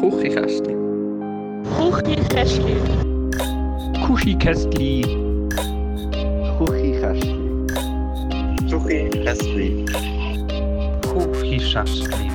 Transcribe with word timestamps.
Küchenkästli. 0.00 0.76
Kuschikästli. 1.76 2.76
Küchenkästli. 4.06 5.02
Küchenkästli. 8.70 9.84
Kuschikästli. 11.02 12.30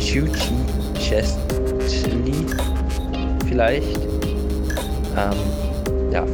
Schuchi 0.00 0.54
Chestli. 0.94 2.46
Vielleicht. 3.46 3.98
Ähm, 5.14 5.38
ja. 6.10 6.24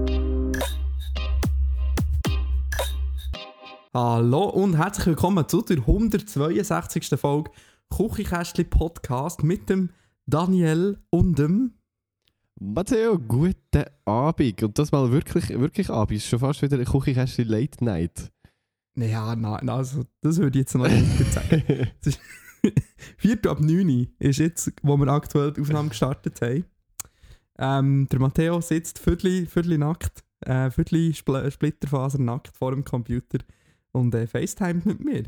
Hallo 3.93 4.45
und 4.45 4.77
herzlich 4.77 5.07
willkommen 5.07 5.49
zu 5.49 5.63
der 5.63 5.79
162. 5.79 7.09
Folge 7.19 7.51
Küchenkästli 7.91 8.65
Podcast 8.65 9.43
mit 9.43 9.69
dem 9.69 9.91
Daniel 10.27 10.99
und 11.11 11.39
dem. 11.39 11.75
Matteo, 12.61 13.19
guten 13.19 13.85
Abend. 14.05 14.63
Und 14.63 14.79
das 14.79 14.93
mal 14.93 15.11
wirklich, 15.11 15.49
wirklich 15.51 15.91
Abend. 15.91 16.19
Ist 16.19 16.29
schon 16.29 16.39
fast 16.39 16.63
wieder 16.63 16.79
ein 16.79 16.85
Küchenkästchen 16.85 17.49
Late 17.49 17.85
Night. 17.85 18.33
Ja, 18.97 19.35
nein, 19.35 19.69
also, 19.69 20.05
das 20.21 20.39
würde 20.39 20.59
ich 20.59 20.63
jetzt 20.63 20.75
noch 20.75 20.89
nicht 20.89 21.33
sagen. 21.33 21.91
4. 23.19 23.39
ab 23.51 23.61
9 23.61 23.89
Uhr 23.89 24.07
ist 24.19 24.39
jetzt, 24.39 24.73
wo 24.83 24.97
wir 24.97 25.09
aktuell 25.09 25.53
die 25.53 25.61
Aufnahme 25.61 25.89
gestartet 25.89 26.41
haben. 26.41 26.65
Ähm, 27.59 28.09
der 28.11 28.21
Matteo 28.21 28.61
sitzt 28.61 28.99
viertel, 28.99 29.47
viertel 29.47 29.79
nackt, 29.79 30.25
äh, 30.41 30.71
viertel 30.71 31.15
Spl 31.15 31.51
Splitterfaser 31.51 32.19
nackt 32.19 32.57
vor 32.57 32.73
dem 32.73 32.85
Computer 32.85 33.39
und 33.93 34.15
äh, 34.15 34.27
FaceTimet 34.27 34.87
mit 34.87 35.05
mir. 35.05 35.25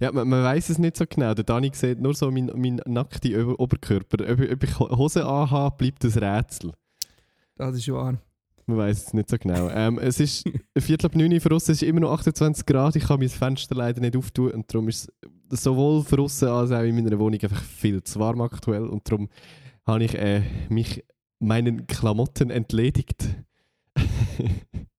Ja, 0.00 0.12
man, 0.12 0.28
man 0.28 0.44
weiß 0.44 0.70
es 0.70 0.78
nicht 0.78 0.96
so 0.96 1.04
genau. 1.08 1.34
Der 1.34 1.44
Dani 1.44 1.70
sieht 1.74 2.00
nur 2.00 2.14
so 2.14 2.30
meinen 2.30 2.52
mein 2.54 2.80
nackten 2.86 3.34
Ober 3.34 3.60
Oberkörper. 3.60 4.30
Ob, 4.30 4.40
ob 4.40 4.62
ich 4.62 4.78
Hose 4.78 5.26
anhabe, 5.26 5.76
bleibt 5.76 6.04
ein 6.04 6.10
Rätsel. 6.12 6.72
Das 7.56 7.74
ist 7.74 7.88
wahr. 7.92 8.18
Man 8.66 8.76
weiß 8.76 9.06
es 9.06 9.14
nicht 9.14 9.30
so 9.30 9.38
genau. 9.38 9.70
ähm, 9.70 9.98
es 9.98 10.20
ist 10.20 10.44
Viertel 10.78 11.06
ab 11.06 11.16
9 11.16 11.32
Uhr 11.32 11.40
für 11.40 11.48
uns, 11.48 11.64
es 11.70 11.80
ist 11.80 11.88
immer 11.88 12.00
noch 12.00 12.12
28 12.12 12.66
Grad. 12.66 12.96
Ich 12.96 13.04
kann 13.04 13.18
mein 13.18 13.30
Fenster 13.30 13.74
leider 13.74 14.02
nicht 14.02 14.14
auftun 14.14 14.50
und 14.50 14.72
darum 14.72 14.88
ist 14.88 15.10
es 15.50 15.62
sowohl 15.62 16.04
für 16.04 16.20
uns 16.20 16.42
als 16.42 16.70
auch 16.70 16.82
in 16.82 16.94
meiner 16.94 17.18
Wohnung 17.18 17.40
einfach 17.40 17.62
viel 17.62 18.02
zu 18.02 18.20
warm 18.20 18.42
aktuell 18.42 18.86
und 18.86 19.10
darum 19.10 19.30
habe 19.86 20.04
ich 20.04 20.14
äh, 20.14 20.42
mich 20.68 21.02
meinen 21.38 21.86
Klamotten 21.86 22.50
entledigt. 22.50 23.26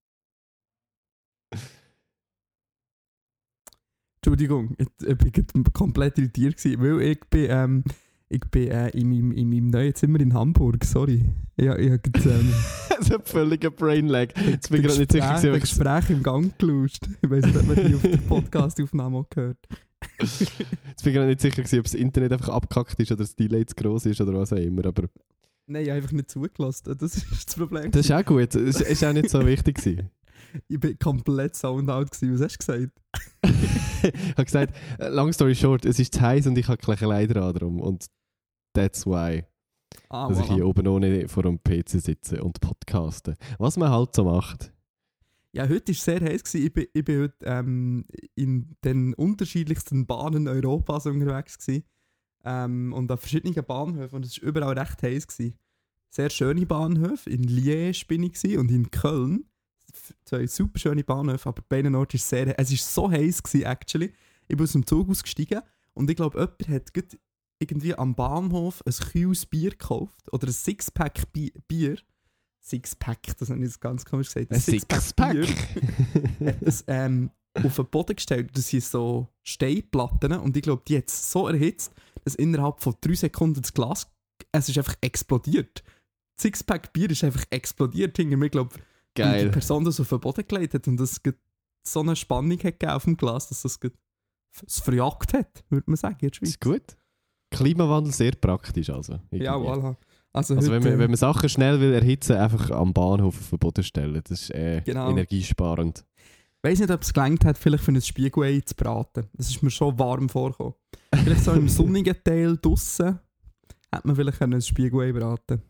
Entschuldigung, 4.33 4.75
ich, 4.77 4.87
ich 5.07 5.17
bin 5.17 5.63
komplett 5.73 6.17
irritiert 6.17 6.57
gewesen, 6.57 6.81
weil 6.81 7.01
ich 7.01 7.19
bin, 7.29 7.47
ähm, 7.49 7.83
ich 8.29 8.41
bin 8.51 8.67
äh, 8.69 8.89
in, 8.89 9.09
meinem, 9.09 9.31
in 9.31 9.49
meinem 9.49 9.67
neuen 9.69 9.95
Zimmer 9.95 10.19
in 10.19 10.33
Hamburg, 10.33 10.85
sorry. 10.85 11.25
Ich, 11.57 11.65
ich 11.65 11.69
habe 11.69 11.79
ähm, 11.89 11.91
das 12.89 12.99
ist 12.99 13.11
ein 13.13 13.21
völliger 13.23 13.71
Brainlag. 13.71 14.37
Jetzt 14.47 14.69
bin 14.69 14.81
ich 14.81 14.87
gerade 14.87 14.99
nicht 14.99 15.11
sicher, 15.11 15.27
gewesen, 15.33 15.53
ich's- 15.55 15.61
Gespräch 15.61 16.09
im 16.11 16.21
Gang 16.23 16.57
gelauscht. 16.59 17.07
Ich 17.21 17.29
weiß 17.29 17.45
nicht, 17.45 17.57
ob 17.57 17.65
man 17.67 17.75
die 17.87 17.95
auf 17.95 18.01
der 18.01 18.17
Podcast-Aufnahme 18.17 19.17
auch 19.17 19.29
gehört. 19.29 19.57
Jetzt 20.19 20.39
bin 20.47 20.57
ich 21.05 21.13
gerade 21.13 21.27
nicht 21.27 21.41
sicher, 21.41 21.61
gewesen, 21.63 21.79
ob 21.79 21.85
das 21.85 21.93
Internet 21.95 22.33
einfach 22.33 22.49
abgekackt 22.49 22.99
ist 22.99 23.11
oder 23.11 23.23
das 23.23 23.35
Delay 23.35 23.65
zu 23.65 23.75
groß 23.75 24.05
ist 24.05 24.21
oder 24.21 24.33
was 24.33 24.53
auch 24.53 24.57
immer. 24.57 24.85
Aber 24.85 25.09
Nein, 25.65 25.83
ich 25.83 25.89
habe 25.89 25.97
einfach 25.97 26.11
nicht 26.13 26.31
zugelassen. 26.31 26.95
Das 26.97 27.15
ist 27.15 27.27
das 27.47 27.55
Problem. 27.55 27.91
das 27.91 28.05
ist 28.05 28.11
auch 28.11 28.25
gut. 28.25 28.55
Das 28.55 28.61
ist, 28.61 28.81
ist 28.81 29.03
auch 29.03 29.13
nicht 29.13 29.29
so 29.29 29.45
wichtig. 29.45 29.75
Gewesen. 29.77 30.09
Ich 30.67 30.79
bin 30.79 30.97
komplett 30.99 31.55
sound 31.55 31.89
out 31.89 32.11
gewesen. 32.11 32.33
Was 32.33 32.41
hast 32.41 32.57
du 32.57 32.73
gesagt? 32.73 33.01
ich 34.03 34.31
habe 34.35 34.45
gesagt, 34.45 34.75
äh, 34.99 35.09
long 35.09 35.31
story 35.33 35.55
short, 35.55 35.85
es 35.85 35.99
ist 35.99 36.13
zu 36.15 36.21
heiß 36.21 36.47
und 36.47 36.57
ich 36.57 36.67
habe 36.67 36.77
gleich 36.77 36.99
Kleider 36.99 37.43
an 37.43 37.53
drum. 37.53 37.81
Und 37.81 38.05
that's 38.73 39.05
why, 39.05 39.43
Ah, 40.09 40.27
dass 40.29 40.39
ich 40.39 40.45
voilà. 40.45 40.53
hier 40.55 40.67
oben 40.67 40.87
ohne 40.87 41.27
vor 41.27 41.43
dem 41.43 41.59
PC 41.61 41.99
sitze 42.01 42.43
und 42.43 42.59
podcaste. 42.61 43.35
Was 43.57 43.77
man 43.77 43.89
halt 43.89 44.15
so 44.15 44.23
macht. 44.23 44.71
Ja, 45.51 45.63
heute 45.63 45.87
war 45.87 45.93
es 45.93 46.03
sehr 46.03 46.21
heiß. 46.21 46.43
Gewesen. 46.43 46.65
Ich 46.65 46.73
bin, 46.73 46.85
ich 46.93 47.03
bin 47.05 47.21
heute 47.23 47.45
ähm, 47.45 48.05
in 48.35 48.75
den 48.83 49.13
unterschiedlichsten 49.15 50.05
Bahnen 50.05 50.47
Europas 50.47 51.07
unterwegs. 51.07 51.57
Gewesen. 51.57 51.83
Ähm, 52.45 52.93
und 52.93 53.11
an 53.11 53.17
verschiedenen 53.17 53.65
Bahnhöfen. 53.65 54.15
Und 54.17 54.25
es 54.25 54.39
war 54.41 54.47
überall 54.49 54.77
recht 54.77 55.01
heiß. 55.01 55.27
Gewesen. 55.27 55.55
Sehr 56.11 56.29
schöne 56.29 56.65
Bahnhöfe. 56.65 57.29
In 57.29 57.43
Liège 57.43 58.07
bin 58.07 58.23
ich 58.23 58.33
gewesen 58.33 58.59
und 58.59 58.71
in 58.71 58.91
Köln. 58.91 59.45
Zwei 60.25 60.47
super 60.47 60.79
schöne 60.79 61.03
Bahnhöfe, 61.03 61.49
aber 61.49 61.61
bei 61.61 61.77
beiden 61.77 61.95
Orten 61.95 62.17
ist 62.17 62.29
sehr 62.29 62.57
Es 62.59 62.71
war 62.71 62.77
so 62.77 63.11
heiß, 63.11 63.43
gewesen, 63.43 63.65
actually. 63.65 64.13
Ich 64.47 64.55
bin 64.55 64.63
aus 64.63 64.71
dem 64.73 64.85
Zug 64.85 65.09
ausgestiegen 65.09 65.61
und 65.93 66.09
ich 66.09 66.15
glaube, 66.15 66.39
jemand 66.39 66.67
hat 66.67 67.17
irgendwie 67.59 67.95
am 67.95 68.15
Bahnhof 68.15 68.81
ein 68.85 68.93
kühles 68.93 69.45
Bier 69.45 69.71
gekauft. 69.71 70.31
Oder 70.31 70.47
ein 70.47 70.53
Sixpack 70.53 71.31
Bi 71.33 71.51
Bier. 71.67 71.97
Sixpack, 72.61 73.37
das 73.37 73.49
habe 73.49 73.59
ich 73.59 73.65
jetzt 73.65 73.81
ganz 73.81 74.05
komisch 74.05 74.27
gesagt. 74.27 74.51
Ein 74.51 74.59
Sixpack. 74.59 75.15
Bier 75.15 75.47
hat 76.45 76.61
es 76.61 76.83
ähm, 76.87 77.31
auf 77.53 77.75
den 77.75 77.85
Boden 77.87 78.15
gestellt. 78.15 78.51
Das 78.53 78.69
sind 78.69 78.83
so 78.83 79.27
Steinplatten 79.43 80.33
und 80.33 80.55
ich 80.55 80.63
glaube, 80.63 80.83
die 80.87 80.97
hat 80.97 81.09
es 81.09 81.31
so 81.31 81.47
erhitzt, 81.47 81.93
dass 82.23 82.35
innerhalb 82.35 82.81
von 82.81 82.95
drei 83.01 83.15
Sekunden 83.15 83.61
das 83.61 83.73
Glas 83.73 84.07
es 84.51 84.69
ist 84.69 84.77
einfach 84.77 84.95
explodiert. 85.01 85.83
Das 86.35 86.43
Sixpack 86.43 86.93
Bier 86.93 87.09
ist 87.09 87.23
einfach 87.23 87.43
explodiert 87.49 88.17
hinter 88.17 88.37
mir. 88.37 88.45
Ich 88.45 88.51
glaube, 89.15 89.31
weil 89.31 89.37
die 89.39 89.43
Geil. 89.45 89.51
Person 89.51 89.85
das 89.85 89.99
auf 89.99 90.09
den 90.09 90.19
Boden 90.19 90.45
gelegt 90.47 90.73
hat 90.73 90.87
und 90.87 90.97
das 90.97 91.21
gerade 91.21 91.37
so 91.83 92.01
eine 92.01 92.15
Spannung 92.15 92.59
hat 92.63 92.83
auf 92.85 93.03
dem 93.05 93.17
Glas, 93.17 93.47
dass 93.49 93.61
das 93.63 93.79
es 94.65 94.79
verjagt 94.79 95.33
hat, 95.33 95.63
würde 95.69 95.85
man 95.89 95.95
sagen. 95.97 96.17
in 96.21 96.29
der 96.29 96.35
Schweiz. 96.35 96.49
Ist 96.49 96.61
gut. 96.61 96.97
Klimawandel 97.51 98.13
sehr 98.13 98.31
praktisch 98.33 98.89
also. 98.89 99.13
irgendwie. 99.31 99.43
Ja, 99.43 99.55
voilà. 99.55 99.95
Also, 100.31 100.55
Also 100.55 100.71
wenn 100.71 100.83
man, 100.83 100.99
wenn 100.99 101.09
man 101.09 101.17
Sachen 101.17 101.49
schnell 101.49 101.79
will 101.79 101.93
erhitzen, 101.93 102.33
einfach 102.37 102.69
am 102.71 102.93
Bahnhof 102.93 103.39
auf 103.39 103.49
den 103.49 103.59
Boden 103.59 103.83
stellen. 103.83 104.21
Das 104.23 104.41
ist 104.41 104.51
äh, 104.51 104.81
Genau. 104.85 105.09
energiesparend. 105.09 106.05
Ich 106.61 106.69
weiß 106.69 106.79
nicht, 106.79 106.91
ob 106.91 107.01
es 107.01 107.13
gelangt 107.13 107.45
hat, 107.45 107.57
vielleicht 107.57 107.83
für 107.83 107.91
ein 107.91 108.01
Spiegelei 108.01 108.59
zu 108.59 108.75
braten. 108.75 109.27
Das 109.33 109.49
ist 109.49 109.63
mir 109.63 109.71
schon 109.71 109.97
warm 109.97 110.29
vorgekommen. 110.29 110.73
Vielleicht 111.15 111.43
so 111.45 111.53
im 111.53 111.69
sonnigen 111.69 112.15
Teil 112.23 112.57
draussen 112.57 113.19
hätte 113.91 114.07
man 114.07 114.15
vielleicht 114.15 114.41
ein 114.41 114.61
Spiegelei 114.61 115.11
braten 115.11 115.61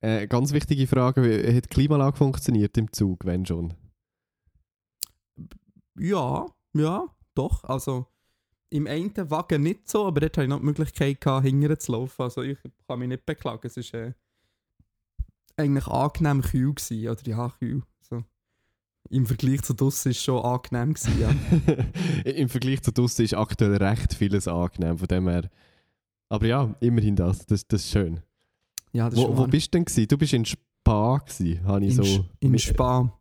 Äh, 0.00 0.26
ganz 0.26 0.52
wichtige 0.52 0.86
Frage, 0.86 1.22
wie 1.22 1.56
hat 1.56 1.64
die 1.64 1.68
Klimaanlage 1.68 2.16
funktioniert 2.16 2.76
im 2.78 2.90
Zug, 2.92 3.26
wenn 3.26 3.44
schon? 3.44 3.74
Ja, 5.98 6.46
ja, 6.74 7.06
doch. 7.34 7.64
Also 7.64 8.06
im 8.70 8.86
einen 8.86 9.30
Wagen 9.30 9.62
nicht 9.62 9.88
so, 9.88 10.06
aber 10.06 10.20
dort 10.20 10.36
hatte 10.36 10.44
ich 10.44 10.48
noch 10.48 10.60
die 10.60 10.64
Möglichkeit, 10.64 11.20
gehabt, 11.20 11.44
hinterher 11.44 11.78
zu 11.78 11.92
laufen. 11.92 12.22
Also 12.22 12.42
ich 12.42 12.58
kann 12.86 12.98
mich 12.98 13.08
nicht 13.08 13.26
beklagen. 13.26 13.66
Es 13.66 13.76
war 13.76 14.00
äh, 14.00 14.12
eigentlich 15.56 15.86
angenehm 15.88 16.40
kühl. 16.42 16.74
Gewesen, 16.74 17.08
oder 17.08 17.26
ja, 17.26 17.52
kühl. 17.58 17.82
So. 18.00 18.24
Im 19.10 19.26
Vergleich 19.26 19.62
zu 19.62 19.74
draussen 19.74 20.06
war 20.06 20.10
es 20.12 20.22
schon 20.22 20.42
angenehm. 20.42 20.94
Gewesen, 20.94 21.20
ja. 21.20 22.30
Im 22.30 22.48
Vergleich 22.48 22.82
zu 22.82 22.92
draussen 22.92 23.24
ist 23.24 23.34
aktuell 23.34 23.76
recht 23.76 24.14
vieles 24.14 24.48
angenehm, 24.48 24.96
von 24.96 25.08
dem 25.08 25.28
her. 25.28 25.50
Aber 26.28 26.46
ja, 26.46 26.74
immerhin 26.80 27.16
das, 27.16 27.44
das, 27.44 27.66
das 27.66 27.82
ist 27.82 27.90
schön. 27.90 28.22
Ja, 28.92 29.10
das 29.10 29.18
Wo, 29.18 29.36
wo 29.36 29.46
bist 29.46 29.68
du 29.68 29.78
denn 29.78 29.84
gewesen? 29.84 30.08
Du 30.08 30.18
bist 30.18 30.32
in 30.32 30.44
Spa 30.44 31.18
gewesen, 31.18 31.64
habe 31.64 31.84
ich 31.84 31.96
in, 31.96 32.04
so... 32.04 32.24
In 32.40 32.50
mit- 32.52 32.60
Spa. 32.60 33.12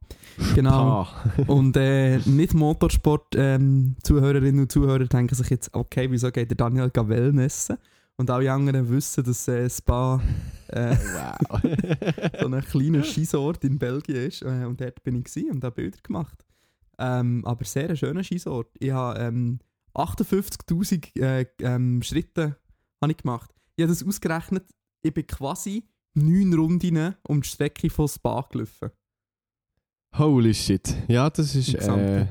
Genau. 0.56 1.06
Spa. 1.06 1.44
Und 1.48 1.78
äh, 1.78 2.18
nicht 2.20 2.54
Motorsport-Zuhörerinnen 2.54 4.62
und 4.62 4.72
Zuhörer 4.72 5.06
denken 5.06 5.36
sich 5.36 5.50
jetzt, 5.50 5.74
okay, 5.74 6.10
wieso 6.10 6.32
geht 6.32 6.50
der 6.50 6.56
Daniel 6.58 6.90
Wellnessen? 6.94 7.78
Und 8.16 8.30
alle 8.30 8.52
anderen 8.52 8.90
wissen, 8.90 9.24
dass 9.24 9.48
äh, 9.48 9.70
Spa 9.70 10.22
äh, 10.68 10.96
wow. 11.50 11.62
so 12.42 12.48
ein 12.48 12.66
kleiner 12.66 13.04
Skisort 13.04 13.64
in 13.64 13.80
Belgien 13.80 14.28
ist. 14.28 14.42
Äh, 14.42 14.66
und 14.66 14.82
dort 14.82 15.02
bin 15.04 15.16
ich 15.16 15.24
gewesen 15.26 15.52
und 15.52 15.64
habe 15.64 15.76
Bilder 15.76 16.00
gemacht. 16.04 16.46
Ähm, 16.98 17.46
aber 17.46 17.64
sehr 17.64 17.90
ein 17.90 17.98
schöner 17.98 18.24
Skisort. 18.24 18.68
Ich 18.80 18.92
habe 18.92 19.20
ähm, 19.20 19.60
58'000 19.96 21.22
äh, 21.22 21.46
ähm, 21.62 22.02
Schritte 22.02 22.58
habe 23.02 23.14
ich 23.14 23.20
gemacht. 23.20 23.52
Ich 23.78 23.84
habe 23.84 23.94
das 23.94 24.06
ausgerechnet, 24.06 24.66
ich 25.02 25.14
bin 25.14 25.28
quasi 25.28 25.84
neun 26.14 26.54
Runden 26.54 27.16
um 27.28 27.42
die 27.42 27.48
Strecke 27.48 27.90
von 27.90 28.08
Spa 28.08 28.46
gelaufen. 28.50 28.92
Holy 30.18 30.54
shit. 30.54 30.96
Ja, 31.08 31.30
das 31.30 31.56
ist... 31.56 31.76
Äh, 31.76 32.28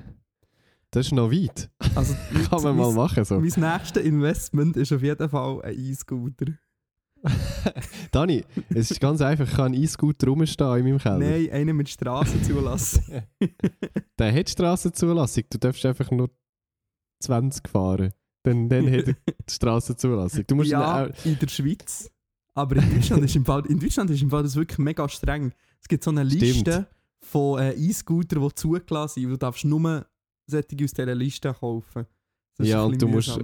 das 0.91 1.07
ist 1.07 1.13
noch 1.13 1.31
weit. 1.31 1.71
Also, 1.95 2.15
Kann 2.51 2.63
man 2.63 2.77
mal 2.77 2.93
machen 2.93 3.25
so. 3.25 3.39
Mein 3.39 3.53
nächstes 3.57 4.03
Investment 4.03 4.77
ist 4.77 4.93
auf 4.93 5.03
jeden 5.03 5.29
Fall 5.29 5.63
ein 5.63 5.79
E-Scooter. 5.79 6.47
Dani, 8.13 8.45
es 8.71 8.91
ist 8.91 9.01
ganz 9.01 9.21
einfach, 9.21 9.47
ich 9.47 9.55
kann 9.55 9.67
einen 9.67 9.83
E-Scooter 9.83 10.29
rumstehen 10.29 10.79
in 10.79 10.85
meinem 10.85 10.99
Keller. 10.99 11.19
Nein, 11.19 11.51
einen 11.51 11.77
mit 11.77 11.89
Straßenzulassung. 11.89 13.23
Der 14.19 14.35
hat 14.35 14.49
Strassenzulassung, 14.49 15.45
du 15.51 15.59
darfst 15.59 15.85
einfach 15.85 16.11
nur 16.11 16.31
20 17.21 17.69
fahren. 17.69 18.13
Dann, 18.45 18.69
dann 18.69 18.87
hat 18.87 19.09
er 19.09 19.13
die 19.13 19.53
Strassenzulassung. 19.53 20.45
Du 20.47 20.55
musst 20.55 20.71
ja, 20.71 21.05
auch, 21.05 21.25
in 21.25 21.39
der 21.39 21.49
Schweiz. 21.49 22.11
Aber 22.55 22.77
in 22.77 22.95
Deutschland 22.95 23.25
ist 23.25 23.37
im 23.37 23.45
Fall, 23.45 23.65
in 23.67 23.79
Deutschland 23.79 24.11
ist 24.11 24.23
im 24.23 24.31
Fall 24.31 24.43
das 24.43 24.57
wirklich 24.57 24.79
mega 24.79 25.09
streng. 25.09 25.53
Es 25.81 25.89
gibt 25.89 26.03
so 26.03 26.11
eine 26.11 26.27
Stimmt. 26.27 26.43
Liste 26.43 26.89
von 27.21 27.61
äh, 27.61 27.73
E-Scootern, 27.75 28.43
die 28.43 28.55
zugelassen 28.55 29.21
sind. 29.21 29.31
Du 29.31 29.37
darfst 29.37 29.65
nur 29.65 30.07
solche 30.47 30.85
aus 30.85 30.91
dieser 30.91 31.15
Liste 31.15 31.55
kaufen. 31.55 32.07
Ja, 32.61 32.83
und 32.83 33.01
du 33.01 33.07
musst-. 33.09 33.39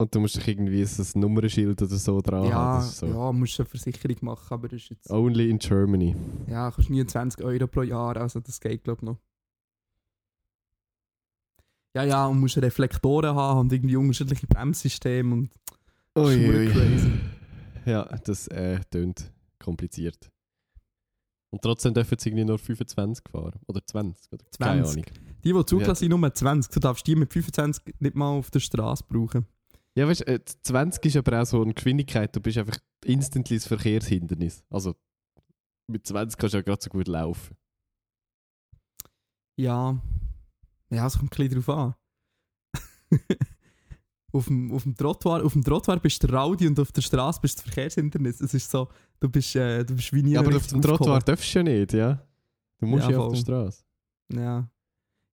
Und 0.00 0.14
du 0.14 0.20
musst 0.20 0.36
dich 0.36 0.48
irgendwie 0.48 0.82
so 0.86 1.02
ein 1.02 1.20
Nummernschild 1.20 1.82
oder 1.82 1.96
so 1.96 2.22
dran 2.22 2.44
haben. 2.44 2.48
ja, 2.48 2.78
ist 2.78 2.96
so. 2.96 3.06
ja, 3.06 3.32
musst 3.32 3.58
du 3.58 3.64
eine 3.64 3.68
Versicherung 3.68 4.16
machen, 4.22 4.54
aber 4.54 4.68
das 4.68 4.80
ist 4.80 4.88
jetzt... 4.88 5.10
Only 5.10 5.50
in 5.50 5.58
Germany. 5.58 6.16
Ja, 6.48 6.70
kostet 6.70 6.94
29 6.94 7.44
Euro 7.44 7.66
pro 7.66 7.82
Jahr, 7.82 8.16
also 8.16 8.40
das 8.40 8.58
geht 8.58 8.82
glaube 8.82 9.00
ich 9.02 9.06
noch. 9.06 9.18
Ja, 11.94 12.04
ja, 12.04 12.26
und 12.28 12.40
musst 12.40 12.56
Reflektoren 12.56 13.34
haben 13.34 13.60
und 13.60 13.72
irgendwie 13.74 13.96
unterschiedliche 13.96 14.46
Bremssysteme 14.46 15.34
und 15.34 15.50
Ui, 16.16 16.48
ui. 16.48 16.68
crazy. 16.68 17.12
Ja, 17.90 18.04
das 18.04 18.48
äh, 18.48 18.80
tönt 18.90 19.32
kompliziert. 19.58 20.30
Und 21.52 21.62
trotzdem 21.62 21.92
dürfen 21.92 22.16
sie 22.18 22.28
irgendwie 22.28 22.44
nur 22.44 22.58
25 22.58 23.28
fahren. 23.28 23.58
Oder 23.66 23.84
20. 23.84 24.32
Oder? 24.32 24.44
Keine 24.58 24.84
20. 24.84 25.06
Ahnung. 25.08 25.34
Die, 25.42 25.52
die 25.52 25.66
zugelassen 25.66 26.08
sind, 26.08 26.20
nur 26.20 26.34
20. 26.34 26.72
Du 26.72 26.80
darfst 26.80 27.06
die 27.06 27.16
mit 27.16 27.32
25 27.32 27.94
nicht 27.98 28.14
mal 28.14 28.28
auf 28.28 28.50
der 28.50 28.60
Straße 28.60 29.04
brauchen. 29.08 29.46
Ja, 29.96 30.06
weißt 30.06 30.20
du, 30.20 30.26
äh, 30.28 30.40
20 30.44 31.04
ist 31.06 31.16
aber 31.16 31.42
auch 31.42 31.46
so 31.46 31.62
eine 31.62 31.74
Geschwindigkeit, 31.74 32.34
du 32.34 32.40
bist 32.40 32.58
einfach 32.58 32.78
instantly 33.04 33.56
das 33.56 33.66
Verkehrshindernis. 33.66 34.62
Also 34.70 34.94
mit 35.88 36.06
20 36.06 36.38
kannst 36.38 36.54
du 36.54 36.58
ja 36.58 36.62
gerade 36.62 36.80
so 36.80 36.90
gut 36.90 37.08
laufen. 37.08 37.56
Ja. 39.58 40.00
Ja, 40.90 41.06
es 41.06 41.18
kommt 41.18 41.32
ein 41.32 41.48
bisschen 41.48 41.62
drauf 41.62 41.68
an. 41.76 41.94
auf, 44.32 44.46
dem, 44.46 44.72
auf, 44.72 44.82
dem 44.84 44.94
Trottoir, 44.96 45.44
auf 45.44 45.52
dem 45.54 45.64
Trottoir 45.64 45.98
bist 45.98 46.22
du 46.22 46.28
Raudi 46.32 46.66
und 46.66 46.78
auf 46.78 46.92
der 46.92 47.02
Straße 47.02 47.40
bist 47.40 47.58
du 47.58 47.62
das 47.64 47.72
Verkehrshindernis. 47.74 48.40
Es 48.40 48.54
ist 48.54 48.70
so, 48.70 48.88
du 49.18 49.28
bist, 49.28 49.54
äh, 49.56 49.84
du 49.84 49.94
bist 49.94 50.12
wie 50.12 50.22
nie 50.22 50.32
Ja, 50.32 50.40
aber 50.40 50.56
auf 50.56 50.66
dem 50.66 50.80
Trottoir 50.80 51.18
darfst 51.20 51.54
du 51.54 51.58
ja 51.58 51.62
nicht, 51.64 51.92
ja? 51.92 52.22
Du 52.78 52.86
musst 52.86 53.04
Ja, 53.06 53.10
ja, 53.12 53.18
auf 53.18 53.32
der 53.32 53.40
Straße. 53.40 53.82
Ja. 54.32 54.68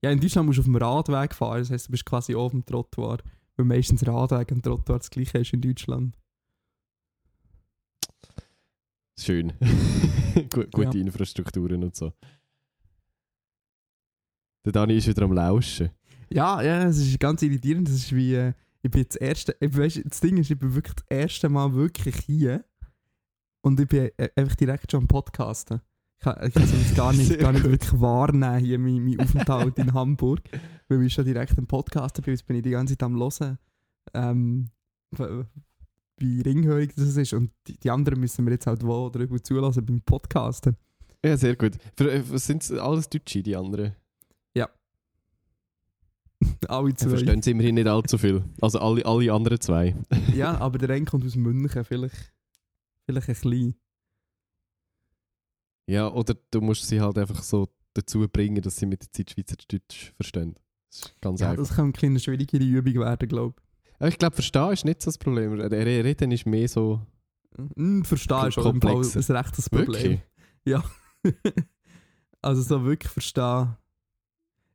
Ja, 0.04 0.12
in 0.12 0.20
Deutschland 0.20 0.46
musst 0.48 0.58
du 0.58 0.62
auf 0.62 0.66
dem 0.66 0.76
Radweg 0.76 1.34
fahren, 1.34 1.60
das 1.60 1.70
heisst, 1.72 1.88
du 1.88 1.92
bist 1.92 2.06
quasi 2.06 2.36
auf 2.36 2.52
dem 2.52 2.66
Trottoir. 2.66 3.18
Weil 3.56 3.66
meistens 3.66 4.06
Radweg 4.06 4.52
und 4.52 4.64
Trottoir 4.64 5.00
das 5.00 5.10
gleiche 5.10 5.40
ist 5.40 5.54
in 5.54 5.62
Deutschland. 5.62 6.16
Schön. 9.20 9.54
Gu- 10.54 10.66
Gute 10.72 10.98
Ja. 10.98 11.06
Infrastrukturen 11.06 11.84
und 11.84 11.96
so. 11.96 12.14
Der 14.66 14.72
Dani 14.74 14.98
ist 14.98 15.08
wieder 15.08 15.24
am 15.24 15.34
Lauschen. 15.34 15.90
Ja, 16.30 16.62
ja, 16.62 16.84
es 16.84 16.98
ist 16.98 17.20
ganz 17.20 17.42
irritierend. 17.42 17.88
Das 17.88 17.96
ist 17.96 18.14
wie, 18.14 18.36
äh, 18.36 18.54
ich 18.82 18.92
bin 18.92 19.06
das 19.08 19.16
erste, 19.16 19.56
ich, 19.60 19.78
weißt, 19.78 20.02
das 20.06 20.20
Ding 20.20 20.38
ist, 20.38 20.52
ich 20.52 20.60
bin 20.60 20.74
wirklich 20.74 20.96
das 20.96 21.06
erste 21.10 21.50
Mal 21.50 21.74
wirklich 21.74 22.16
hier 22.18 22.64
und 23.62 23.80
ich 23.80 23.88
bin 23.88 24.10
äh, 24.18 24.30
einfach 24.36 24.56
direkt 24.56 24.92
schon 24.92 25.02
am 25.02 25.08
Podcasten. 25.08 25.82
Ich 26.20 26.24
kann, 26.24 26.48
ich 26.48 26.54
kann 26.54 26.64
es 26.64 26.96
gar 26.96 27.14
nicht, 27.14 27.40
gar 27.40 27.52
nicht 27.52 27.64
wirklich 27.64 28.00
wahrnehmen, 28.00 28.60
hier 28.60 28.80
mein, 28.80 29.04
mein 29.04 29.20
Aufenthalt 29.20 29.78
in 29.78 29.94
Hamburg, 29.94 30.42
weil 30.88 31.04
ich 31.04 31.14
schon 31.14 31.26
direkt 31.26 31.58
am 31.58 31.68
Podcasten 31.68 32.24
bin. 32.24 32.34
Jetzt 32.34 32.46
bin 32.46 32.58
ich 32.58 32.64
die 32.64 32.72
ganze 32.72 32.98
Zeit 32.98 33.04
am 33.04 33.20
Hören, 33.20 33.58
ähm, 34.14 34.70
wie 36.18 36.42
ringhörig 36.42 36.94
das 36.96 37.16
ist 37.16 37.34
und 37.34 37.52
die, 37.68 37.78
die 37.78 37.92
anderen 37.92 38.20
müssen 38.20 38.46
wir 38.46 38.54
jetzt 38.54 38.68
halt 38.68 38.84
wo 38.84 39.10
drüber 39.10 39.42
zulassen 39.42 39.86
beim 39.86 40.02
Podcasten. 40.02 40.76
Ja, 41.24 41.36
sehr 41.36 41.56
gut. 41.56 41.74
Für, 41.96 42.12
äh, 42.12 42.24
sind 42.38 42.72
alles 42.72 43.10
Deutsche, 43.10 43.44
die 43.44 43.56
anderen? 43.56 43.96
Alle 46.68 46.90
Ja, 46.90 46.96
zwei. 46.96 47.10
verstehen 47.10 47.42
sie 47.42 47.52
immerhin 47.52 47.76
nicht 47.76 47.88
allzu 47.88 48.18
viel. 48.18 48.44
Also 48.62 48.80
alle, 48.80 49.06
alle 49.06 49.32
anderen 49.34 49.60
zwei. 49.60 49.96
Ja, 50.36 50.58
aber 50.60 50.78
der 50.78 50.92
eine 50.96 51.06
kommt 51.06 51.26
aus 51.26 51.36
München, 51.36 51.84
vielleicht, 51.84 52.34
vielleicht 53.06 53.30
ein 53.30 53.36
bisschen. 53.36 53.76
Ja, 55.90 56.10
oder 56.12 56.36
du 56.52 56.62
musst 56.62 56.88
sie 56.88 57.00
halt 57.02 57.18
einfach 57.18 57.42
so 57.42 57.70
dazu 57.94 58.28
bringen, 58.28 58.62
dass 58.62 58.76
sie 58.78 58.86
mit 58.86 59.02
der 59.02 59.12
Zeit 59.12 59.32
Schweizerdeutsch 59.32 60.12
verstehen. 60.16 60.56
Das 60.90 61.00
ist 61.00 61.22
ganz 61.22 61.40
Ja, 61.42 61.52
einfach. 61.52 61.64
das 61.68 61.76
kann 61.76 61.94
eine 62.02 62.20
schwierigere 62.20 62.64
Übung 62.64 62.96
werden, 62.96 63.28
glaube 63.30 63.56
Aber 64.00 64.10
ich 64.10 64.18
glaube, 64.18 64.36
verstehen 64.36 64.72
ist 64.74 64.86
nicht 64.86 65.02
so 65.02 65.08
das 65.10 65.18
Problem. 65.18 65.54
Reden 65.60 66.32
ist 66.32 66.46
mehr 66.46 66.68
so 66.68 67.02
ich. 67.58 67.76
Hm, 67.76 68.06
Verstehen 68.06 68.48
ist 68.50 68.56
Komplexer. 68.58 69.20
ein 69.34 69.38
rechtes 69.38 69.70
Problem. 69.70 70.20
wirklich. 70.66 70.82
also 72.42 72.62
so 72.62 72.84
wirklich 72.86 73.12
verstehen. 73.12 73.76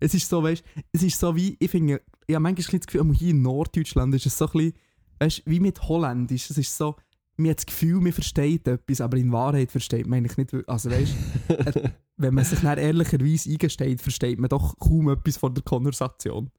Es 0.02 0.14
ist 0.14 0.28
so, 0.28 0.42
weißt 0.42 0.62
es 0.92 1.02
ist 1.02 1.18
so 1.18 1.34
wie, 1.36 1.56
ich 1.58 1.70
finde, 1.70 2.00
habe 2.30 2.40
manchmal 2.40 2.78
das 2.80 2.86
Gefühl, 2.86 3.14
hier 3.14 3.30
in 3.30 3.42
Norddeutschland 3.42 4.14
ist 4.14 4.26
es 4.26 4.36
so 4.36 4.46
ein 4.46 4.52
bisschen, 4.52 4.72
weißt 5.20 5.42
wie 5.46 5.60
mit 5.60 5.82
Holländisch. 5.88 6.50
Es 6.50 6.58
ist 6.58 6.76
so, 6.76 6.96
man 7.36 7.50
hat 7.50 7.58
das 7.58 7.66
Gefühl, 7.66 8.00
man 8.00 8.12
versteht 8.12 8.66
etwas, 8.68 9.00
aber 9.00 9.16
in 9.16 9.32
Wahrheit 9.32 9.70
versteht 9.70 10.06
man 10.06 10.18
eigentlich 10.18 10.36
nicht. 10.36 10.52
wirklich- 10.52 10.68
Also 10.68 10.90
weißt 10.90 11.14
wenn 12.16 12.34
man 12.34 12.44
sich 12.44 12.60
dann 12.60 12.78
ehrlicherweise 12.78 13.50
eingesteht, 13.50 14.00
versteht 14.02 14.38
man 14.38 14.48
doch 14.50 14.78
kaum 14.78 15.08
etwas 15.08 15.36
von 15.36 15.54
der 15.54 15.62
Konversation. 15.64 16.50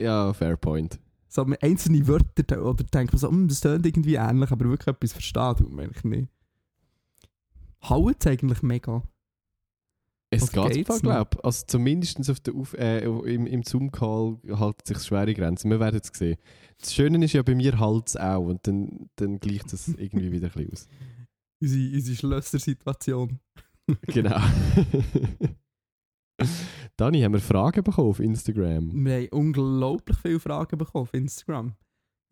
Ja, 0.00 0.32
fair 0.32 0.56
point. 0.56 0.98
So 1.28 1.44
einzelne 1.60 2.06
Wörter 2.08 2.42
de- 2.42 2.58
oder 2.58 2.84
denkt 2.84 3.12
man 3.12 3.20
so, 3.20 3.28
«Hm, 3.28 3.48
das 3.48 3.60
tönt 3.60 3.84
irgendwie 3.84 4.14
ähnlich, 4.14 4.50
aber 4.50 4.66
wirklich 4.68 4.88
etwas 4.94 5.12
versteht 5.12 5.60
man 5.70 5.80
eigentlich 5.80 6.04
nicht. 6.04 6.28
Hauen 7.88 8.14
es 8.18 8.26
eigentlich 8.26 8.62
mega. 8.62 9.02
Es 10.30 10.52
geht 10.52 10.86
glaube 11.02 11.26
Also 11.42 11.64
zumindest 11.66 12.28
auf 12.30 12.40
der 12.40 12.54
auf, 12.54 12.74
äh, 12.74 13.04
im, 13.04 13.46
im 13.46 13.62
Zoom-Call 13.62 14.38
halten 14.50 14.80
sich 14.84 14.98
schwere 14.98 15.32
Grenzen. 15.32 15.70
Wir 15.70 15.80
werden 15.80 16.00
es 16.02 16.10
sehen. 16.16 16.36
Das 16.78 16.94
Schöne 16.94 17.24
ist 17.24 17.32
ja, 17.32 17.42
bei 17.42 17.54
mir 17.54 17.78
halt 17.78 18.08
es 18.08 18.16
auch 18.16 18.44
und 18.44 18.66
dann, 18.66 19.08
dann 19.16 19.40
gleicht 19.40 19.72
es 19.72 19.88
irgendwie 19.88 20.30
wieder 20.30 20.48
ein 20.48 20.52
bisschen 20.52 20.72
aus. 20.72 20.88
Unsere, 21.60 21.94
unsere 21.96 22.16
Schlösser-Situation. 22.16 23.38
Genau. 24.02 24.38
Dani, 26.98 27.22
haben 27.22 27.32
wir 27.32 27.40
Fragen 27.40 27.82
bekommen 27.82 28.10
auf 28.10 28.20
Instagram? 28.20 29.02
Wir 29.02 29.14
haben 29.14 29.28
unglaublich 29.30 30.18
viele 30.18 30.38
Fragen 30.38 30.76
bekommen 30.76 31.04
auf 31.04 31.14
Instagram. 31.14 31.74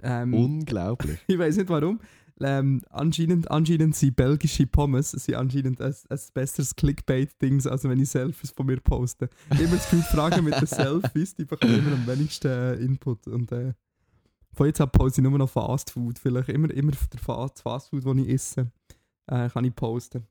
Ähm, 0.02 0.34
Unglaublich. 0.34 1.18
ich 1.26 1.38
weiß 1.38 1.56
nicht 1.56 1.70
warum. 1.70 1.98
Ähm, 2.38 2.82
anscheinend, 2.90 3.50
anscheinend 3.50 3.96
sind 3.96 4.14
belgische 4.14 4.66
Pommes 4.66 5.12
sind 5.12 5.36
anscheinend 5.36 5.80
ein, 5.80 5.94
ein 6.10 6.20
besseres 6.34 6.76
Clickbait-Ding, 6.76 7.66
als 7.66 7.84
wenn 7.84 7.98
ich 7.98 8.10
Selfies 8.10 8.50
von 8.50 8.66
mir 8.66 8.78
poste. 8.78 9.30
Ich 9.50 9.54
habe 9.54 9.64
immer 9.64 9.76
das 9.76 9.84
Gefühl, 9.88 10.04
die 10.10 10.16
Fragen 10.16 10.44
mit 10.44 10.54
den 10.54 10.66
Selfies, 10.66 11.34
die 11.34 11.46
bekommen 11.46 11.78
immer 11.78 11.92
am 11.92 12.06
wenigsten 12.06 12.48
äh, 12.48 12.74
Input. 12.74 13.26
Und 13.26 13.50
äh, 13.52 13.72
von 14.52 14.66
jetzt 14.66 14.80
ab 14.82 14.92
poste 14.92 15.22
ich 15.22 15.26
nur 15.26 15.38
noch 15.38 15.48
Fast 15.48 15.90
Food. 15.90 16.18
Vielleicht 16.18 16.50
immer, 16.50 16.70
immer 16.72 16.92
der 16.92 17.20
Fa- 17.20 17.46
das 17.48 17.62
Fast 17.62 17.88
Food, 17.88 18.04
das 18.04 18.16
ich 18.16 18.28
esse, 18.28 18.70
äh, 19.28 19.48
kann 19.48 19.64
ich 19.64 19.74
posten. 19.74 20.26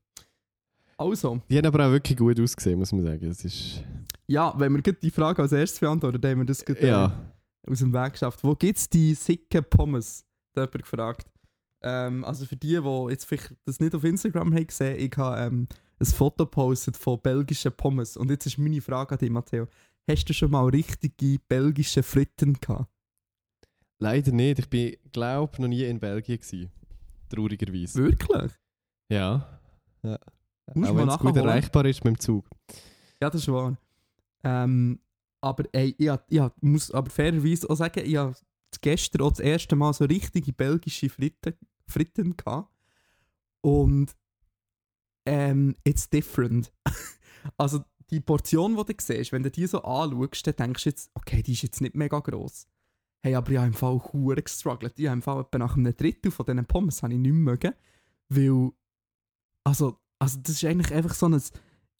Also, 0.98 1.42
Die 1.50 1.58
haben 1.58 1.66
aber 1.66 1.86
auch 1.88 1.90
wirklich 1.90 2.16
gut 2.16 2.38
ausgesehen, 2.40 2.78
muss 2.78 2.92
man 2.92 3.02
sagen. 3.02 3.26
Es 3.26 3.44
ist, 3.44 3.82
ja, 4.28 4.54
wenn 4.56 4.72
wir 4.74 4.80
die 4.80 5.10
Frage 5.10 5.42
als 5.42 5.52
erstes 5.52 5.80
beantworten, 5.80 6.20
dann 6.20 6.30
haben 6.30 6.38
wir 6.38 6.46
das 6.46 6.64
gleich, 6.64 6.80
äh, 6.82 6.88
ja, 6.88 7.32
aus 7.68 7.80
dem 7.80 7.92
Weg 7.92 8.12
geschafft. 8.12 8.42
Wo 8.44 8.54
gibt 8.54 8.78
es 8.78 8.88
die 8.88 9.12
sicken 9.14 9.64
Pommes? 9.68 10.24
Da 10.54 10.62
hat 10.62 10.72
jemand 10.72 10.84
gefragt. 10.84 11.26
Ähm, 11.82 12.24
also 12.24 12.46
für 12.46 12.56
die, 12.56 12.80
die 12.80 13.06
jetzt 13.10 13.24
vielleicht 13.24 13.54
das 13.64 13.80
nicht 13.80 13.94
auf 13.94 14.04
Instagram 14.04 14.54
haben 14.54 14.66
gesehen, 14.66 14.98
ich 14.98 15.16
habe 15.16 15.40
ähm, 15.40 15.68
ein 15.98 16.06
Foto 16.06 16.44
gepostet 16.44 16.96
von 16.96 17.20
belgischen 17.20 17.72
Pommes. 17.72 18.16
Und 18.16 18.30
jetzt 18.30 18.46
ist 18.46 18.58
meine 18.58 18.80
Frage 18.80 19.12
an 19.12 19.18
dich, 19.18 19.30
Matteo. 19.30 19.66
Hast 20.08 20.28
du 20.28 20.32
schon 20.32 20.50
mal 20.50 20.66
richtige 20.68 21.38
belgische 21.48 22.02
Fritten 22.02 22.54
gehabt? 22.54 22.88
leider 23.98 24.32
nicht. 24.32 24.58
Ich 24.58 24.68
bin, 24.68 24.96
glaube 25.12 25.60
noch 25.60 25.68
nie 25.68 25.84
in 25.84 25.98
Belgien 25.98 26.38
gewesen. 26.38 26.70
Traurigerweise. 27.28 28.02
Wirklich? 28.02 28.52
Ja. 29.08 29.60
ja. 30.02 30.18
Musst 30.74 30.90
Auch 30.90 30.94
mal 30.94 31.02
wenn 31.02 31.08
es 31.08 31.18
gut 31.18 31.36
erreichbar 31.36 31.84
ist 31.86 32.04
mit 32.04 32.16
dem 32.16 32.20
Zug. 32.20 32.48
Ja, 33.20 33.30
das 33.30 33.42
ist 33.42 33.52
wahr. 33.52 33.76
Ähm, 34.44 35.00
aber 35.40 35.64
ey, 35.72 35.94
ich, 35.98 36.10
ich 36.28 36.42
muss 36.60 36.90
aber 36.90 37.10
fairerweise 37.10 37.68
auch 37.68 37.76
sagen, 37.76 38.02
ich 38.04 38.16
habe 38.16 38.34
gestern 38.80 39.22
auch 39.22 39.30
das 39.30 39.40
erste 39.40 39.76
Mal 39.76 39.92
so 39.92 40.04
richtige 40.04 40.52
belgische 40.52 41.08
Fritten, 41.08 41.54
Fritten 41.86 42.36
gehabt. 42.36 42.70
Und 43.60 44.14
ähm, 45.26 45.76
it's 45.84 46.08
different. 46.08 46.72
also 47.56 47.80
die 48.10 48.20
Portion, 48.20 48.76
die 48.76 48.84
du 48.84 48.94
siehst, 49.00 49.32
wenn 49.32 49.42
du 49.42 49.50
die 49.50 49.66
so 49.66 49.82
anschaust, 49.82 50.46
dann 50.46 50.56
denkst 50.56 50.84
du 50.84 50.90
jetzt, 50.90 51.10
okay, 51.14 51.42
die 51.42 51.52
ist 51.52 51.62
jetzt 51.62 51.80
nicht 51.80 51.96
mega 51.96 52.20
gross. 52.20 52.68
Hey, 53.22 53.34
aber 53.34 53.50
ich 53.50 53.56
habe 53.56 53.66
im 53.66 53.74
Fall 53.74 54.00
hure 54.12 54.40
gestruggelt. 54.40 54.98
Ich 54.98 55.06
habe 55.06 55.14
im 55.14 55.22
Fall 55.22 55.40
etwa 55.40 55.58
nach 55.58 55.76
einem 55.76 55.96
Drittel 55.96 56.30
von 56.30 56.46
diesen 56.46 56.64
Pommes 56.66 57.02
habe 57.02 57.14
ich 57.14 57.18
nicht 57.18 57.32
mögen, 57.32 57.72
weil 58.28 58.70
also, 59.64 59.98
also 60.20 60.38
das 60.42 60.54
ist 60.54 60.64
eigentlich 60.64 60.94
einfach 60.94 61.14
so 61.14 61.26
ein, 61.26 61.42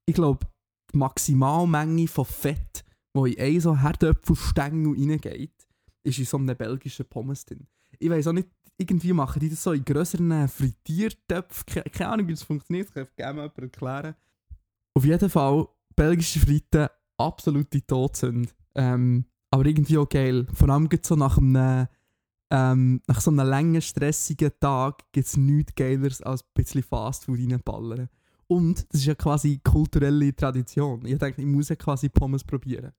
ich 0.07 0.15
glaube, 0.15 0.47
die 0.93 0.99
Maximalmenge 0.99 2.07
von 2.07 2.25
Fett, 2.25 2.85
die 3.17 3.33
in 3.33 3.41
einen 3.41 3.61
so 3.61 3.77
Herdöpfelstängel 3.77 4.93
reingeht, 4.93 5.66
ist 6.07 6.19
in 6.19 6.25
so 6.25 6.37
einem 6.37 6.57
belgischen 6.57 7.07
Pommes 7.07 7.45
drin. 7.45 7.67
Ich 7.99 8.11
weiß 8.11 8.29
auch 8.29 8.33
nicht, 8.33 8.49
irgendwie 8.79 9.13
machen 9.13 9.41
die 9.41 9.51
das 9.51 9.63
so 9.63 9.73
in 9.73 9.85
grösseren 9.85 10.49
Frittiertöpfen. 10.49 11.83
Keine, 11.93 12.11
Ahnung, 12.11 12.29
wie 12.29 12.33
das 12.33 12.43
funktioniert. 12.43 12.89
Ich 12.89 12.95
kann 12.95 13.07
gerne 13.17 13.35
mal 13.35 13.43
jemand 13.43 13.59
erklären. 13.59 14.15
Auf 14.95 15.05
jeden 15.05 15.31
Fall, 15.31 15.67
belgische 15.95 16.41
Fritten, 16.41 16.89
absolute 17.17 17.87
Todsünde. 17.87 18.51
Ähm, 18.75 19.25
aber 19.51 19.67
irgendwie 19.67 19.99
auch 19.99 20.09
geil. 20.09 20.47
Vor 20.53 20.69
allem 20.69 20.89
gibt's 20.89 21.09
so 21.09 21.17
nach 21.17 21.39
einem, 21.39 21.87
ähm, 22.51 23.01
nach 23.07 23.21
so 23.21 23.31
einem 23.31 23.47
langen, 23.47 23.81
stressigen 23.81 24.53
Tag 24.61 25.11
gibt 25.13 25.27
es 25.27 25.37
nichts 25.37 25.75
Geileres 25.75 26.23
als 26.23 26.43
ein 26.43 26.49
bisschen 26.55 26.83
Fastfood 26.83 27.39
reinballern. 27.39 28.09
Und 28.49 28.87
das 28.93 29.01
ist 29.01 29.07
ja 29.07 29.15
quasi 29.15 29.59
kulturelle 29.65 30.35
Tradition. 30.35 31.05
Ich 31.05 31.19
denke, 31.19 31.41
ich 31.41 31.47
muss 31.47 31.69
ja 31.69 31.77
quasi 31.77 32.09
Pommes 32.09 32.45
probieren. 32.45 32.93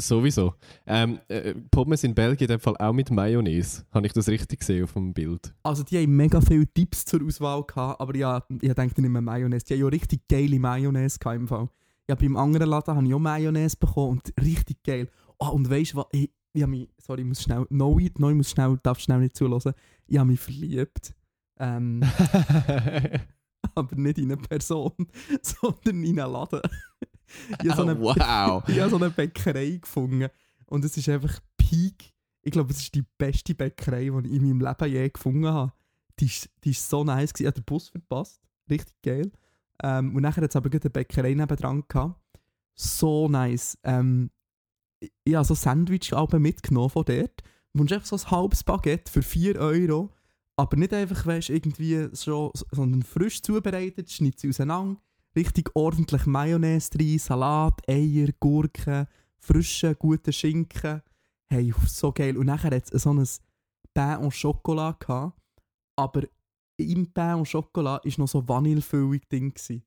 Sowieso. 0.00 0.54
Ähm, 0.86 1.20
äh, 1.28 1.54
Pommes 1.70 2.04
in 2.04 2.14
Belgien 2.14 2.48
in 2.48 2.56
dem 2.56 2.60
Fall 2.60 2.76
auch 2.78 2.92
mit 2.92 3.10
Mayonnaise. 3.10 3.84
Habe 3.92 4.06
ich 4.06 4.12
das 4.12 4.28
richtig 4.28 4.60
gesehen 4.60 4.84
auf 4.84 4.94
dem 4.94 5.12
Bild? 5.12 5.54
Also 5.62 5.82
die 5.82 5.98
haben 5.98 6.16
mega 6.16 6.40
viele 6.40 6.66
Tipps 6.66 7.04
zur 7.04 7.24
Auswahl 7.24 7.62
gehabt, 7.64 8.00
aber 8.00 8.16
ja, 8.16 8.42
ich 8.60 8.74
denke 8.74 9.00
nicht 9.00 9.10
mehr 9.10 9.22
Mayonnaise. 9.22 9.64
Die 9.64 9.74
haben 9.74 9.80
ja 9.80 9.86
richtig 9.86 10.26
geile 10.28 10.58
Mayonnaise 10.58 11.18
gehabt 11.18 11.36
im 11.36 11.48
Fall. 11.48 11.68
Ja, 12.08 12.14
beim 12.14 12.36
anderen 12.36 12.68
Laden 12.68 12.94
habe 12.94 13.06
ich 13.06 13.14
auch 13.14 13.18
Mayonnaise 13.18 13.76
bekommen 13.76 14.18
und 14.18 14.32
richtig 14.42 14.82
geil. 14.82 15.08
Oh, 15.38 15.50
und 15.50 15.70
weißt 15.70 15.92
du 15.92 15.98
was? 15.98 16.06
Ich, 16.12 16.30
ich 16.52 16.62
habe 16.62 16.70
mich, 16.70 16.88
sorry, 16.98 17.20
ich 17.20 17.26
muss 17.26 17.42
schnell, 17.42 17.66
no, 17.70 17.98
no, 18.18 18.30
ich 18.30 18.36
muss 18.36 18.50
schnell, 18.50 18.78
darf 18.82 18.98
schnell 18.98 19.20
nicht 19.20 19.36
zulassen. 19.36 19.74
Ich 20.06 20.18
habe 20.18 20.30
mich 20.30 20.40
verliebt. 20.40 21.14
Ähm, 21.58 22.02
aber 23.74 23.96
nicht 23.96 24.18
in 24.18 24.32
eine 24.32 24.36
Person, 24.38 24.92
sondern 25.42 26.02
in 26.04 26.18
einen 26.18 26.32
Laden. 26.32 26.60
Ich 27.62 27.68
habe 27.70 27.76
so, 27.76 27.82
eine- 27.82 28.00
wow. 28.00 28.62
ich 28.68 28.78
habe 28.80 28.90
so 28.90 28.96
eine 28.96 29.10
Bäckerei 29.10 29.78
gefunden 29.80 30.28
und 30.66 30.84
es 30.84 30.96
ist 30.96 31.08
einfach 31.08 31.40
Peak. 31.56 32.12
Ich 32.42 32.52
glaube, 32.52 32.72
es 32.72 32.80
ist 32.80 32.94
die 32.94 33.04
beste 33.18 33.54
Bäckerei, 33.54 34.04
die 34.10 34.28
ich 34.28 34.34
in 34.36 34.42
meinem 34.48 34.60
Leben 34.60 34.92
je 34.92 35.08
gefunden 35.10 35.46
habe. 35.48 35.72
Die 36.18 36.26
ist, 36.26 36.48
die 36.64 36.70
ist 36.70 36.88
so 36.88 37.04
nice. 37.04 37.32
Gewesen. 37.32 37.42
Ich 37.42 37.46
habe 37.46 37.60
den 37.60 37.64
Bus 37.64 37.88
verpasst. 37.88 38.40
Richtig 38.68 38.94
geil. 39.02 39.30
Ähm, 39.82 40.14
und 40.14 40.22
nachher 40.22 40.42
hat 40.42 40.50
es 40.50 40.56
aber 40.56 40.70
eine 40.70 40.90
Bäckerei 40.90 41.34
nebendran 41.34 41.84
gehabt. 41.88 42.20
So 42.74 43.28
nice. 43.28 43.78
Ähm, 43.84 44.30
ich- 45.24 45.34
habe 45.34 45.44
so 45.44 45.54
Sandwich 45.54 46.12
mitgenommen 46.32 46.90
von 46.90 47.04
dort. 47.04 47.42
Du 47.72 47.82
einfach 47.82 48.04
so 48.06 48.16
ein 48.16 48.30
halbes 48.30 48.64
Baguette 48.64 49.10
für 49.10 49.22
4 49.22 49.56
Euro. 49.56 50.10
Aber 50.56 50.76
nicht 50.76 50.92
einfach, 50.92 51.24
weißt 51.24 51.50
irgendwie 51.50 52.08
so, 52.12 52.52
sondern 52.70 53.02
frisch 53.02 53.42
zubereitet, 53.42 54.10
schnitzt 54.10 54.40
sie 54.40 54.48
auseinander. 54.50 55.00
Richtig 55.36 55.70
ordentlich 55.74 56.26
Mayonnaise 56.26 56.90
drin, 56.90 57.18
Salat, 57.18 57.80
Eier, 57.88 58.28
Gurken, 58.40 59.06
frischen, 59.38 59.94
guten 59.98 60.32
Schinken. 60.32 61.02
Hey, 61.48 61.72
so 61.86 62.12
geil. 62.12 62.36
Und 62.36 62.46
nachher 62.46 62.74
hat 62.74 62.92
es 62.92 63.02
so 63.02 63.12
ein 63.12 63.26
Pain 63.94 64.18
au 64.18 64.30
Chocolat 64.30 64.98
gehabt. 65.00 65.38
Aber 65.96 66.22
im 66.76 67.12
Pain 67.12 67.34
au 67.36 67.44
Chocolat 67.44 68.04
war 68.04 68.12
noch 68.18 68.28
so 68.28 68.46
Vanillefüllung 68.46 69.20
drin. 69.28 69.50
Gewesen. 69.54 69.82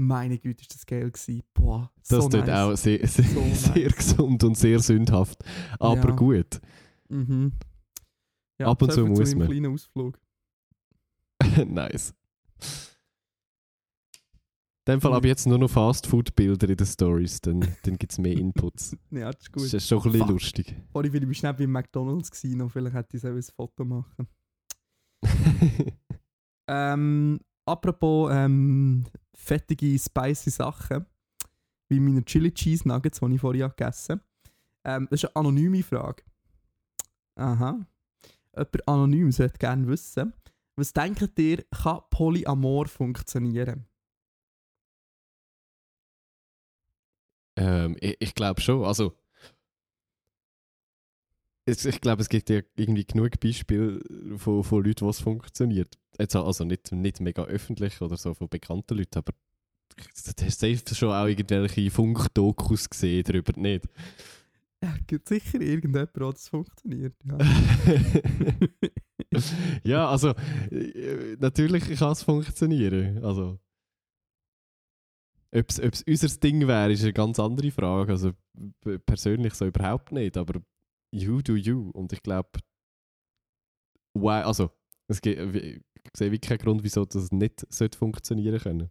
Meine 0.00 0.38
Güte, 0.38 0.62
ist 0.62 0.74
das 0.74 0.86
geil 0.86 1.10
gewesen. 1.10 1.42
Boah, 1.54 1.90
Das 2.08 2.08
so 2.08 2.28
tut 2.28 2.46
nice. 2.46 2.50
auch 2.50 2.76
sehr, 2.76 2.98
sehr, 3.08 3.24
So 3.24 3.40
nice. 3.40 3.64
sehr 3.74 3.90
gesund 3.90 4.44
und 4.44 4.56
sehr 4.56 4.78
sündhaft. 4.80 5.42
Aber 5.80 6.08
Ja. 6.10 6.14
gut. 6.14 6.60
Mhm. 7.08 7.52
Ja, 8.60 8.68
Ab 8.68 8.80
und 8.82 8.92
zu 8.92 9.06
muss 9.06 9.34
man. 9.34 9.48
kleinen 9.48 9.72
Ausflug. 9.72 10.18
nice. 11.66 12.14
Dem 14.88 15.00
Fall 15.02 15.10
Ui. 15.12 15.16
aber 15.18 15.26
jetzt 15.28 15.46
nur 15.46 15.58
noch 15.58 15.68
Fastfood-Bilder 15.68 16.68
in 16.70 16.76
den 16.76 16.86
Stories, 16.86 17.40
dann, 17.42 17.60
dann 17.82 17.96
gibt 17.98 18.10
es 18.12 18.18
mehr 18.18 18.32
Inputs. 18.36 18.96
Ja, 19.10 19.30
das 19.30 19.42
ist 19.42 19.52
Das 19.54 19.62
gut. 19.62 19.74
ist 19.74 19.86
schon 19.88 19.98
ein 19.98 20.02
bisschen 20.04 20.18
Fuck. 20.20 20.30
lustig. 20.30 20.74
Vorhin 20.90 21.12
war 21.12 21.30
ich 21.30 21.38
schnell 21.38 21.54
beim 21.54 21.70
McDonalds 21.72 22.30
gewesen, 22.30 22.60
und 22.62 22.70
vielleicht 22.70 22.94
hätte 22.96 23.16
ich 23.16 23.22
so 23.22 23.28
ein 23.28 23.42
Foto 23.42 23.84
machen 23.84 24.26
Ähm, 26.70 27.40
apropos 27.66 28.30
ähm, 28.32 29.04
fettige, 29.34 29.98
spicy 29.98 30.50
Sachen, 30.50 31.06
wie 31.88 32.00
meine 32.00 32.24
Chili 32.24 32.52
Cheese 32.52 32.86
Nuggets, 32.86 33.20
die 33.20 33.34
ich 33.34 33.40
vorhin 33.40 33.68
gegessen 33.68 34.20
habe. 34.20 34.22
Ähm, 34.84 35.08
das 35.10 35.22
ist 35.22 35.34
eine 35.34 35.36
anonyme 35.36 35.82
Frage. 35.82 36.22
Aha. 37.36 37.86
Jemand 38.54 38.88
anonym 38.88 39.32
sollte 39.32 39.58
gerne 39.58 39.86
wissen, 39.86 40.32
was 40.76 40.92
denkt 40.92 41.38
ihr, 41.38 41.64
kann 41.70 42.00
Polyamor 42.10 42.86
funktionieren? 42.86 43.86
Ähm, 47.58 47.96
ich 48.00 48.16
ich 48.20 48.34
glaube 48.34 48.60
schon. 48.60 48.84
Also, 48.84 49.14
es, 51.66 51.84
ich 51.84 52.00
glaube, 52.00 52.22
es 52.22 52.28
gibt 52.28 52.48
ja 52.50 52.60
irgendwie 52.76 53.04
genug 53.04 53.38
Beispiele 53.40 54.00
von, 54.36 54.64
von 54.64 54.84
Leuten, 54.84 55.04
wo 55.04 55.10
es 55.10 55.20
funktioniert. 55.20 55.98
Jetzt, 56.18 56.34
also 56.34 56.64
nicht, 56.64 56.92
nicht 56.92 57.20
mega 57.20 57.44
öffentlich 57.44 58.00
oder 58.00 58.16
so 58.16 58.34
von 58.34 58.48
bekannten 58.48 58.96
Leuten, 58.96 59.18
aber 59.18 59.32
du 59.96 60.46
hast 60.46 60.60
safe 60.60 60.94
schon 60.94 61.12
auch 61.12 61.26
irgendwelche 61.26 61.90
Funkdokus 61.90 62.88
gesehen 62.88 63.24
darüber, 63.24 63.52
nicht? 63.60 63.84
Ja, 64.82 64.94
gibt 65.06 65.28
sicher 65.28 65.60
irgendjemand, 65.60 66.14
der 66.14 66.30
das 66.30 66.48
funktioniert. 66.48 67.14
Ja. 67.24 67.38
ja, 69.82 70.08
also 70.08 70.34
äh, 70.70 71.36
natürlich 71.40 71.98
kann 71.98 72.12
es 72.12 72.22
funktionieren. 72.22 73.22
Also, 73.24 73.58
ob 75.54 75.70
es 75.70 76.02
unser 76.02 76.28
Ding 76.40 76.66
wäre, 76.66 76.92
ist 76.92 77.02
eine 77.02 77.12
ganz 77.12 77.38
andere 77.38 77.70
Frage. 77.70 78.12
Also 78.12 78.32
persönlich 79.06 79.54
so 79.54 79.66
überhaupt 79.66 80.12
nicht, 80.12 80.36
aber 80.36 80.60
you 81.12 81.40
do 81.42 81.54
you. 81.54 81.90
Und 81.90 82.12
ich 82.12 82.22
glaube, 82.22 82.50
why, 84.14 84.42
also 84.42 84.70
es 85.08 85.20
gibt, 85.20 85.38
ich 85.54 85.82
sehe 86.16 86.30
wirklich 86.30 86.48
keinen 86.48 86.58
Grund, 86.58 86.84
wieso 86.84 87.04
das 87.04 87.30
nicht 87.32 87.66
sollte 87.72 87.98
funktionieren 87.98 88.60
können. 88.60 88.90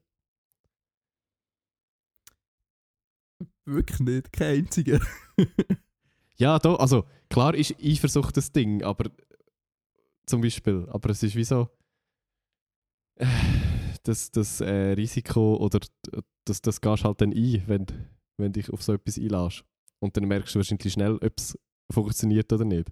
Wirklich 3.66 4.00
nicht, 4.00 4.32
kein 4.32 4.60
einziger. 4.60 5.00
Ja, 6.40 6.60
da, 6.60 6.76
also 6.76 7.06
klar 7.30 7.56
ist 7.56 7.76
Eifersucht 7.84 8.38
das 8.38 8.52
Ding, 8.52 8.84
aber 8.84 9.10
zum 10.28 10.42
Beispiel, 10.42 10.88
aber 10.90 11.10
es 11.10 11.24
ist 11.24 11.36
wie 11.36 11.44
so 11.44 11.68
äh, 13.16 13.26
das, 14.08 14.32
das 14.32 14.62
äh, 14.62 14.94
Risiko 14.94 15.58
oder 15.58 15.80
das, 16.46 16.62
das 16.62 16.82
gehst 16.82 17.04
halt 17.04 17.22
dann 17.22 17.34
ein, 17.34 17.64
wenn, 17.68 17.86
wenn 18.38 18.54
dich 18.54 18.72
auf 18.72 18.82
so 18.82 18.94
etwas 18.94 19.18
einlässt. 19.18 19.66
Und 20.00 20.16
dann 20.16 20.26
merkst 20.26 20.56
du 20.56 20.60
wahrscheinlich 20.60 20.94
schnell, 20.94 21.16
ob 21.16 21.34
es 21.38 21.58
funktioniert 21.92 22.52
oder 22.54 22.66
nicht. 22.66 22.90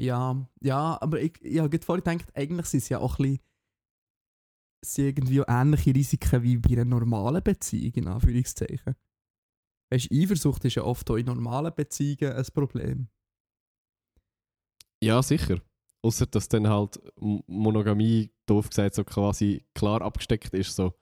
Ja, 0.00 0.48
ja, 0.60 0.98
aber 1.00 1.20
ich, 1.20 1.40
ich 1.42 1.58
habe 1.58 1.68
gerade 1.68 1.84
vorhin 1.84 2.02
gedacht, 2.02 2.36
eigentlich 2.36 2.66
sind 2.66 2.82
es 2.82 2.88
ja 2.88 2.98
auch 2.98 3.18
ein 3.18 3.38
bisschen 4.80 5.06
irgendwie 5.06 5.42
ähnliche 5.46 5.94
Risiken 5.94 6.42
wie 6.42 6.56
bei 6.56 6.70
einer 6.70 6.84
normalen 6.84 7.42
Beziehung, 7.42 7.92
in 7.94 8.08
Anführungszeichen. 8.08 8.96
Weißt 9.92 10.10
du, 10.10 10.14
Eifersucht 10.14 10.64
ist 10.64 10.76
ja 10.76 10.84
oft 10.84 11.08
auch 11.10 11.16
in 11.16 11.26
normalen 11.26 11.74
Beziehungen 11.74 12.32
ein 12.32 12.46
Problem. 12.52 13.08
Ja, 15.02 15.22
sicher. 15.22 15.60
Außer 16.02 16.26
dass 16.26 16.48
dann 16.48 16.68
halt 16.68 17.00
Monogamie, 17.16 18.32
doof 18.46 18.68
gesagt, 18.68 18.94
so 18.94 19.04
quasi 19.04 19.64
klar 19.74 20.02
abgesteckt 20.02 20.52
ist, 20.52 20.74
so 20.74 20.92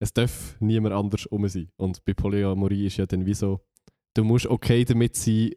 es 0.00 0.12
darf 0.12 0.60
niemand 0.60 0.94
anders 0.94 1.26
um 1.26 1.48
sein. 1.48 1.70
Und 1.76 2.04
bei 2.04 2.12
Polyamorie 2.12 2.86
ist 2.86 2.98
ja 2.98 3.06
dann 3.06 3.24
wie 3.24 3.34
so, 3.34 3.60
du 4.12 4.24
musst 4.24 4.46
okay 4.46 4.84
damit 4.84 5.16
sein, 5.16 5.52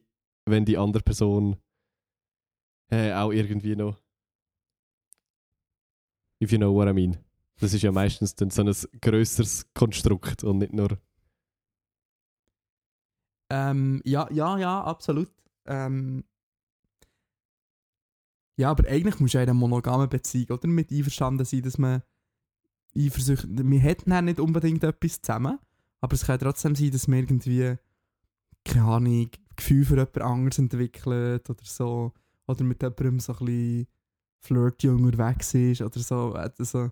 wenn 0.46 0.64
die 0.64 0.78
andere 0.78 1.04
Person 1.04 1.58
äh, 2.90 3.12
auch 3.14 3.32
irgendwie 3.32 3.76
noch 3.76 4.02
if 6.42 6.52
you 6.52 6.58
know 6.58 6.74
what 6.74 6.88
I 6.88 6.94
mean. 6.94 7.18
Das 7.60 7.74
ist 7.74 7.82
ja 7.82 7.92
meistens 7.92 8.36
dann 8.36 8.52
so 8.52 8.62
ein 8.62 8.74
grösseres 9.02 9.68
Konstrukt 9.74 10.44
und 10.44 10.60
nicht 10.60 10.74
nur 10.74 10.98
Ähm, 13.50 14.02
ja, 14.04 14.30
ja, 14.32 14.58
ja, 14.58 14.84
absolut. 14.84 15.32
Ähm, 15.66 16.24
ja, 18.58 18.72
aber 18.72 18.88
eigentlich 18.90 19.20
muss 19.20 19.34
ja 19.34 19.42
in 19.42 19.50
einer 19.50 19.54
monogamen 19.54 20.10
Beziehung 20.10 20.58
oder 20.58 20.68
mit 20.68 20.92
einverstanden 20.92 21.46
sein, 21.46 21.62
dass 21.62 21.78
man 21.78 22.02
Eifersucht, 22.98 23.46
wir 23.48 23.80
hätten 23.80 24.12
ja 24.12 24.22
nicht 24.22 24.40
unbedingt 24.40 24.84
etwas 24.84 25.22
zusammen, 25.22 25.60
aber 26.02 26.14
es 26.16 26.26
kann 26.26 26.40
trotzdem 26.40 26.76
sein, 26.76 26.92
dass 26.92 27.08
man 27.08 27.20
irgendwie, 27.20 27.76
keine 28.66 28.86
Ahnung, 28.86 29.30
Gefühl 29.56 29.86
für 29.86 29.96
jemand 29.96 30.22
anderes 30.22 30.60
entwickelt 30.60 31.50
oder 31.50 31.64
so, 31.64 32.14
oder 32.48 32.64
mit 32.64 32.82
jemandem 32.82 33.20
so 33.20 33.34
ein 33.34 33.46
bisschen 33.46 33.88
flirty 34.40 34.90
unterwegs 34.90 35.54
ist 35.54 35.82
oder 35.82 36.00
so. 36.00 36.34
Also, 36.34 36.92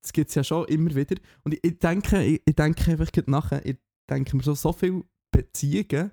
das 0.00 0.12
gibt 0.12 0.30
es 0.30 0.34
ja 0.34 0.44
schon 0.44 0.66
immer 0.66 0.94
wieder. 0.94 1.16
Und 1.44 1.54
ich, 1.54 1.64
ich 1.64 1.78
denke, 1.78 2.22
ich, 2.22 2.42
ich 2.44 2.54
denke 2.54 2.90
einfach 2.90 3.10
nachher, 3.26 3.64
ich 3.66 3.76
denke 4.08 4.36
mir 4.36 4.42
so, 4.42 4.54
so 4.54 4.72
viele 4.72 5.04
Beziehungen 5.30 6.12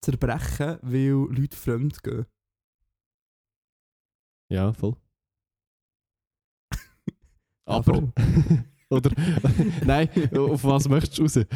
zerbrechen, 0.00 0.78
weil 0.82 1.26
Leute 1.30 1.56
fremd 1.56 2.02
gehen. 2.02 2.26
Ja, 4.48 4.72
voll. 4.72 4.96
Ja, 6.74 6.78
Aber. 7.66 7.94
voll. 7.94 8.12
Oder. 8.90 9.10
Nein, 9.84 10.08
auf 10.36 10.64
was 10.64 10.88
möchtest 10.88 11.18
du 11.18 11.22
raus? 11.22 11.46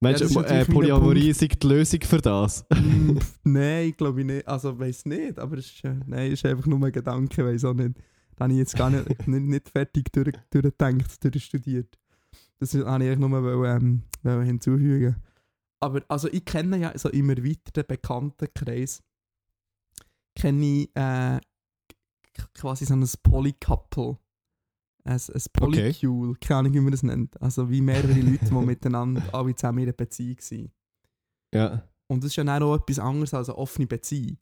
Meinst 0.00 0.20
ist 0.20 0.36
du, 0.36 0.40
äh, 0.40 0.66
Polyamorie 0.66 1.30
ist 1.30 1.40
die 1.40 1.66
Lösung 1.66 2.02
für 2.02 2.18
das? 2.18 2.66
Nein, 3.44 3.94
glaube 3.96 4.20
ich 4.20 4.26
nicht. 4.26 4.46
Also, 4.46 4.78
weiß 4.78 5.06
nicht, 5.06 5.38
aber 5.38 5.56
es 5.56 5.66
ist, 5.66 5.84
äh, 5.84 5.94
nein, 6.06 6.32
ist 6.32 6.44
einfach 6.44 6.66
nur 6.66 6.84
ein 6.84 6.92
Gedanke, 6.92 7.42
weiß 7.42 7.64
auch 7.64 7.72
nicht. 7.72 7.96
Da 8.36 8.44
habe 8.44 8.52
ich 8.52 8.58
jetzt 8.58 8.76
gar 8.76 8.90
nicht, 8.90 9.26
nicht, 9.26 9.42
nicht 9.42 9.68
fertig 9.70 10.12
durch, 10.12 10.34
durchgedacht, 10.50 11.24
durchstudiert. 11.24 11.98
Das 12.58 12.74
habe 12.74 12.82
ich 12.82 12.88
eigentlich 12.88 13.18
nur 13.18 13.30
wollen, 13.42 13.82
ähm, 13.82 14.02
wollen 14.22 14.44
hinzufügen. 14.44 15.16
Aber 15.80 16.02
also 16.08 16.28
ich 16.30 16.44
kenne 16.44 16.76
ja 16.76 16.98
so 16.98 17.08
im 17.08 17.30
erweiterten 17.30 17.86
Bekanntenkreis 17.86 19.02
kenne 20.34 20.64
ich 20.64 20.96
äh, 20.96 21.40
quasi 22.54 22.84
so 22.84 22.94
ein 22.94 23.06
Polycouple. 23.22 24.18
Ein, 25.04 25.20
ein 25.20 25.42
Polycule, 25.52 26.34
keine 26.40 26.60
Ahnung, 26.60 26.74
wie 26.74 26.80
man 26.80 26.92
das 26.92 27.02
nennt. 27.02 27.40
Also 27.40 27.70
wie 27.70 27.80
mehrere 27.80 28.20
Leute, 28.20 28.44
die 28.44 28.54
miteinander 28.54 29.22
alle 29.32 29.54
zusammen 29.54 29.78
in 29.78 29.84
einer 29.84 29.92
Beziehung 29.92 30.36
sind. 30.40 30.72
Ja. 31.54 31.86
Und 32.08 32.22
das 32.22 32.30
ist 32.30 32.36
ja 32.36 32.44
dann 32.44 32.62
auch 32.62 32.76
etwas 32.76 32.98
anderes 32.98 33.34
als 33.34 33.48
eine 33.48 33.58
offene 33.58 33.86
Beziehung. 33.86 34.38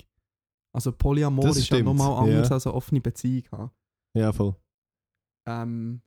Also 0.75 0.92
Polyamor 0.92 1.44
Das 1.44 1.56
ist 1.56 1.68
ja 1.68 1.82
nochmal 1.82 2.25
anders 2.25 2.49
ja. 2.49 2.54
als 2.54 2.66
eine 2.66 2.75
offene 2.75 3.00
Beziehung. 3.00 3.44
haben. 3.52 3.70
Ja, 4.16 4.32
voll. 4.32 4.56
Ähm, 5.46 6.02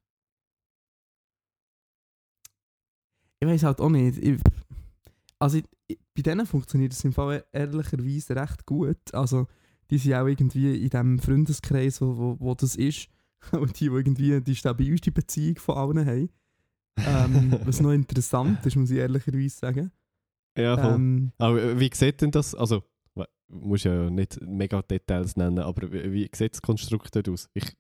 ich 3.40 3.48
weiß 3.48 3.64
halt 3.64 3.80
auch 3.80 3.90
nicht. 3.90 4.18
Ich, 4.18 4.42
also 5.40 5.58
ich, 5.58 5.66
ich, 5.88 6.00
bei 6.16 6.22
denen 6.22 6.46
funktioniert 6.46 6.94
es 6.94 7.04
im 7.04 7.14
Fall 7.14 7.46
ehrlicherweise 7.52 8.36
recht 8.36 8.66
gut. 8.66 9.14
Also 9.14 9.48
die 9.90 9.98
sind 9.98 10.14
auch 10.14 10.28
irgendwie 10.28 10.84
in 10.84 10.90
dem 10.90 11.20
Freundeskreis, 11.20 12.02
wo, 12.02 12.18
wo, 12.18 12.36
wo 12.40 12.56
das 12.56 12.76
ist. 12.76 13.10
Und 13.52 13.80
die, 13.80 13.90
die 13.90 13.96
irgendwie 13.96 14.42
die 14.42 14.56
stabilste 14.56 15.12
Beziehung 15.12 15.58
von 15.58 15.78
allen 15.78 16.06
haben. 16.06 16.30
Ähm, 16.98 17.60
was 17.66 17.82
noch 17.82 17.92
interessant 17.92 18.66
ist, 18.66 18.76
muss 18.76 18.92
ich 18.92 18.98
ehrlicherweise 18.98 19.50
sagen. 19.50 19.92
Ja, 20.58 20.78
voll. 20.78 20.96
Ähm, 20.96 21.32
Aber 21.38 21.80
wie 21.80 21.92
sieht 21.94 22.22
denn 22.22 22.32
das? 22.32 22.56
Also, 22.56 22.84
muss 23.48 23.84
ja 23.84 24.10
nicht 24.10 24.40
mega 24.42 24.82
Details 24.82 25.36
nennen, 25.36 25.60
aber 25.60 25.92
wie, 25.92 26.12
wie 26.12 26.30
sieht 26.34 26.54
das 26.54 26.62
Konstrukt 26.62 27.16
dort 27.16 27.30
aus? 27.30 27.50
Ich, 27.54 27.76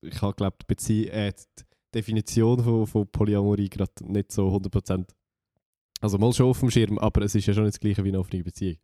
ich 0.00 0.22
habe, 0.22 0.34
glaube 0.34 0.56
die, 0.60 0.66
Bezie 0.66 1.08
äh, 1.08 1.32
die 1.32 1.64
Definition 1.94 2.62
von, 2.62 2.86
von 2.86 3.06
Polyamorie 3.08 3.68
gerade 3.68 3.92
nicht 4.04 4.32
so 4.32 4.48
100%. 4.48 5.06
Also 6.00 6.18
mal 6.18 6.32
schon 6.32 6.46
auf 6.46 6.60
dem 6.60 6.70
Schirm, 6.70 6.98
aber 6.98 7.22
es 7.22 7.34
ist 7.34 7.46
ja 7.46 7.54
schon 7.54 7.64
nicht 7.64 7.76
das 7.76 7.80
gleiche 7.80 8.04
wie 8.04 8.08
eine 8.08 8.18
offene 8.18 8.42
Beziehung. 8.42 8.76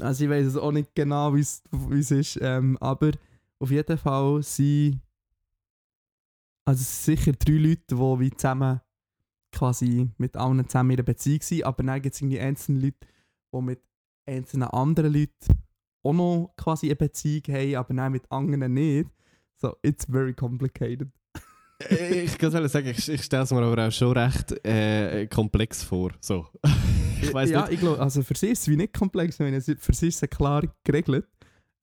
Also 0.00 0.24
ich 0.24 0.30
weiß 0.30 0.46
es 0.46 0.56
auch 0.56 0.72
nicht 0.72 0.94
genau, 0.94 1.34
wie 1.34 1.40
es 1.40 2.10
ist, 2.10 2.38
ähm, 2.40 2.78
aber 2.80 3.12
auf 3.58 3.70
jeden 3.70 3.98
Fall 3.98 4.42
sind 4.42 5.00
also 6.66 6.82
sicher 6.82 7.32
drei 7.32 7.52
Leute, 7.52 7.82
die 7.90 7.96
wie 7.96 8.30
zusammen 8.30 8.80
quasi 9.52 10.10
mit 10.18 10.36
allen 10.36 10.66
zusammen 10.68 10.90
in 10.90 10.96
einer 10.96 11.04
Beziehung 11.04 11.42
sind, 11.42 11.64
aber 11.64 11.82
dann 11.82 12.02
gibt 12.02 12.14
es 12.14 12.20
irgendwie 12.20 12.40
einzelne 12.40 12.80
Leute, 12.80 13.06
die 13.52 13.60
mit 13.60 13.82
einzelnen 14.26 14.68
anderen 14.68 15.12
Leuten 15.12 15.64
auch 16.02 16.12
noch 16.12 16.54
quasi 16.56 16.86
eine 16.86 16.96
Beziehung 16.96 17.42
haben, 17.48 17.74
aber 17.76 17.94
dann 17.94 18.12
mit 18.12 18.30
anderen 18.30 18.74
nicht. 18.74 19.10
So, 19.56 19.76
it's 19.82 20.04
very 20.04 20.34
complicated. 20.34 21.08
Äh, 21.90 22.22
ich 22.22 22.38
kann 22.38 22.50
sagen, 22.68 22.88
ich, 22.88 23.08
ich 23.08 23.22
stelle 23.22 23.42
es 23.44 23.50
mir 23.50 23.62
aber 23.62 23.88
auch 23.88 23.92
schon 23.92 24.16
recht 24.16 24.52
äh, 24.66 25.26
komplex 25.26 25.82
vor. 25.82 26.12
So. 26.20 26.46
ich 27.22 27.32
weiß 27.32 27.50
ja, 27.50 27.62
nicht. 27.62 27.74
ich 27.74 27.80
glaube, 27.80 28.00
also 28.00 28.22
für 28.22 28.36
sie 28.36 28.48
ist 28.48 28.62
es 28.62 28.68
wie 28.68 28.76
nicht 28.76 28.92
komplex, 28.92 29.38
meine, 29.38 29.56
es- 29.56 29.70
für 29.78 29.92
sie 29.94 30.08
ist 30.08 30.22
es 30.22 30.30
klar 30.30 30.62
geregelt. 30.84 31.26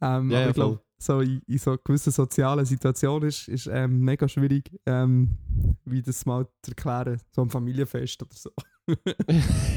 Ähm, 0.01 0.31
Ja, 0.31 0.37
aber 0.37 0.43
ja, 0.43 0.47
ich 0.49 0.53
glaube, 0.55 0.81
so 0.99 1.19
in, 1.19 1.41
in 1.47 1.57
so 1.57 1.77
gewissen 1.83 2.11
sozialen 2.11 2.65
Situationen 2.65 3.29
ist 3.29 3.47
es 3.49 3.67
ähm, 3.67 3.99
mega 4.01 4.27
schwierig, 4.27 4.69
ähm, 4.85 5.37
wie 5.85 6.01
das 6.01 6.25
mal 6.25 6.47
zu 6.61 6.71
erklären, 6.71 7.19
so 7.31 7.41
am 7.41 7.49
Familienfest 7.49 8.21
oder 8.21 8.35
so. 8.35 8.51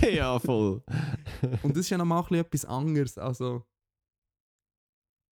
ja, 0.14 0.38
voll. 0.38 0.83
Und 1.62 1.71
das 1.76 1.81
ist 1.81 1.90
ja 1.90 1.99
nochmal 1.99 2.19
ein 2.23 2.25
bisschen 2.25 2.40
etwas 2.45 2.64
anderes. 2.64 3.19
Also, 3.19 3.64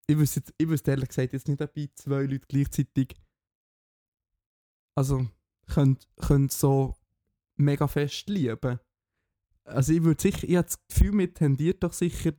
ich 0.07 0.17
wüsste, 0.19 0.43
ich 0.59 0.69
wüsste 0.69 0.91
ehrlich 0.91 1.09
gesagt 1.09 1.33
jetzt 1.33 1.49
nicht, 1.49 1.61
ob 1.63 1.71
ich 1.77 1.95
zwei 1.95 2.23
Leute 2.23 2.47
gleichzeitig 2.49 3.15
also 4.95 5.27
können, 5.67 5.99
können 6.17 6.49
so 6.49 6.95
mega 7.57 7.87
fest 7.87 8.29
lieben. 8.29 8.79
Also 9.65 9.93
ich 9.93 10.03
würde 10.03 10.21
sicher, 10.21 10.45
ich 10.49 10.57
habe 10.57 10.67
das 10.67 10.87
Gefühl, 10.89 11.13
mir 11.13 11.33
tendiert 11.33 11.83
doch 11.83 11.93
sicher 11.93 12.33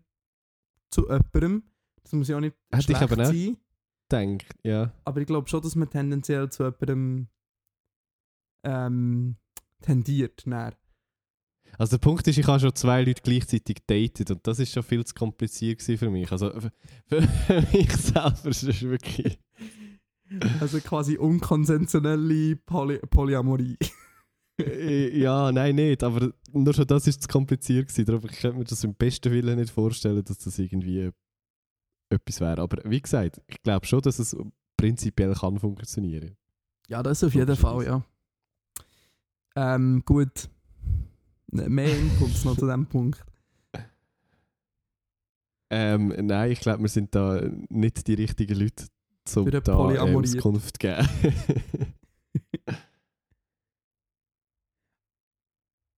zu 0.92 1.04
jemandem. 1.04 1.64
Das 2.04 2.12
muss 2.14 2.28
ja 2.28 2.38
auch 2.38 2.42
nicht 2.42 2.56
Hätte 2.72 2.92
ich 2.92 2.98
schlecht 2.98 3.04
aber 3.04 3.32
nicht. 3.32 3.46
sein. 3.46 3.58
Denk, 4.12 4.46
ja. 4.64 4.94
Aber 5.06 5.22
ich 5.22 5.28
glaube 5.28 5.48
schon, 5.48 5.62
dass 5.62 5.76
man 5.76 5.90
tendenziell 5.90 6.50
zu 6.52 6.64
jemandem 6.64 7.28
ähm, 8.64 9.38
tendiert. 9.82 10.46
Dann. 10.46 10.76
Also 11.78 11.98
der 11.98 12.02
Punkt 12.02 12.28
ist, 12.28 12.38
ich 12.38 12.46
habe 12.46 12.60
schon 12.60 12.76
zwei 12.76 13.04
Leute 13.04 13.22
gleichzeitig 13.24 13.78
datet 13.88 14.30
und 14.30 14.46
das 14.46 14.60
ist 14.60 14.74
schon 14.74 14.84
viel 14.84 15.04
zu 15.06 15.16
kompliziert 15.16 15.82
für 15.82 16.10
mich. 16.10 16.32
Also 16.32 16.52
für, 17.08 17.22
für 17.22 17.62
mich 17.72 17.92
selber 17.98 18.50
ist 18.50 18.64
es 18.64 18.82
wirklich... 18.82 19.40
Also 20.62 20.80
quasi 20.80 21.18
unkonventionelle 21.18 22.56
Poly 22.56 23.00
Polyamorie. 23.00 23.78
Ja, 24.60 25.52
nein, 25.52 25.76
nicht, 25.76 26.04
aber 26.04 26.32
nur 26.52 26.76
schon 26.76 26.86
das 26.86 27.08
ist 27.08 27.24
zu 27.24 27.28
kompliziert 27.28 27.88
gewesen. 27.88 28.06
Darum, 28.06 28.30
ich 28.30 28.38
könnte 28.40 28.60
mir 28.60 28.64
das 28.64 28.84
im 28.84 28.94
besten 28.94 29.32
Willen 29.32 29.58
nicht 29.58 29.72
vorstellen, 29.72 30.24
dass 30.24 30.38
das 30.38 30.60
irgendwie 30.60 31.10
etwas 32.10 32.40
wäre. 32.40 32.62
Aber 32.62 32.78
wie 32.86 33.02
gesagt, 33.02 33.42
ich 33.48 33.64
glaube 33.64 33.88
schon, 33.88 34.02
dass 34.02 34.20
es 34.20 34.38
prinzipiell 34.78 35.34
kann 35.34 35.58
funktionieren. 35.58 36.38
Ja, 36.88 37.02
das 37.02 37.24
auf 37.24 37.34
jeden 37.34 37.56
Fall, 37.56 37.84
ja. 37.84 38.06
Ähm, 39.56 40.04
gut. 40.06 40.50
Ne, 41.48 41.68
Mehr 41.68 41.98
Inputs 41.98 42.46
noch 42.46 42.56
zu 42.56 42.66
diesem 42.66 42.86
Punkt. 42.86 43.26
Ähm, 45.72 46.14
nein, 46.28 46.52
ich 46.52 46.60
glaube, 46.60 46.84
wir 46.84 46.90
sind 46.90 47.16
da 47.16 47.42
nicht 47.70 48.08
die 48.08 48.14
richtigen 48.14 48.60
Leute, 48.60 48.86
um 49.36 49.44
Für 49.46 49.50
eine 49.52 49.62
da 49.62 49.76
Polyamorie. 49.76 50.28
Auskunft 50.38 50.80
geben. 50.80 51.08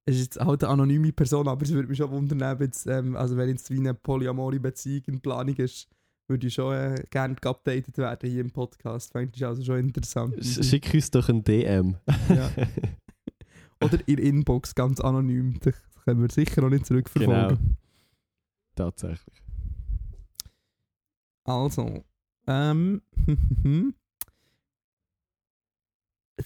Es 0.07 0.15
ist 0.17 0.21
jetzt 0.35 0.39
halt 0.45 0.63
eine 0.63 0.71
anonyme 0.73 1.11
Person, 1.11 1.47
aber 1.47 1.63
es 1.63 1.71
würde 1.71 1.87
mich 1.87 1.97
schon 1.97 2.11
wundern, 2.11 2.59
jetzt, 2.59 2.85
ähm, 2.85 3.15
also 3.15 3.37
wenn 3.37 3.49
jetzt 3.49 3.71
wie 3.71 3.79
eine 3.79 3.95
Polyamorie-Beziehung 3.95 5.03
in 5.07 5.19
Planung 5.19 5.55
ist, 5.55 5.87
würde 6.27 6.45
ich 6.45 6.53
schon 6.53 6.73
äh, 6.75 7.03
gerne 7.09 7.33
geupdatet 7.35 7.97
werden 7.97 8.29
hier 8.29 8.41
im 8.41 8.51
Podcast. 8.51 9.11
Fände 9.11 9.31
ich 9.35 9.43
also 9.45 9.63
schon 9.63 9.79
interessant. 9.79 10.35
Sch- 10.37 10.63
Schick 10.63 10.93
uns 10.93 11.09
doch 11.09 11.27
ein 11.29 11.43
DM. 11.43 11.95
Ja. 12.29 12.51
Oder 13.83 14.07
in 14.07 14.19
Inbox, 14.19 14.75
ganz 14.75 14.99
anonym. 14.99 15.59
Das 15.61 15.73
können 16.03 16.21
wir 16.21 16.29
sicher 16.29 16.61
noch 16.61 16.69
nicht 16.69 16.85
zurückverfolgen. 16.85 17.57
Genau. 17.57 17.59
Tatsächlich. 18.75 19.41
Also, 21.45 22.03
ähm, 22.47 23.01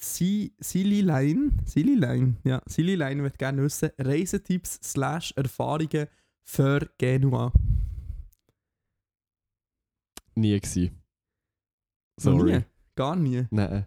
Silly 0.01 1.01
Line, 1.01 1.51
Silly 1.65 1.95
Line, 1.95 2.35
ja, 2.43 2.61
Silly 2.67 2.95
Line 2.95 3.23
wird 3.23 3.37
gerne 3.37 3.63
wissen, 3.63 3.89
Reisetipps 3.97 4.79
slash 4.83 5.33
Erfahrungen 5.35 6.07
für 6.43 6.89
Genua. 6.97 7.51
Nie 10.35 10.59
gewesen. 10.59 11.01
Sorry. 12.19 12.59
Nie? 12.59 12.65
Gar 12.95 13.15
nie. 13.15 13.47
Nein. 13.51 13.85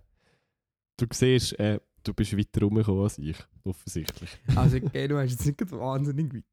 Du 0.97 1.07
siehst, 1.13 1.59
äh, 1.59 1.81
du 2.03 2.13
bist 2.15 2.37
weiter 2.37 2.61
rumgekommen 2.63 3.05
als 3.05 3.19
ich. 3.19 3.37
Offensichtlich. 3.65 4.39
Also 4.57 4.81
Genua 4.81 5.23
ist 5.23 5.33
jetzt 5.33 5.47
nicht 5.47 5.73
wahnsinnig 5.73 6.35
weit. 6.35 6.45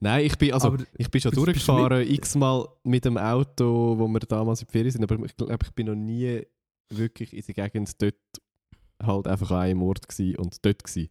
Nein, 0.00 0.24
ich 0.24 0.38
bin, 0.38 0.52
also, 0.52 0.68
Aber 0.68 0.84
ich 0.96 1.10
bin 1.10 1.20
schon 1.20 1.32
durchgefahren, 1.32 2.08
x-mal 2.08 2.68
mit 2.84 3.04
dem 3.04 3.18
Auto, 3.18 3.98
wo 3.98 4.06
wir 4.08 4.20
damals 4.20 4.60
in 4.60 4.66
die 4.68 4.72
Ferien 4.72 4.92
sind, 4.92 5.02
aber 5.02 5.24
ich 5.24 5.36
glaube, 5.36 5.58
ich 5.62 5.72
bin 5.72 5.86
noch 5.86 5.94
nie 5.94 6.46
wirklich 6.90 7.34
in 7.34 7.42
der 7.42 7.54
Gegend 7.54 8.00
dort 8.00 8.14
halt 9.02 9.26
einfach 9.26 9.50
an 9.50 9.58
einem 9.58 9.82
Ort 9.82 10.08
gsi 10.08 10.36
und 10.36 10.64
dort 10.64 10.84
gsi. 10.84 11.10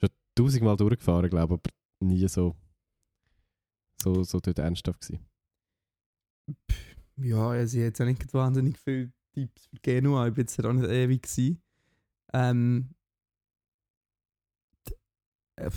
Schon 0.00 0.10
tausendmal 0.34 0.76
durchgefahren, 0.76 1.30
glaube 1.30 1.54
ich, 1.54 1.60
aber 1.60 2.06
nie 2.06 2.28
so, 2.28 2.56
so, 4.02 4.22
so 4.22 4.40
dort 4.40 4.58
ernsthaft 4.58 5.00
gsi. 5.00 5.20
Ja, 7.16 7.48
also 7.50 7.76
ich 7.76 7.82
habe 7.82 7.88
jetzt 7.88 8.00
nicht 8.00 8.34
wahnsinnig 8.34 8.78
viele 8.78 9.12
Tipps 9.32 9.66
für 9.66 9.76
Genua, 9.82 10.28
ich 10.28 10.34
bin 10.34 10.42
jetzt 10.42 10.64
auch 10.64 10.72
nicht 10.72 10.88
ewig 10.88 11.22
gewesen. 11.22 11.62
Ähm, 12.32 12.94
äh, 15.56 15.70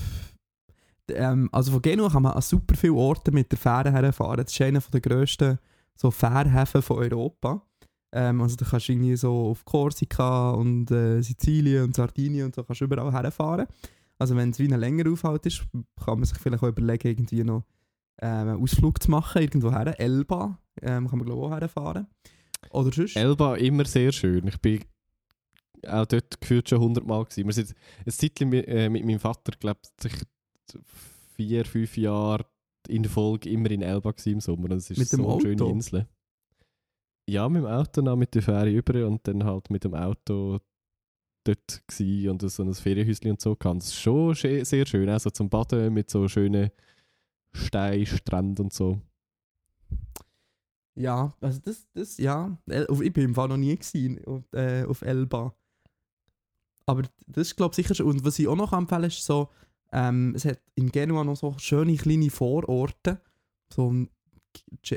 ähm, 1.10 1.50
also 1.52 1.72
von 1.72 1.82
Genua 1.82 2.10
kann 2.10 2.24
man 2.24 2.34
an 2.34 2.42
super 2.42 2.76
viele 2.76 2.94
Orte 2.94 3.32
mit 3.32 3.52
der 3.52 3.60
Fähre 3.60 3.92
herfahren. 3.92 4.38
Das 4.38 4.52
ist 4.52 4.62
einer 4.62 4.80
der 4.80 5.02
grössten 5.02 5.60
so 5.96 6.12
Fährhäfen 6.12 6.82
von 6.82 6.98
Europa. 6.98 7.62
Ähm, 8.12 8.42
also 8.42 8.56
da 8.56 8.66
kannst 8.66 8.88
du 8.88 8.94
irgendwie 8.94 9.16
so 9.16 9.50
auf 9.50 9.66
Korsika 9.66 10.52
und 10.52 10.92
äh, 10.92 11.22
Sizilien 11.22 11.86
und 11.86 11.96
Sardinien 11.96 12.46
und 12.46 12.56
so 12.56 12.64
kannst 12.64 12.82
überall 12.82 13.12
herfahren. 13.12 13.68
Also 14.20 14.36
wenn 14.36 14.52
es 14.52 14.60
wie 14.60 14.72
ein 14.72 14.80
längerer 14.80 15.12
Aufhalt 15.12 15.46
ist, 15.46 15.66
kann 16.04 16.20
man 16.20 16.26
sich 16.26 16.38
vielleicht 16.38 16.64
auch 16.64 16.68
überlegen, 16.68 17.08
irgendwie 17.08 17.44
noch 17.44 17.64
ähm, 18.22 18.50
einen 18.50 18.62
Ausflug 18.62 19.02
zu 19.02 19.10
machen, 19.12 19.42
irgendwo 19.42 19.72
her. 19.72 20.00
Elba 20.00 20.60
ähm, 20.82 21.10
kann 21.10 21.20
man 21.20 21.26
glaube 21.26 21.42
ich 21.42 21.48
auch 21.48 21.60
herfahren. 21.60 22.08
Oder 22.70 22.92
sonst? 22.92 23.16
Elba 23.16 23.56
immer 23.56 23.86
sehr 23.86 24.12
schön. 24.12 24.48
Ich 24.48 24.60
bin 24.62 24.84
auch 25.88 26.06
dort 26.06 26.40
gefühlt 26.40 26.70
schon 26.70 26.80
hundertmal 26.80 27.26
gewesen. 27.26 27.46
Wir 27.46 27.54
sind 27.54 27.74
ein 28.06 28.12
Zeitchen 28.12 28.50
mit, 28.50 28.68
äh, 28.68 28.90
mit 28.90 29.06
meinem 29.06 29.20
Vater, 29.20 29.54
glaube 29.60 29.80
ich, 30.04 30.14
vier, 31.36 31.66
fünf 31.66 31.98
Jahre 31.98 32.46
in 32.88 33.06
Folge 33.06 33.50
immer 33.50 33.72
in 33.72 33.82
Elba 33.82 34.14
im 34.26 34.40
Sommer. 34.40 34.72
Es 34.72 34.90
ist 34.90 34.98
Mit 34.98 35.12
dem 35.14 35.22
so 35.22 35.32
eine 35.32 35.42
schöne 35.42 35.64
Auto? 35.64 35.72
Insel. 35.72 36.08
Ja, 37.30 37.48
mit 37.48 37.64
dem 37.64 37.68
Auto 37.68 38.02
noch 38.02 38.18
mit 38.18 38.36
der 38.36 38.42
Fähre 38.42 38.70
über 38.70 39.08
und 39.08 39.26
dann 39.28 39.44
halt 39.46 39.70
mit 39.70 39.84
dem 39.84 39.96
Auto 39.96 40.60
dort 41.46 41.84
gsi 41.88 42.28
und 42.30 42.42
so 42.50 42.64
ein 42.64 42.74
Ferienhäuschen 42.74 43.32
und 43.32 43.42
so 43.42 43.56
kann. 43.56 43.80
Das 43.80 43.88
ist 43.88 43.96
schon 43.96 44.34
sehr 44.36 44.86
schön, 44.86 45.10
also 45.10 45.30
zum 45.30 45.50
Baden 45.50 45.94
mit 45.94 46.10
so 46.10 46.28
schönen 46.28 46.72
Steinstränden 47.54 48.66
und 48.66 48.74
so. 48.74 49.02
Ja, 50.96 51.34
also 51.42 51.60
das, 51.64 51.88
das, 51.94 52.18
ja. 52.18 52.58
Ich 52.68 53.14
bin 53.14 53.26
im 53.26 53.36
Fall 53.36 53.48
noch 53.48 53.58
nie 53.58 53.76
gewesen, 53.76 54.24
auf, 54.26 54.44
äh, 54.54 54.84
auf 54.84 55.02
Elba. 55.02 55.56
Aber 56.86 57.04
das 57.28 57.48
ist, 57.48 57.56
glaube 57.56 57.72
ich, 57.72 57.78
sicher 57.78 57.96
schon. 57.96 58.08
Und 58.08 58.26
was 58.26 58.38
ich 58.38 58.48
auch 58.48 58.56
noch 58.56 58.74
empfehlen 58.74 59.06
ist 59.06 59.24
so, 59.24 59.50
ähm, 59.94 60.34
es 60.36 60.46
hat 60.46 60.60
in 60.76 60.92
Genua 60.92 61.24
noch 61.24 61.38
so 61.38 61.56
schöne 61.58 61.96
kleine 61.96 62.30
Vororte. 62.30 63.22
So 63.72 63.94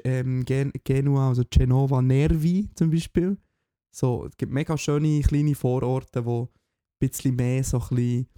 ähm, 0.05 0.45
Gen 0.45 0.73
Genua, 0.85 1.29
also 1.29 1.43
Genova 1.49 2.03
Nervi 2.03 2.71
zum 2.75 2.91
Beispiel. 2.91 3.37
So, 3.95 4.27
es 4.27 4.37
gibt 4.37 4.53
mega 4.53 4.77
schöne 4.77 5.21
kleine 5.21 5.55
Vororte, 5.55 6.25
wo 6.25 6.45
ein 6.45 6.49
bisschen 6.99 7.37
mehr 7.37 7.63
so 7.63 7.79
ein 7.79 7.89
bisschen, 7.89 8.29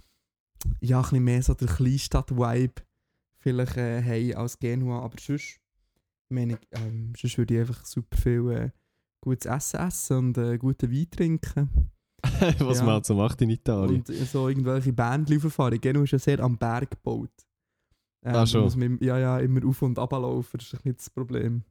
ja, 0.81 0.99
ein 0.99 1.03
bisschen 1.03 1.23
mehr 1.23 1.43
so 1.43 1.53
der 1.53 1.67
Kleinstadt-Vibe 1.67 2.81
vielleicht 3.39 3.77
äh, 3.77 4.01
haben 4.03 4.35
als 4.35 4.59
Genua. 4.59 5.01
Aber 5.01 5.17
sonst, 5.19 5.43
ich 5.43 5.59
meine, 6.29 6.59
ähm, 6.71 7.13
sonst 7.17 7.37
würde 7.37 7.53
ich 7.53 7.59
einfach 7.61 7.85
super 7.85 8.17
viel 8.17 8.51
äh, 8.51 8.69
gutes 9.21 9.45
Essen 9.45 9.79
essen 9.79 10.17
und 10.17 10.37
äh, 10.37 10.57
guten 10.57 10.91
Wein 10.91 11.09
trinken. 11.09 11.91
Was 12.59 12.79
Ja. 12.79 12.85
man 12.85 12.93
halt 12.95 13.05
so 13.05 13.15
macht 13.15 13.41
in 13.41 13.49
Italien. 13.49 14.03
Und 14.07 14.07
so 14.07 14.47
irgendwelche 14.47 14.93
Bändchen 14.93 15.43
auffahren. 15.45 15.79
Genua 15.79 16.03
ist 16.03 16.11
ja 16.11 16.19
sehr 16.19 16.39
am 16.39 16.57
Berg 16.57 16.91
gebaut. 16.91 17.31
Ähm, 18.23 18.35
Ah, 18.35 18.45
schon. 18.45 18.63
Muss 18.63 18.75
man, 18.75 18.97
ja, 19.01 19.17
ja, 19.17 19.39
immer 19.39 19.65
auf 19.65 19.81
und 19.81 19.97
ab 19.97 20.11
laufen, 20.11 20.57
das 20.57 20.73
ist 20.73 20.85
nicht 20.85 20.99
das 20.99 21.09
Problem. 21.09 21.63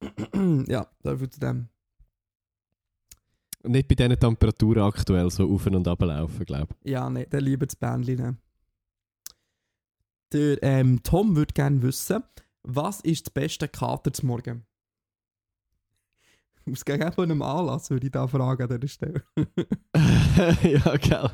ja, 0.68 0.86
dafür 1.02 1.30
zu 1.30 1.40
dem. 1.40 1.68
Nicht 3.66 3.88
bei 3.88 3.94
diesen 3.94 4.18
Temperaturen 4.18 4.82
aktuell 4.82 5.30
so 5.30 5.50
auf 5.50 5.66
und 5.66 5.88
ab 5.88 6.02
laufen, 6.02 6.44
glaube 6.44 6.74
Ja, 6.84 7.08
nein, 7.08 7.26
dann 7.30 7.42
lieber 7.44 7.66
das 7.66 7.76
Bändchen 7.76 8.16
nehmen. 8.16 8.38
Der 10.32 10.62
ähm, 10.62 11.02
Tom 11.02 11.36
würde 11.36 11.54
gerne 11.54 11.80
wissen, 11.82 12.22
was 12.62 13.00
ist 13.00 13.26
das 13.26 13.32
beste 13.32 13.68
Kater 13.68 14.12
zum 14.12 14.28
Morgen? 14.28 14.66
Aus 16.70 16.84
gegebenem 16.84 17.42
Anlass 17.42 17.90
würde 17.90 18.06
ich 18.06 18.12
da 18.12 18.26
fragen 18.26 18.62
an 18.62 18.80
dieser 18.80 18.88
Stelle. 18.88 19.22
ja, 20.62 20.96
gell. 20.96 21.30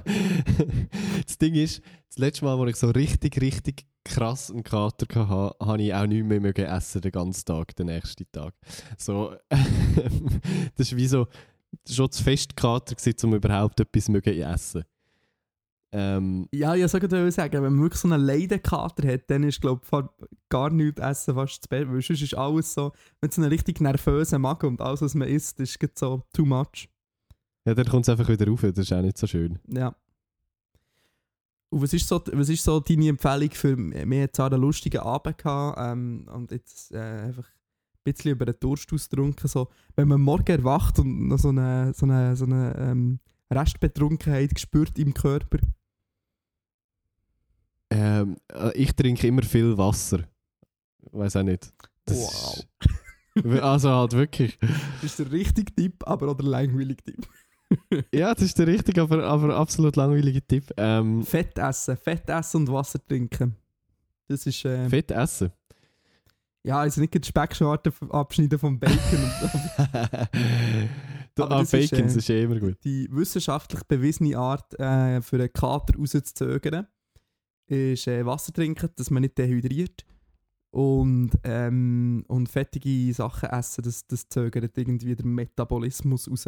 das 1.24 1.38
Ding 1.38 1.54
ist, 1.54 1.82
das 2.08 2.18
letzte 2.18 2.44
Mal, 2.44 2.58
als 2.60 2.70
ich 2.70 2.76
so 2.76 2.90
richtig, 2.90 3.40
richtig 3.40 3.86
krass 4.04 4.50
einen 4.50 4.64
Kater 4.64 5.06
hatte, 5.28 5.56
habe 5.64 5.82
ich 5.82 5.94
auch 5.94 6.06
nicht 6.06 6.24
mehr 6.24 6.42
essen 6.56 7.00
den 7.00 7.12
ganzen 7.12 7.44
Tag, 7.44 7.76
den 7.76 7.86
nächsten 7.86 8.26
Tag. 8.32 8.54
So, 8.98 9.34
das 9.50 10.92
ist 10.92 10.96
wie 10.96 11.06
so 11.06 11.28
schon 11.88 12.10
zu 12.10 12.22
fest 12.22 12.56
Kater 12.56 12.96
um 13.24 13.34
überhaupt 13.34 13.78
etwas 13.78 14.08
mögen 14.08 14.36
essen. 14.40 14.84
Ähm, 15.92 16.48
Ja, 16.52 16.74
ja, 16.74 16.86
so 16.86 17.00
würde 17.00 17.28
ich 17.28 17.34
sagen, 17.34 17.62
wenn 17.62 17.74
man 17.74 17.82
wirklich 17.82 18.00
so 18.00 18.08
einen 18.08 18.24
Leidenkater 18.24 19.06
hat, 19.12 19.28
dann 19.28 19.42
ist, 19.42 19.60
glaube 19.60 19.82
ich, 19.84 20.28
gar 20.48 20.70
nichts 20.70 21.00
essen 21.00 21.34
fast 21.34 21.68
Beste. 21.68 21.92
Weil 21.92 22.02
sonst 22.02 22.22
ist 22.22 22.34
alles 22.34 22.74
so, 22.74 22.92
wenn 23.20 23.30
so 23.30 23.40
einen 23.40 23.50
richtig 23.50 23.80
nervösen 23.80 24.40
Magen 24.40 24.66
und 24.66 24.80
alles, 24.80 25.02
was 25.02 25.14
man 25.14 25.28
isst, 25.28 25.58
ist 25.60 25.78
so 25.98 26.22
too 26.32 26.44
much. 26.44 26.88
ja, 27.66 27.74
dann 27.74 27.86
kommt 27.86 28.04
es 28.04 28.08
einfach 28.08 28.28
wieder 28.28 28.46
rauf, 28.46 28.60
das 28.60 28.78
ist 28.78 28.92
auch 28.92 29.02
nicht 29.02 29.18
so 29.18 29.26
schön. 29.26 29.58
Ja. 29.68 29.94
Und 31.70 31.82
was 31.82 31.92
ist 31.92 32.08
so, 32.08 32.20
was 32.32 32.48
ist 32.48 32.64
so 32.64 32.80
deine 32.80 33.08
Empfehlung 33.08 33.50
für, 33.50 33.76
hatten 33.76 34.28
zwar 34.32 34.52
einen 34.52 34.60
lustigen 34.60 35.00
Abend 35.00 35.38
gehabt, 35.38 35.78
ähm, 35.80 36.28
und 36.32 36.50
jetzt 36.50 36.92
äh, 36.92 36.98
einfach 36.98 37.46
ein 37.46 38.02
bisschen 38.04 38.32
über 38.32 38.44
den 38.44 38.56
Durst 38.58 38.92
ausgetrunken, 38.92 39.48
so, 39.48 39.68
wenn 39.94 40.08
man 40.08 40.20
morgen 40.20 40.50
erwacht 40.50 40.98
und 40.98 41.28
noch 41.28 41.38
so 41.38 41.50
eine, 41.50 41.92
so 41.94 42.06
eine, 42.06 42.34
so 42.34 42.44
eine 42.44 42.74
ähm, 42.76 43.20
Restbetrunkenheit 43.52 44.58
spürt 44.58 44.98
im 44.98 45.14
Körper. 45.14 45.58
Ähm, 47.90 48.36
äh, 48.52 48.72
ich 48.74 48.92
trinke 48.94 49.26
immer 49.26 49.42
viel 49.42 49.76
Wasser. 49.76 50.20
Weiß 51.12 51.36
auch 51.36 51.42
nicht. 51.42 51.72
Das 52.04 52.18
Wow. 52.18 52.66
Ist, 53.34 53.60
also 53.62 53.90
halt 53.90 54.12
wirklich. 54.12 54.58
Das 54.60 55.04
ist 55.04 55.18
der 55.18 55.30
richtige 55.32 55.74
Tipp, 55.74 56.02
aber 56.06 56.28
auch 56.28 56.36
der 56.36 56.46
langweilige 56.46 57.02
Tipp. 57.02 57.26
Ja, 58.12 58.34
das 58.34 58.42
ist 58.42 58.58
der 58.58 58.66
richtige, 58.66 59.00
aber, 59.00 59.22
aber 59.24 59.56
absolut 59.56 59.94
langweilige 59.94 60.44
Tipp. 60.44 60.72
Ähm, 60.76 61.22
Fett 61.22 61.56
essen, 61.56 61.96
Fett 61.96 62.28
essen 62.28 62.62
und 62.62 62.72
Wasser 62.72 62.98
trinken. 63.06 63.54
Das 64.26 64.44
ist, 64.44 64.64
äh, 64.64 64.88
Fett 64.88 65.12
essen. 65.12 65.52
ja, 66.64 66.80
also 66.80 67.00
nicht 67.00 67.14
die 67.14 67.24
Speckschwarte 67.24 67.92
abschneiden 68.10 68.58
vom 68.58 68.78
Bacon. 68.78 68.98
Aber 71.38 71.56
ah, 71.56 71.58
das 71.60 71.72
ist, 71.72 71.90
Bacon, 71.90 72.06
das 72.06 72.16
äh, 72.16 72.18
ist 72.18 72.30
eh 72.30 72.42
immer 72.42 72.58
gut. 72.58 72.76
die 72.84 73.08
wissenschaftlich 73.10 73.82
bewiesene 73.84 74.36
Art, 74.36 74.74
äh, 74.78 75.22
für 75.22 75.36
einen 75.36 75.52
Kater 75.52 75.96
rauszuzögern, 75.96 76.86
ist 77.70 78.06
äh, 78.06 78.24
Wasser 78.26 78.52
trinken, 78.52 78.90
dass 78.96 79.10
man 79.10 79.22
nicht 79.22 79.38
dehydriert. 79.38 80.04
Und, 80.72 81.32
ähm, 81.42 82.24
und 82.28 82.48
fettige 82.48 83.12
Sachen 83.12 83.48
essen, 83.48 83.82
das, 83.82 84.06
das 84.06 84.28
zögert 84.28 84.78
irgendwie 84.78 85.16
den 85.16 85.34
Metabolismus 85.34 86.30
raus. 86.30 86.46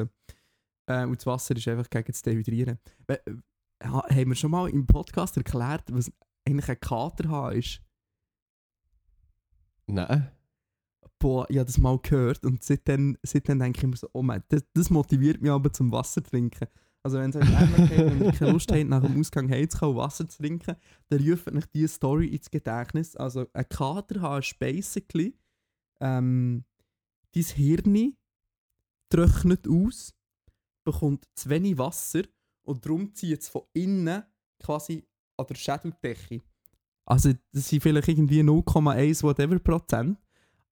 Äh, 0.86 1.04
und 1.06 1.18
das 1.18 1.26
Wasser 1.26 1.56
ist 1.56 1.66
einfach 1.66 1.90
gegen 1.90 2.06
das 2.06 2.22
Dehydrieren. 2.22 2.78
We- 3.08 3.20
äh, 3.26 3.34
ha- 3.84 4.08
haben 4.08 4.28
wir 4.28 4.36
schon 4.36 4.52
mal 4.52 4.70
im 4.70 4.86
Podcast 4.86 5.36
erklärt, 5.36 5.84
was 5.92 6.12
eigentlich 6.46 6.68
ein 6.68 6.80
Kater 6.80 7.28
haben 7.28 7.58
ist? 7.58 7.80
Nein. 9.86 10.30
Boah, 11.18 11.46
ich 11.50 11.56
habe 11.58 11.66
das 11.66 11.78
mal 11.78 11.98
gehört 11.98 12.44
und 12.44 12.62
seitdem, 12.62 13.16
seitdem 13.22 13.58
denke 13.58 13.78
ich 13.80 13.86
mir 13.86 13.96
so, 13.96 14.08
oh 14.12 14.22
mein, 14.22 14.42
das, 14.48 14.62
das 14.74 14.90
motiviert 14.90 15.40
mich 15.40 15.50
aber 15.50 15.72
zum 15.72 15.90
Wasser 15.92 16.22
trinken. 16.22 16.66
Also 17.04 17.18
wenn 17.18 17.30
es 17.30 17.36
euch 17.36 17.50
ähnlich 17.50 17.90
geht 17.90 18.22
und 18.22 18.32
keine 18.36 18.52
Lust 18.52 18.70
habt, 18.70 18.84
nach 18.84 19.02
dem 19.02 19.18
Ausgang 19.18 19.50
heimzukommen 19.50 19.96
Wasser 19.96 20.28
zu 20.28 20.38
trinken, 20.38 20.76
dann 21.08 21.28
ruft 21.28 21.50
euch 21.50 21.66
diese 21.66 21.88
Story 21.88 22.28
ins 22.28 22.50
Gedächtnis. 22.50 23.16
Also 23.16 23.46
ein 23.52 23.68
Kater 23.68 24.20
haben 24.20 24.40
ist 24.40 24.58
basically, 24.58 25.36
ähm, 26.00 26.64
dein 27.34 27.44
Hirn 27.44 28.16
trocknet 29.08 29.66
aus, 29.68 30.14
bekommt 30.84 31.26
zu 31.34 31.48
wenig 31.50 31.76
Wasser 31.76 32.22
und 32.62 32.84
darum 32.86 33.12
zieht 33.14 33.40
es 33.40 33.48
von 33.48 33.62
innen 33.72 34.22
quasi 34.60 35.04
an 35.36 35.46
der 35.48 35.54
Schädeldecke. 35.56 36.40
Also 37.04 37.32
das 37.52 37.68
sind 37.68 37.82
vielleicht 37.82 38.08
irgendwie 38.08 38.42
0,1 38.42 39.22
whatever 39.24 39.58
Prozent. 39.58 40.18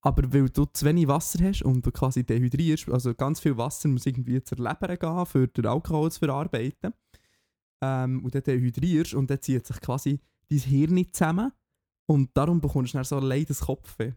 Aber 0.02 0.32
weil 0.32 0.48
du 0.48 0.64
zu 0.64 0.86
wenig 0.86 1.08
Wasser 1.08 1.44
hast 1.44 1.62
und 1.62 1.84
du 1.84 1.92
quasi 1.92 2.24
dehydrierst, 2.24 2.88
also 2.88 3.14
ganz 3.14 3.40
viel 3.40 3.56
Wasser 3.56 3.88
muss 3.88 4.06
irgendwie 4.06 4.42
zur 4.42 4.58
Leber 4.58 4.96
gehen, 4.96 5.26
für 5.26 5.46
den 5.48 5.66
Alkohol 5.66 6.10
zu 6.10 6.20
verarbeiten. 6.20 6.94
Ähm, 7.82 8.24
und 8.24 8.34
dann 8.34 8.42
dehydrierst 8.42 9.14
und 9.14 9.30
dann 9.30 9.40
zieht 9.40 9.66
sich 9.66 9.80
quasi 9.80 10.20
dein 10.48 10.58
Hirn 10.58 11.06
zusammen 11.12 11.52
und 12.06 12.30
darum 12.34 12.60
bekommst 12.60 12.94
du 12.94 12.98
dann 12.98 13.04
so 13.04 13.16
ein 13.16 13.22
leides 13.22 13.60
Kopfweh. 13.60 14.12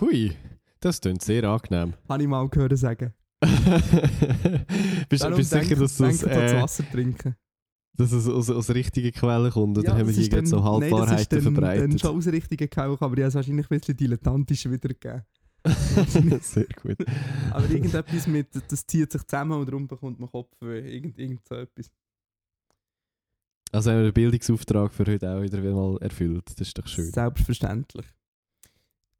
Hui, 0.00 0.32
das 0.80 1.00
klingt 1.00 1.22
sehr 1.22 1.44
angenehm. 1.44 1.94
Habe 2.08 2.22
ich 2.22 2.28
mal 2.28 2.48
gehört 2.48 2.76
sagen. 2.76 3.14
bist 5.08 5.24
du 5.24 5.42
sicher, 5.42 5.76
dass 5.76 5.96
das, 5.96 6.18
denk 6.18 6.22
an 6.24 6.40
das 6.40 6.52
äh, 6.52 6.62
Wasser 6.62 6.90
trinken. 6.90 7.36
Dass 7.96 8.12
es 8.12 8.28
aus, 8.28 8.50
aus 8.50 8.70
richtigen 8.70 9.12
Quellen 9.12 9.50
kommt? 9.50 9.78
Oder 9.78 9.88
Ja, 9.88 9.98
haben 9.98 10.06
wir 10.06 10.14
hier 10.14 10.28
gerade 10.28 10.46
so 10.46 10.56
dann- 10.56 10.80
nein, 10.80 10.90
das 10.90 10.90
ist 10.90 10.96
Halbwahrheiten 11.00 11.42
verbreitet? 11.42 12.00
schon 12.00 12.16
aus 12.16 12.26
richtigen 12.26 12.70
Kauch, 12.70 13.00
aber 13.00 13.14
ich 13.14 13.20
habe 13.20 13.28
es 13.28 13.34
wahrscheinlich 13.34 13.70
ein 13.70 13.78
bisschen 13.78 13.96
dilettantisch 13.96 14.64
wiedergegeben. 14.70 15.22
sehr 16.42 16.66
gut. 16.80 16.96
Aber 17.50 17.68
irgendetwas 17.68 18.26
mit, 18.28 18.48
das 18.68 18.86
zieht 18.86 19.10
sich 19.10 19.22
zusammen 19.24 19.58
und 19.58 19.66
darum 19.66 19.88
bekommt 19.88 20.20
man 20.20 20.30
Kopfweh. 20.30 20.94
Irgend, 20.94 21.18
irgend 21.18 21.40
so 21.48 21.56
etwas. 21.56 21.90
Also 23.72 23.90
haben 23.90 23.98
wir 23.98 24.04
den 24.04 24.14
Bildungsauftrag 24.14 24.94
für 24.94 25.04
heute 25.06 25.28
auch 25.28 25.42
wieder 25.42 25.60
mal 25.60 25.98
erfüllt. 26.00 26.44
Das 26.46 26.68
ist 26.68 26.78
doch 26.78 26.86
schön. 26.86 27.10
Selbstverständlich. 27.10 28.06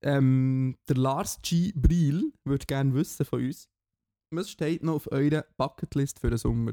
Ähm, 0.02 0.76
der 0.88 0.96
Lars 0.96 1.40
G. 1.42 1.72
Briel 1.74 2.32
würde 2.44 2.64
gerne 2.66 2.94
wissen 2.94 3.26
von 3.26 3.42
uns, 3.44 3.68
was 4.30 4.50
steht 4.50 4.84
noch 4.84 4.94
auf 4.94 5.10
eurer 5.10 5.44
Bucketlist 5.56 6.20
für 6.20 6.30
den 6.30 6.38
Sommer? 6.38 6.72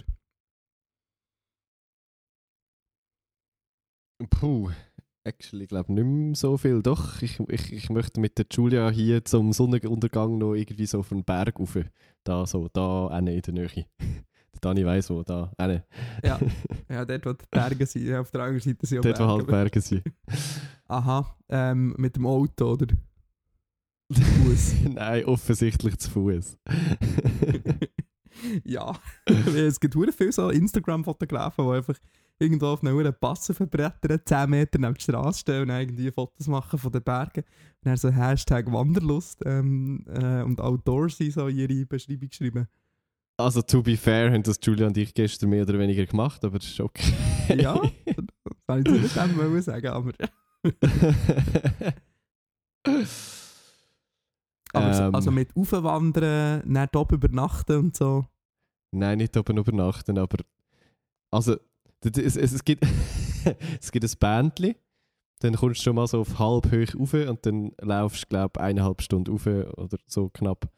Puh, 4.29 4.69
actually, 5.23 5.63
ich 5.63 5.69
glaube 5.69 5.93
nicht 5.93 6.05
mehr 6.05 6.35
so 6.35 6.57
viel. 6.57 6.81
Doch, 6.81 7.21
ich, 7.21 7.39
ich, 7.47 7.73
ich 7.73 7.89
möchte 7.89 8.19
mit 8.19 8.37
der 8.37 8.45
Julia 8.51 8.89
hier 8.89 9.23
zum 9.25 9.53
Sonnenuntergang 9.53 10.37
noch 10.37 10.53
irgendwie 10.53 10.85
so 10.85 10.99
auf 10.99 11.11
einen 11.11 11.23
Berg 11.23 11.59
rauf. 11.59 11.77
Da, 12.23 12.45
so, 12.45 12.69
da, 12.69 13.07
eine 13.07 13.33
in 13.35 13.41
der 13.41 13.53
Nähe. 13.53 13.85
Der 14.53 14.59
Dani 14.61 14.85
weiss 14.85 15.09
wo, 15.09 15.23
da, 15.23 15.51
eine. 15.57 15.83
Ja, 16.23 16.39
ja 16.89 17.03
dort, 17.05 17.25
wo 17.25 17.33
die 17.33 17.45
Berge 17.49 17.87
sind. 17.87 18.13
Auf 18.13 18.29
der 18.29 18.41
anderen 18.41 18.59
Seite 18.61 18.85
sind 18.85 18.99
auch 18.99 19.01
Dort, 19.01 19.19
wo 19.19 19.25
halt 19.25 19.47
Berge. 19.47 19.51
Berge 19.51 19.81
sind. 19.81 20.03
Aha, 20.87 21.35
ähm, 21.49 21.95
mit 21.97 22.15
dem 22.15 22.27
Auto, 22.27 22.73
oder? 22.73 22.85
Fuß. 24.11 24.75
Nein, 24.93 25.25
offensichtlich 25.25 25.97
zu 25.97 26.11
Fuß. 26.11 26.57
ja, 28.63 28.93
es 29.25 29.79
gibt 29.79 29.95
hure 29.95 30.11
viele 30.11 30.31
so 30.31 30.49
Instagram-Fotografen, 30.49 31.65
die 31.65 31.71
einfach 31.71 31.97
irgendwo 32.39 32.67
auf 32.67 32.81
einer 32.81 32.93
hohen 32.93 33.13
Passe 33.19 33.53
verbrettern, 33.53 34.19
10 34.25 34.49
Meter 34.49 34.79
neben 34.79 34.93
der 34.93 35.01
Straße 35.01 35.39
stehen 35.39 35.61
und 35.63 35.69
irgendwie 35.69 36.11
Fotos 36.11 36.47
machen 36.47 36.79
von 36.79 36.91
den 36.91 37.03
Bergen. 37.03 37.43
Und 37.43 37.85
dann 37.85 37.97
so 37.97 38.09
Hashtag 38.09 38.71
Wanderlust 38.71 39.41
ähm, 39.45 40.05
äh, 40.07 40.41
und 40.41 40.59
Outdoorsy 40.59 41.31
so 41.31 41.47
in 41.47 41.57
ihre 41.57 41.85
Beschreibung 41.85 42.29
geschrieben. 42.29 42.67
Also, 43.37 43.61
to 43.61 43.81
be 43.81 43.97
fair, 43.97 44.31
haben 44.31 44.43
das 44.43 44.59
Julia 44.61 44.85
und 44.87 44.97
ich 44.97 45.13
gestern 45.13 45.49
mehr 45.49 45.63
oder 45.63 45.79
weniger 45.79 46.05
gemacht, 46.05 46.43
aber 46.45 46.59
das 46.59 46.67
ist 46.67 46.79
okay. 46.79 47.13
Ja, 47.57 47.81
das 48.05 48.25
kann 48.67 48.83
ich 48.85 48.91
nicht 48.91 49.15
dem 49.15 49.61
sagen, 49.61 49.87
aber 49.87 50.11
Also, 54.73 55.03
Ähm, 55.03 55.15
also 55.15 55.31
mit 55.31 55.55
Aufwandern, 55.55 56.63
dann 56.65 56.89
oben 56.95 57.15
übernachten 57.15 57.77
und 57.77 57.95
so. 57.95 58.25
Nein, 58.91 59.19
nicht 59.19 59.37
oben 59.37 59.57
übernachten, 59.57 60.17
aber. 60.17 60.37
Also, 61.31 61.57
es, 62.05 62.35
es, 62.35 62.53
es 62.53 62.63
gibt, 62.63 62.85
es 63.81 63.91
gibt 63.91 64.05
ein 64.05 64.11
Bändchen, 64.19 64.75
dann 65.39 65.55
kommst 65.55 65.79
du 65.81 65.83
schon 65.83 65.95
mal 65.95 66.07
so 66.07 66.21
auf 66.21 66.39
halb 66.39 66.71
hoch 66.71 66.99
rauf 66.99 67.13
und 67.13 67.45
dann 67.45 67.71
laufst 67.81 68.23
du, 68.23 68.27
glaube 68.27 68.53
ich, 68.55 68.61
eineinhalb 68.61 69.01
Stunden 69.01 69.31
rauf 69.31 69.45
oder 69.45 69.97
so 70.05 70.29
knapp. 70.29 70.69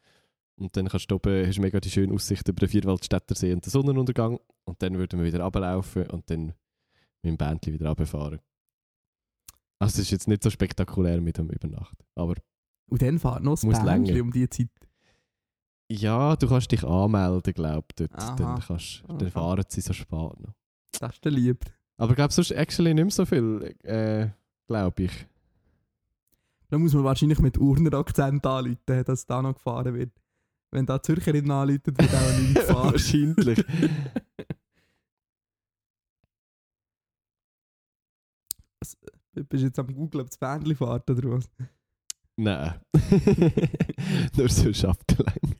Und 0.58 0.74
dann 0.76 0.88
kannst 0.88 1.10
du 1.10 1.16
oben, 1.16 1.46
hast 1.46 1.58
du 1.58 1.62
mega 1.62 1.78
die 1.80 1.90
schöne 1.90 2.14
Aussicht 2.14 2.48
über 2.48 2.60
den 2.60 2.68
Vierwaldstätter 2.70 3.34
See 3.34 3.52
und 3.52 3.64
den 3.64 3.70
Sonnenuntergang. 3.70 4.40
Und 4.64 4.82
dann 4.82 4.96
würden 4.96 5.18
wir 5.20 5.26
wieder 5.26 5.44
runterlaufen 5.44 6.08
und 6.10 6.28
dann 6.30 6.46
mit 7.22 7.24
dem 7.24 7.36
Bändchen 7.36 7.74
wieder 7.74 7.88
runterfahren. 7.88 8.40
Also, 9.78 9.96
es 9.96 10.06
ist 10.06 10.10
jetzt 10.12 10.28
nicht 10.28 10.42
so 10.42 10.48
spektakulär 10.48 11.20
mit 11.20 11.36
dem 11.36 11.50
Übernachten. 11.50 12.02
Aber 12.14 12.34
Und 12.88 13.02
dann 13.02 13.18
fahrt 13.18 13.42
noch 13.44 13.52
das 13.52 13.62
Bändchen 13.62 13.84
länger. 13.84 14.22
um 14.22 14.32
die 14.32 14.48
Zeit. 14.48 14.70
ja, 15.92 16.34
du 16.36 16.48
kannst 16.48 16.72
dich 16.72 16.82
anmelden, 16.82 17.52
glaube 17.52 17.86
ich, 17.90 17.96
dort. 17.96 18.14
Aha. 18.14 18.34
Dann, 18.36 18.60
kannst, 18.60 19.04
dann 19.06 19.20
Aha. 19.20 19.30
fahren 19.30 19.64
sie 19.68 19.82
so 19.82 19.92
spät 19.92 20.10
noch. 20.10 20.54
Das 21.00 21.14
ist 21.14 21.24
der 21.24 21.32
lieb. 21.32 21.64
Aber 21.98 22.10
ich 22.10 22.16
glaube, 22.16 22.32
sonst 22.32 22.50
actually 22.50 22.94
nicht 22.94 23.04
mehr 23.04 23.10
so 23.10 23.24
viel, 23.24 23.74
äh, 23.82 24.28
glaube 24.66 25.04
ich. 25.04 25.26
Da 26.68 26.78
muss 26.78 26.94
man 26.94 27.04
wahrscheinlich 27.04 27.38
mit 27.38 27.58
Urner 27.58 27.94
Akzent 27.94 28.44
anrufen, 28.44 29.04
dass 29.04 29.26
da 29.26 29.40
noch 29.40 29.54
gefahren 29.54 29.94
wird. 29.94 30.12
Wenn 30.72 30.84
da 30.84 31.02
Zürcherin 31.02 31.50
anruft, 31.50 31.86
wird 31.86 32.14
auch 32.14 32.38
nicht 32.38 32.54
gefahren. 32.54 32.92
Wahrscheinlich. 32.92 33.64
Du 39.32 39.44
bist 39.44 39.64
jetzt 39.64 39.78
am 39.78 39.94
Google, 39.94 40.22
ob 40.22 40.28
das 40.28 40.38
Bändchen 40.38 40.76
fährt 40.76 41.08
oder 41.10 41.30
was? 41.30 41.48
Nein. 42.36 42.80
Nur 44.36 44.48
so 44.48 44.88
abgelenkt. 44.88 45.58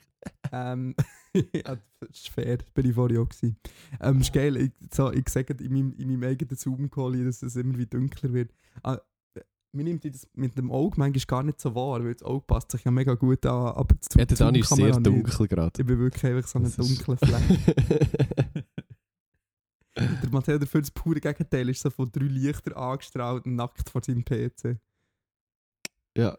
Ähm, 0.53 0.95
ja, 1.53 1.77
das 2.01 2.11
ist 2.11 2.29
fair, 2.29 2.57
das 2.59 2.71
bin 2.71 2.87
ich 2.89 2.95
vorher 2.95 3.21
auch 3.21 3.29
gewesen. 3.29 3.57
Ähm, 4.01 4.21
ist 4.21 4.33
geil, 4.33 4.57
ich, 4.57 4.73
so, 4.93 5.13
ich 5.13 5.29
sage 5.29 5.55
in 5.63 5.73
meinem, 5.73 5.95
in 5.99 6.09
meinem 6.09 6.23
eigenen 6.31 6.57
Zoom-Call, 6.57 7.25
dass 7.25 7.43
es 7.43 7.57
immer 7.57 7.77
wie 7.79 7.87
dunkler 7.87 8.33
wird. 8.33 8.51
Ah, 8.83 8.99
mir 9.73 9.85
nimmt 9.85 10.05
das 10.07 10.27
mit 10.35 10.57
dem 10.57 10.71
Auge 10.71 10.95
manchmal 10.99 11.25
gar 11.27 11.43
nicht 11.43 11.61
so 11.61 11.75
wahr, 11.75 12.03
weil 12.03 12.15
das 12.15 12.23
Auge 12.23 12.45
passt 12.47 12.73
sich 12.73 12.83
ja 12.85 12.91
mega 12.91 13.15
gut 13.15 13.45
an, 13.45 13.75
aber 13.75 13.95
das 13.95 14.09
Ja, 14.17 14.25
der 14.25 14.37
Dani 14.37 14.61
ist 14.61 14.75
sehr 14.75 14.93
dunkel 15.01 15.49
gerade. 15.49 15.81
Ich 15.83 15.87
bin 15.87 15.99
wirklich 15.99 16.25
einfach 16.25 16.49
so 16.49 16.59
ein 16.59 16.65
Das 16.65 16.79
ist- 16.79 17.07
dunkler 17.07 17.17
Fleck. 17.19 18.65
Der 19.99 20.31
Matteo 20.31 20.59
dafür 20.59 20.81
das 20.83 20.91
pure 20.91 21.21
Gegenteil 21.21 21.69
ist 21.71 21.81
so 21.81 21.89
von 21.91 22.11
drei 22.13 22.25
Lichtern 22.27 22.75
angestrahlt 22.75 23.47
nackt 23.47 23.89
vor 23.89 24.03
seinem 24.03 24.25
PC. 24.25 24.77
ja. 26.17 26.37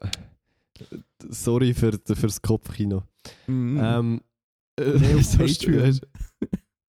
Sorry 1.28 1.74
für, 1.74 1.90
für 1.92 2.26
das 2.28 2.40
Kopfkino. 2.40 3.02
Mhm. 3.48 3.80
Ähm, 3.82 4.20
Nee, 4.78 5.14
auf 5.14 5.24
so 5.24 5.38
Patreon. 5.38 5.92
st- 5.92 6.02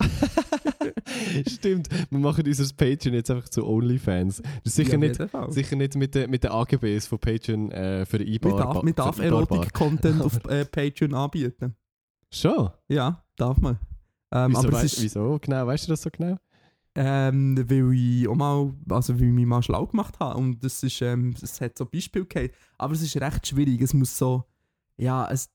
Stimmt, 1.49 1.89
wir 2.10 2.19
machen 2.19 2.45
unser 2.45 2.73
Patreon 2.73 3.15
jetzt 3.15 3.30
einfach 3.32 3.49
zu 3.49 3.65
OnlyFans. 3.65 4.38
Das 4.38 4.52
ist 4.65 4.75
sicher 4.75 4.91
Ja, 4.93 4.97
nicht, 4.97 5.19
sicher 5.49 5.75
nicht 5.75 5.95
mit 5.95 6.15
den 6.15 6.30
mit 6.30 6.43
den 6.43 6.52
AGBs 6.52 7.08
von 7.08 7.19
Patreon 7.19 7.71
äh, 7.71 8.06
für 8.06 8.19
Man 8.19 8.28
Einbar. 8.28 8.58
darf, 8.73 8.84
man 8.84 8.95
darf 8.95 9.19
Einbarbar. 9.19 9.58
Erotik-Content 9.58 10.21
auf 10.21 10.45
äh, 10.45 10.65
Patreon 10.65 11.13
anbieten. 11.13 11.75
Schon? 12.32 12.69
Ja, 12.88 13.23
darf 13.36 13.58
man. 13.58 13.78
Ähm, 14.32 14.52
Wieso, 14.52 14.60
aber 14.60 14.71
wei- 14.73 14.84
es 14.84 14.93
ist, 14.93 15.04
wieso 15.04 15.38
genau? 15.41 15.67
Weißt 15.67 15.88
du 15.88 15.91
das 15.91 16.02
so 16.02 16.10
genau? 16.12 16.38
ähm, 16.95 17.58
weil 17.69 17.93
ich 17.93 18.28
auch 18.28 18.36
mal, 18.36 18.73
also 18.89 19.13
weil 19.19 19.28
ich 19.28 19.34
mich 19.34 19.45
mal 19.45 19.62
schlau 19.62 19.86
gemacht 19.86 20.19
habe 20.19 20.38
und 20.39 20.63
das 20.63 20.82
ist, 20.84 21.02
ähm, 21.02 21.34
es 21.41 21.62
hat 21.62 21.78
so 21.78 21.86
Beispiele 21.86 22.25
gegeben, 22.25 22.54
aber 22.78 22.93
es 22.93 23.02
ist 23.02 23.15
recht 23.21 23.47
schwierig, 23.47 23.82
es 23.82 23.93
muss 23.93 24.17
so, 24.17 24.43
ja, 24.97 25.30
es, 25.32 25.49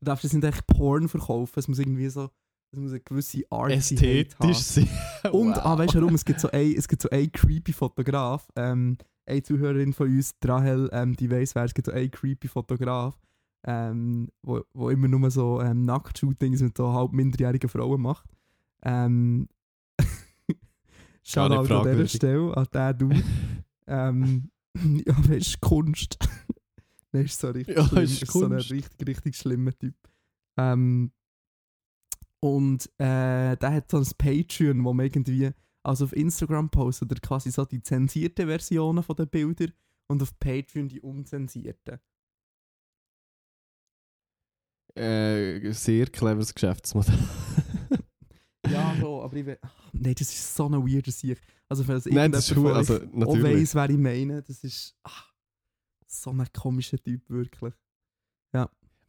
du 0.00 0.06
darfst 0.06 0.24
jetzt 0.24 0.32
nicht 0.32 0.44
echt 0.44 0.66
Porn 0.66 1.08
verkaufen, 1.08 1.58
es 1.58 1.68
muss 1.68 1.78
irgendwie 1.78 2.08
so, 2.08 2.30
es 2.72 2.78
muss 2.78 2.90
eine 2.90 3.00
gewisse 3.00 3.42
Art 3.50 3.70
Ästhetisch 3.72 4.58
sein. 4.58 4.88
Und, 5.32 5.56
Wow. 5.56 5.64
ah, 5.64 5.78
weißt 5.78 5.94
du 5.94 6.00
warum? 6.00 6.14
Es 6.14 6.24
gibt 6.24 6.40
so 6.40 6.50
einen, 6.50 6.74
es 6.74 6.88
gibt 6.88 7.02
so 7.02 7.10
einen 7.10 7.30
creepy 7.32 7.72
Fotograf, 7.72 8.48
ähm, 8.56 8.96
eine 9.26 9.42
Zuhörerin 9.42 9.92
von 9.92 10.08
uns, 10.08 10.34
Rahel, 10.44 10.88
ähm, 10.92 11.14
die 11.16 11.30
weiss 11.30 11.54
wer, 11.54 11.64
es 11.64 11.74
gibt 11.74 11.86
so 11.86 11.92
einen 11.92 12.10
creepy 12.10 12.48
Fotograf, 12.48 13.18
ähm, 13.64 14.28
wo, 14.42 14.62
wo 14.72 14.90
immer 14.90 15.08
nur 15.08 15.30
so 15.30 15.60
ähm, 15.60 15.84
Nacktshootings 15.84 16.62
mit 16.62 16.76
so 16.76 16.92
halb 16.92 17.12
minderjährigen 17.12 17.68
Frauen 17.68 18.00
macht. 18.00 18.24
Ähm, 18.82 19.48
Shoutout 21.22 21.74
an 21.74 21.84
dieser. 21.92 22.08
Stelle, 22.08 22.56
an 22.56 22.66
den 22.72 22.98
Dude. 22.98 23.22
ähm, 23.86 24.50
ja, 25.06 25.14
weißt 25.28 25.54
du, 25.54 25.58
Kunst. 25.68 26.18
Nein, 27.12 27.24
ist 27.24 27.40
so 27.40 27.50
richtig 27.50 27.76
Ja, 27.76 27.84
schlimm. 27.86 28.04
ist 28.04 28.22
Ist 28.22 28.32
so 28.32 28.44
ein 28.46 28.52
richtig, 28.52 29.06
richtig 29.08 29.36
schlimmer 29.36 29.72
Typ. 29.78 29.96
Ähm, 30.58 31.12
und 32.42 32.86
äh, 32.98 33.56
der 33.56 33.72
hat 33.72 33.90
so 33.90 33.98
ein 33.98 34.06
Patreon, 34.16 34.82
wo 34.84 34.92
man 34.94 35.06
irgendwie, 35.06 35.50
also 35.82 36.04
auf 36.04 36.12
Instagram 36.14 36.70
postet 36.70 37.12
er 37.12 37.20
quasi 37.20 37.50
so 37.50 37.64
die 37.64 37.82
zensierten 37.82 38.46
Versionen 38.48 39.02
von 39.02 39.16
den 39.16 39.28
Bildern 39.28 39.72
und 40.08 40.22
auf 40.22 40.38
Patreon 40.38 40.88
die 40.88 41.00
unzensierten. 41.00 41.98
äh, 44.96 45.72
sehr 45.72 46.06
cleveres 46.06 46.54
Geschäftsmodell. 46.54 47.18
Ja, 48.68 48.94
so, 49.00 49.22
aber 49.22 49.36
ich 49.36 49.46
will, 49.46 49.58
nein, 49.92 50.14
das 50.16 50.28
ist 50.32 50.54
so 50.54 50.66
eine 50.66 50.78
weirde 50.78 51.10
Sicht. 51.10 51.42
Also 51.68 51.86
wenn 51.88 51.96
es 51.96 52.06
Nein, 52.06 52.30
das 52.30 52.50
ist 52.50 52.56
cool. 52.56 52.72
Also, 52.72 52.96
auch 52.96 53.42
weiss, 53.42 53.74
wer 53.74 53.90
ich 53.90 53.98
meine, 53.98 54.42
das 54.42 54.62
ist 54.62 54.96
ach, 55.02 55.29
so 56.10 56.30
ein 56.30 56.46
komischer 56.52 56.98
Typ, 56.98 57.28
wirklich. 57.28 57.74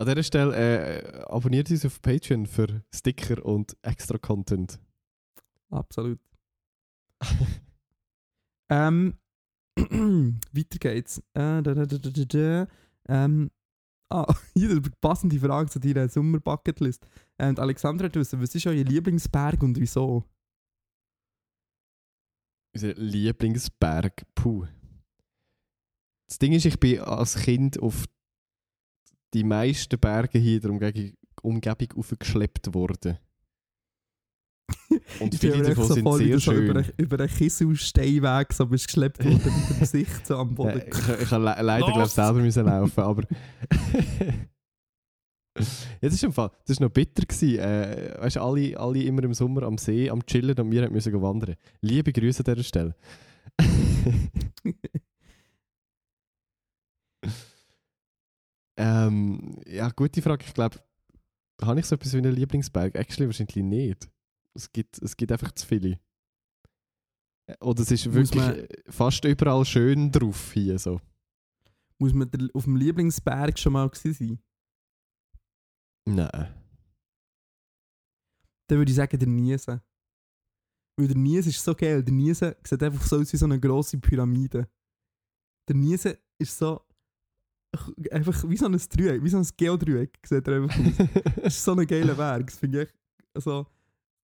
An 0.01 0.07
dieser 0.07 0.23
Stelle 0.23 0.55
äh, 0.55 1.21
abonniert 1.25 1.69
uns 1.69 1.85
auf 1.85 2.01
Patreon 2.01 2.47
für 2.47 2.83
Sticker 2.91 3.45
und 3.45 3.77
extra 3.83 4.17
Content. 4.17 4.79
Absolut. 5.69 6.19
ähm, 8.71 9.13
weiter 9.77 10.79
geht's. 10.79 11.19
Äh, 11.35 11.61
da, 11.61 11.75
da, 11.75 11.85
da. 11.85 12.67
Ähm, 13.09 13.51
ah, 14.09 14.33
hier 14.55 14.81
passende 15.01 15.39
Frage 15.39 15.69
zu 15.69 15.79
deiner 15.79 16.09
Sommer-Bucketlist. 16.09 17.05
Und 17.37 17.59
Alexandra 17.59 18.05
hat 18.05 18.15
wissen, 18.15 18.41
was 18.41 18.55
ist 18.55 18.65
euer 18.65 18.83
Lieblingsberg 18.83 19.61
und 19.61 19.79
wieso? 19.79 20.23
Unser 22.73 22.95
Lieblingsberg. 22.95 24.25
Puh. 24.33 24.65
Das 26.31 26.39
Ding 26.39 26.53
ist, 26.53 26.63
ich 26.65 26.79
bin 26.79 27.01
als 27.01 27.35
Kind 27.35 27.77
auf 27.81 28.05
die 29.33 29.43
meisten 29.43 29.99
Berge 29.99 30.39
hier 30.39 30.55
in 30.55 30.61
der 30.61 30.71
Umgebung, 30.71 31.11
Umgebung 31.41 31.87
aufgeschleppt 31.97 32.73
worden. 32.73 33.17
Und 35.19 35.33
Ich 35.33 35.41
viele 35.41 35.61
davon 35.61 35.87
so 35.89 35.93
sind 35.93 36.03
voll 36.03 36.19
sehr 36.19 36.39
so 36.39 36.51
schön. 36.53 36.63
über, 36.69 36.79
einen- 36.79 36.93
über 36.95 37.19
einen 37.19 37.27
Kisselsteinweg 37.27 38.53
so 38.53 38.65
bist 38.65 38.87
geschleppt 38.87 39.25
worden 39.25 39.41
mit 39.43 39.69
dem 39.71 39.79
Gesicht 39.79 40.25
so 40.25 40.37
am 40.37 40.55
Boden. 40.55 40.79
Äh, 40.79 40.87
ich 40.89 41.21
ich 41.23 41.31
habe 41.31 41.43
le 41.43 41.55
leider 41.63 41.85
glaub, 41.87 41.97
Los! 41.97 42.15
selber 42.15 42.39
müssen 42.39 42.63
laufen, 42.65 43.01
aber. 43.01 43.23
Jetzt 45.99 46.13
ist 46.13 46.23
im 46.23 46.31
Fall, 46.31 46.49
das 46.65 46.79
war 46.79 46.87
noch 46.87 46.93
bitter. 46.93 47.23
Gewesen. 47.25 47.59
Äh, 47.59 48.15
weißt 48.21 48.37
du, 48.37 48.41
alle, 48.41 48.79
alle 48.79 49.03
immer 49.03 49.21
im 49.23 49.33
Sommer 49.33 49.63
am 49.63 49.77
See, 49.77 50.09
am 50.09 50.25
Chillen 50.25 50.57
und 50.57 50.71
wir 50.71 50.89
mussten 50.89 51.21
wandern. 51.21 51.55
Liebe 51.81 52.13
Grüße 52.13 52.39
an 52.47 52.53
dieser 52.55 52.63
Stelle. 52.63 52.95
Ähm, 58.77 59.59
ja, 59.65 59.89
gute 59.89 60.21
Frage. 60.21 60.45
Ich 60.45 60.53
glaube, 60.53 60.77
habe 61.61 61.79
ich 61.79 61.85
so 61.85 61.95
etwas 61.95 62.13
wie 62.13 62.17
einen 62.17 62.33
Lieblingsberg? 62.35 62.95
Actually 62.95 63.27
wahrscheinlich 63.27 63.55
nicht. 63.57 64.09
Es 64.53 64.71
gibt, 64.71 65.01
es 65.01 65.15
gibt 65.15 65.31
einfach 65.31 65.51
zu 65.53 65.65
viele. 65.65 65.99
Äh, 67.47 67.55
Oder 67.61 67.81
es 67.81 67.91
ist 67.91 68.11
wirklich 68.11 68.41
man- 68.43 68.55
äh, 68.59 68.67
fast 68.89 69.23
überall 69.25 69.65
schön 69.65 70.11
drauf 70.11 70.51
hier 70.53 70.77
so. 70.79 70.99
Muss 71.99 72.13
man 72.13 72.29
auf 72.53 72.63
dem 72.63 72.75
Lieblingsberg 72.77 73.59
schon 73.59 73.73
mal 73.73 73.89
sein? 73.93 74.39
Nein. 76.07 76.55
Dann 78.67 78.77
würde 78.77 78.89
ich 78.91 78.95
sagen, 78.95 79.19
der 79.19 79.27
Niesen. 79.27 79.81
Weil 80.97 81.07
der 81.07 81.17
Niesen 81.17 81.49
ist 81.49 81.63
so 81.63 81.75
geil. 81.75 82.03
Der 82.03 82.13
Niesen 82.13 82.55
sieht 82.63 82.81
einfach 82.81 83.05
so 83.05 83.17
aus 83.19 83.31
wie 83.31 83.37
so 83.37 83.45
eine 83.45 83.59
grosse 83.59 83.97
Pyramide. 83.99 84.67
Der 85.67 85.75
Niesen 85.75 86.15
ist 86.39 86.57
so. 86.57 86.81
Einfach 88.11 88.43
wie 88.49 88.57
so 88.57 88.65
ein 88.65 88.73
Dreieck, 88.89 89.23
wie 89.23 89.29
so 89.29 89.37
ein 89.37 89.47
Geodreieck 89.55 90.17
sieht 90.25 90.47
er 90.47 90.63
einfach 90.63 90.77
aus. 90.77 91.07
Das 91.43 91.55
ist 91.55 91.63
so 91.63 91.73
ein 91.73 91.87
geiler 91.87 92.15
Berg. 92.15 92.47
Das 92.47 92.57
finde 92.59 92.81
ich 92.81 92.87
echt, 92.89 92.95
also, 93.33 93.65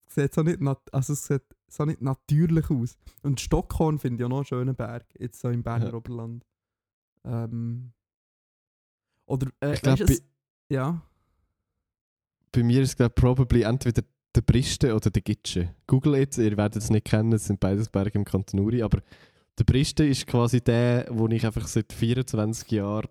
sieht 0.08 0.34
so 0.34 0.44
nicht, 0.44 0.60
nat 0.62 0.80
also 0.94 1.14
es 1.14 1.26
sieht 1.26 1.44
so 1.70 1.86
nicht 1.86 2.02
natürlich 2.02 2.70
aus. 2.70 2.98
Und 3.24 3.40
Stockhorn 3.40 4.00
finde 4.00 4.22
ich 4.22 4.26
auch 4.26 4.30
noch 4.30 4.38
einen 4.38 4.46
schönen 4.46 4.76
Berg, 4.76 5.06
jetzt 5.18 5.40
so 5.40 5.50
im 5.50 5.64
Berner 5.64 5.88
Ja. 5.90 5.94
Oberland. 5.94 6.46
Ähm, 7.26 7.92
oder, 9.26 9.48
äh, 9.62 9.74
Ich 9.76 9.82
glaub, 9.82 10.00
weisst 10.00 10.10
du, 10.10 10.14
es- 10.14 10.24
ja. 10.70 11.02
Bei 12.52 12.64
mir 12.64 12.82
ist 12.82 12.90
es 12.90 12.96
glaube 12.98 13.14
probably 13.16 13.62
entweder 13.64 14.04
der 14.36 14.42
Briste 14.42 14.94
oder 14.96 15.10
der 15.10 15.22
Gitsche. 15.22 15.74
Google 15.88 16.16
jetzt, 16.18 16.38
ihr 16.38 16.56
werdet 16.58 16.82
es 16.82 16.90
nicht 16.90 17.06
kennen, 17.06 17.32
es 17.34 17.46
sind 17.46 17.60
beides 17.60 17.90
Berge 17.90 18.18
im 18.20 18.26
Kanton 18.26 18.60
Uri, 18.60 18.82
aber 18.84 19.02
der 19.58 19.64
Briste 19.64 20.06
ist 20.06 20.28
quasi 20.28 20.62
der, 20.62 21.08
wo 21.10 21.28
ich 21.28 21.46
einfach 21.46 21.68
seit 21.68 21.92
24 21.92 22.70
Jahren 22.72 23.08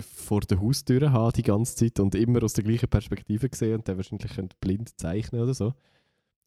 vor 0.00 0.40
der 0.40 0.60
Haustür 0.60 1.12
haben 1.12 1.32
die 1.32 1.42
ganze 1.42 1.76
Zeit 1.76 2.00
und 2.00 2.14
immer 2.14 2.42
aus 2.42 2.52
der 2.52 2.64
gleichen 2.64 2.88
Perspektive 2.88 3.48
sehen 3.52 3.76
und 3.76 3.88
dann 3.88 3.96
wahrscheinlich 3.96 4.34
könnt 4.34 4.60
blind 4.60 4.98
zeichnen 4.98 5.42
oder 5.42 5.54
so. 5.54 5.74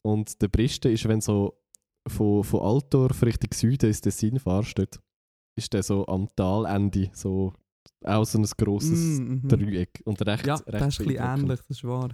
Und 0.02 0.40
der 0.42 0.48
Briste 0.48 0.90
ist, 0.90 1.06
wenn 1.08 1.20
so 1.20 1.58
von, 2.06 2.42
von 2.44 2.60
Altdorf 2.60 3.22
Richtung 3.22 3.52
Süden 3.52 3.86
ins 3.86 4.00
Tessin 4.00 4.38
fahrst, 4.38 4.78
dort 4.78 5.00
ist 5.56 5.72
der 5.72 5.82
so 5.82 6.06
am 6.06 6.28
Talende, 6.34 7.10
so 7.12 7.52
auch 8.04 8.24
so 8.24 8.38
ein 8.38 8.44
grosses 8.56 9.20
Mm, 9.20 9.22
mhm. 9.22 9.48
Dreieck. 9.48 10.02
Und 10.04 10.24
rechts, 10.26 10.46
Ja, 10.46 10.54
rechts 10.54 10.70
das 10.70 10.88
ist 10.88 11.00
ein 11.00 11.06
bisschen 11.06 11.24
ähnlich, 11.24 11.60
das 11.60 11.70
ist 11.70 11.84
wahr. 11.84 12.08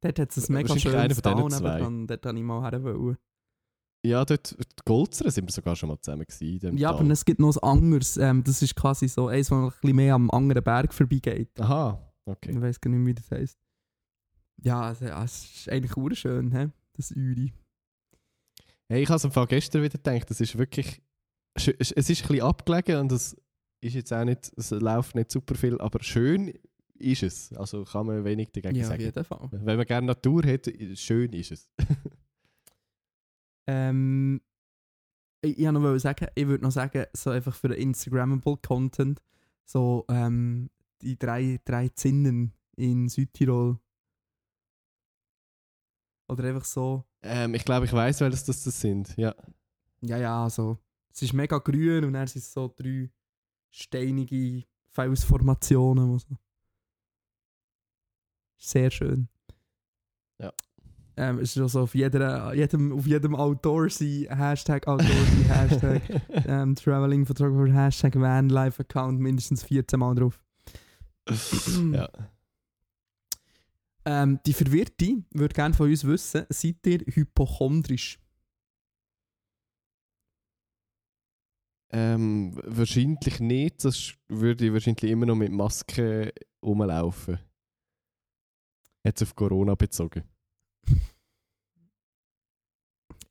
Dort 0.00 0.18
hat 0.18 0.36
es 0.36 0.48
ein 0.48 0.54
mega 0.54 0.78
schönes 0.78 1.22
nebendran, 1.24 2.06
dort 2.06 2.24
wollte 2.24 2.38
ich 2.38 2.44
mal 2.44 2.70
her. 2.70 3.16
Ja, 4.06 4.24
dort, 4.24 4.52
die 4.58 4.82
Golzeren 4.84 5.30
sind 5.30 5.46
wir 5.46 5.52
sogar 5.52 5.76
schon 5.76 5.88
mal 5.88 6.00
zusammen 6.00 6.24
gewesen. 6.26 6.76
Ja, 6.76 6.92
Tal. 6.92 7.00
aber 7.00 7.10
es 7.10 7.24
gibt 7.24 7.40
noch 7.40 7.56
ein 7.56 7.62
anderes, 7.62 8.16
ähm, 8.16 8.42
das 8.44 8.62
ist 8.62 8.74
quasi 8.76 9.08
so 9.08 9.28
eins, 9.28 9.48
das 9.48 9.58
noch 9.58 9.64
ein 9.72 9.80
bisschen 9.80 9.96
mehr 9.96 10.14
am 10.14 10.30
anderen 10.30 10.62
Berg 10.62 10.92
vorbeigeht. 10.94 11.60
Aha, 11.60 12.00
okay. 12.24 12.52
Ich 12.52 12.60
weiß 12.60 12.80
gar 12.80 12.90
nicht 12.90 12.98
mehr, 13.00 13.08
wie 13.08 13.14
das 13.14 13.30
heisst. 13.30 13.58
Ja, 14.62 14.80
also, 14.82 15.04
ja, 15.04 15.22
es 15.24 15.44
ist 15.44 15.68
eigentlich 15.68 15.96
urschön, 15.96 16.50
he? 16.56 16.68
das 16.94 17.10
Uri. 17.12 17.52
Hey, 18.88 19.02
ich 19.02 19.08
habe 19.08 19.16
es 19.16 19.24
im 19.24 19.32
Fall 19.32 19.46
gestern 19.46 19.82
wieder 19.82 19.98
gedacht, 19.98 20.30
das 20.30 20.40
ist 20.40 20.56
wirklich. 20.56 21.02
Es 21.54 21.66
ist 21.68 21.92
ein 21.96 22.04
bisschen 22.04 22.40
abgelegen 22.42 23.00
und 23.00 23.12
es 23.12 23.36
ist 23.80 23.94
jetzt 23.94 24.12
auch 24.12 24.24
nicht, 24.24 24.52
es 24.56 24.70
läuft 24.70 25.14
nicht 25.14 25.30
super 25.32 25.54
viel, 25.54 25.80
aber 25.80 26.02
schön 26.02 26.52
ist 26.98 27.22
es. 27.22 27.52
Also 27.54 27.84
kann 27.84 28.06
man 28.06 28.24
wenig 28.24 28.50
dagegen 28.52 28.76
Ja, 28.76 28.82
auf 28.84 28.88
sagen. 28.88 29.02
jeden 29.02 29.24
Fall. 29.24 29.48
Wenn 29.50 29.76
man 29.76 29.86
gerne 29.86 30.06
Natur 30.06 30.42
hat, 30.44 30.70
schön 30.94 31.32
ist 31.32 31.52
es. 31.52 31.68
Ähm, 33.66 34.40
ich, 35.42 35.58
ich 35.58 35.66
noch 35.70 35.98
sagen, 35.98 36.28
ich 36.34 36.46
würde 36.46 36.64
noch 36.64 36.72
sagen, 36.72 37.06
so 37.12 37.30
einfach 37.30 37.54
für 37.54 37.68
den 37.68 37.78
Instagrammable 37.78 38.58
Content, 38.58 39.20
so 39.64 40.04
ähm, 40.08 40.70
die 41.02 41.18
drei, 41.18 41.60
drei 41.64 41.88
Zinnen 41.88 42.52
in 42.76 43.08
Südtirol. 43.08 43.78
Oder 46.28 46.44
einfach 46.44 46.64
so, 46.64 47.04
ähm, 47.26 47.54
ich 47.54 47.64
glaube, 47.64 47.86
ich 47.86 47.92
weiß, 47.92 48.20
welches 48.20 48.44
das, 48.44 48.62
das 48.62 48.80
sind. 48.80 49.16
Ja. 49.16 49.34
ja, 50.00 50.16
ja, 50.16 50.48
so. 50.48 50.78
Es 51.12 51.22
ist 51.22 51.32
mega 51.32 51.58
grün 51.58 52.04
und 52.04 52.12
dann 52.12 52.26
sind 52.26 52.42
es 52.42 52.52
so 52.52 52.68
drei 52.68 53.08
steinige 53.70 54.64
Felsformationen. 54.92 56.08
wo 56.08 56.18
So. 56.18 56.36
Sehr 58.58 58.90
schön. 58.90 59.28
Ja. 60.38 60.52
Ähm, 61.18 61.38
es 61.38 61.56
ist 61.56 61.62
also 61.62 61.80
auf, 61.80 61.94
jeder, 61.94 62.52
jedem, 62.54 62.92
auf 62.92 63.06
jedem 63.06 63.34
Outdoorsy 63.34 64.28
Hashtag 64.30 64.86
Outdoorsy 64.86 65.44
Hashtag 65.48 66.02
ähm, 66.46 66.74
Traveling 66.74 67.24
Photographer 67.24 67.72
Hashtag 67.72 68.16
Vanlife 68.16 68.80
Account 68.80 69.18
mindestens 69.20 69.64
14 69.64 69.98
Mal 69.98 70.14
drauf. 70.14 70.38
ja. 71.92 72.08
Ähm, 74.04 74.38
die 74.46 74.52
Verwirrte 74.52 75.24
würde 75.32 75.54
gerne 75.54 75.74
von 75.74 75.88
uns 75.88 76.04
wissen, 76.04 76.44
seid 76.50 76.86
ihr 76.86 77.00
hypochondrisch? 77.00 78.20
Ähm, 81.90 82.60
wahrscheinlich 82.62 83.40
nicht, 83.40 83.84
das 83.84 84.14
würde 84.28 84.66
ich 84.66 84.72
wahrscheinlich 84.72 85.10
immer 85.10 85.26
noch 85.26 85.34
mit 85.34 85.50
Maske 85.50 86.32
rumlaufen. 86.62 87.38
Jetzt 89.02 89.22
auf 89.22 89.34
Corona 89.34 89.74
bezogen. 89.74 90.24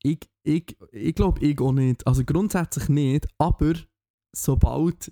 Ich, 0.03 0.19
ich, 0.43 0.77
ich 0.91 1.15
glaube, 1.15 1.41
ich 1.43 1.59
auch 1.59 1.71
nicht. 1.71 2.05
Also 2.05 2.23
grundsätzlich 2.23 2.89
nicht, 2.89 3.27
aber 3.39 3.73
sobald 4.35 5.07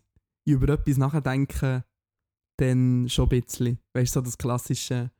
ich 0.45 0.53
über 0.53 0.69
etwas 0.73 0.97
nachdenke, 0.97 1.83
dann 2.59 3.09
schon 3.09 3.29
ein 3.31 3.41
bisschen. 3.41 3.79
Weißt 3.95 4.15
du, 4.15 4.19
so 4.19 4.23
das 4.25 4.37
klassische, 4.37 5.11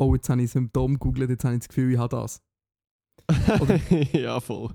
oh, 0.00 0.14
jetzt 0.14 0.28
habe 0.28 0.42
ich 0.42 0.50
Symptom 0.52 0.94
gegoogelt, 0.94 1.30
jetzt 1.30 1.44
habe 1.44 1.54
ich 1.54 1.60
das 1.60 1.68
Gefühl, 1.68 1.92
ich 1.92 1.98
habe 1.98 2.16
das. 2.16 2.40
Oder- 3.60 3.76
ja, 4.16 4.38
voll. 4.40 4.74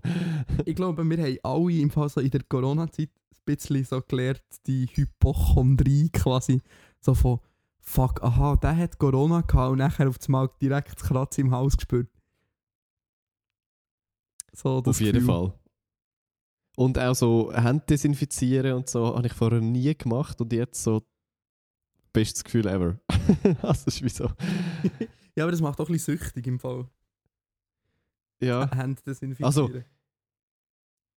Ich 0.66 0.76
glaube, 0.76 1.04
wir 1.06 1.18
haben 1.18 1.38
alle 1.44 1.80
im 1.80 1.90
Fall 1.90 2.10
so 2.10 2.20
in 2.20 2.30
der 2.32 2.44
Corona-Zeit 2.44 3.10
ein 3.10 3.46
bisschen 3.46 3.86
so 3.86 4.02
gelernt, 4.02 4.44
die 4.66 4.88
Hypochondrie 4.88 6.10
quasi, 6.10 6.62
so 7.00 7.14
von 7.14 7.40
fuck, 7.88 8.22
aha, 8.22 8.58
der 8.58 8.76
hat 8.76 9.00
Corona 9.00 9.42
gehabt 9.42 9.72
und 9.72 9.78
nachher 9.78 10.10
auf 10.10 10.18
einmal 10.26 10.50
direkt 10.62 11.00
das 11.00 11.08
Kratzen 11.08 11.46
im 11.46 11.52
Haus 11.52 11.78
gespürt. 11.78 12.10
So, 14.52 14.82
das 14.82 14.98
Auf 14.98 15.02
jeden 15.02 15.20
Gefühl. 15.20 15.28
Fall. 15.28 15.54
Und 16.76 17.00
auch 17.00 17.16
so 17.16 17.52
Hände 17.54 17.86
desinfizieren 17.90 18.74
und 18.74 18.90
so 18.90 19.16
habe 19.16 19.26
ich 19.26 19.34
vorher 19.34 19.62
nie 19.62 19.96
gemacht 19.96 20.40
und 20.42 20.52
jetzt 20.54 20.84
so 20.84 21.02
bestes 22.14 22.44
Gefühl 22.44 22.68
ever. 22.68 23.00
das 23.62 23.88
ist 23.88 24.04
wie 24.04 24.10
so. 24.10 24.30
Ja, 25.36 25.44
aber 25.44 25.52
das 25.52 25.62
macht 25.62 25.80
auch 25.80 25.88
ein 25.88 25.92
bisschen 25.94 26.18
süchtig 26.18 26.48
im 26.48 26.60
Fall. 26.60 26.90
Ja. 28.42 28.72
Hände 28.76 29.00
desinfizieren. 29.04 29.46
Also, 29.46 29.70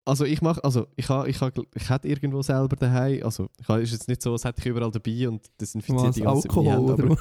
Also 0.10 0.26
ich 0.26 0.42
mache, 0.42 0.64
also 0.64 0.88
ich 0.96 1.08
habe, 1.10 1.30
ich 1.30 1.40
habe, 1.40 1.64
ich 1.76 1.90
hätte 1.90 2.08
irgendwo 2.08 2.42
selber 2.42 2.76
daheim, 2.76 3.24
also 3.24 3.48
ich 3.60 3.68
habe, 3.68 3.82
ist 3.82 3.92
jetzt 3.92 4.08
nicht 4.08 4.24
so, 4.24 4.32
als 4.32 4.44
hätte 4.44 4.60
ich 4.60 4.66
überall 4.66 4.90
dabei 4.90 5.30
und 5.30 5.46
desinfiziert 5.62 6.08
Was, 6.08 6.16
die 6.16 6.22
ganze 6.22 6.50
Alkohol 6.50 6.78
oder 6.78 7.04
aber, 7.04 7.18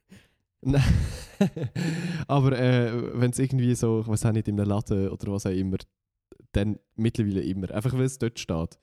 Nein. 0.62 0.82
aber 2.26 2.58
äh, 2.58 3.20
wenn 3.20 3.30
es 3.30 3.38
irgendwie 3.38 3.72
so, 3.76 4.00
ich 4.00 4.08
weiß 4.08 4.26
auch 4.26 4.32
nicht, 4.32 4.48
in 4.48 4.58
einem 4.58 4.68
Laden 4.68 5.08
oder 5.08 5.32
was 5.32 5.46
auch 5.46 5.50
immer, 5.50 5.76
dann 6.50 6.80
mittlerweile 6.96 7.42
immer. 7.42 7.70
Einfach 7.70 7.92
weil 7.92 8.02
es 8.02 8.18
dort 8.18 8.40
steht. 8.40 8.78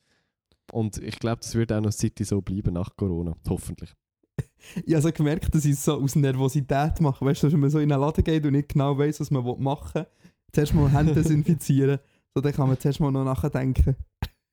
Und 0.71 0.97
ich 0.99 1.19
glaube, 1.19 1.41
das 1.41 1.53
wird 1.56 1.73
auch 1.73 1.82
noch 1.82 1.93
Zeit 1.93 2.17
so 2.19 2.41
bleiben 2.41 2.73
nach 2.73 2.95
Corona. 2.95 3.36
Hoffentlich. 3.49 3.93
Ich 4.86 4.93
habe 4.93 5.01
so 5.03 5.12
gemerkt, 5.12 5.53
dass 5.53 5.65
ich 5.65 5.73
es 5.73 5.84
so 5.84 6.01
aus 6.01 6.15
Nervosität 6.15 7.01
mache. 7.01 7.23
Weißt 7.25 7.43
du, 7.43 7.51
wenn 7.51 7.60
man 7.60 7.69
so 7.69 7.79
in 7.79 7.91
einen 7.91 7.99
Laden 8.01 8.23
geht 8.23 8.45
und 8.45 8.53
nicht 8.53 8.69
genau 8.69 8.97
weiß, 8.97 9.19
was 9.19 9.29
man 9.29 9.43
machen 9.62 9.93
will, 9.93 10.08
zuerst 10.53 10.73
mal 10.73 10.89
Hände 10.89 11.13
desinfizieren. 11.13 11.99
So, 12.33 12.41
dann 12.41 12.53
kann 12.53 12.67
man 12.67 12.79
zuerst 12.79 12.99
mal 12.99 13.11
noch 13.11 13.23
nachdenken. 13.23 13.95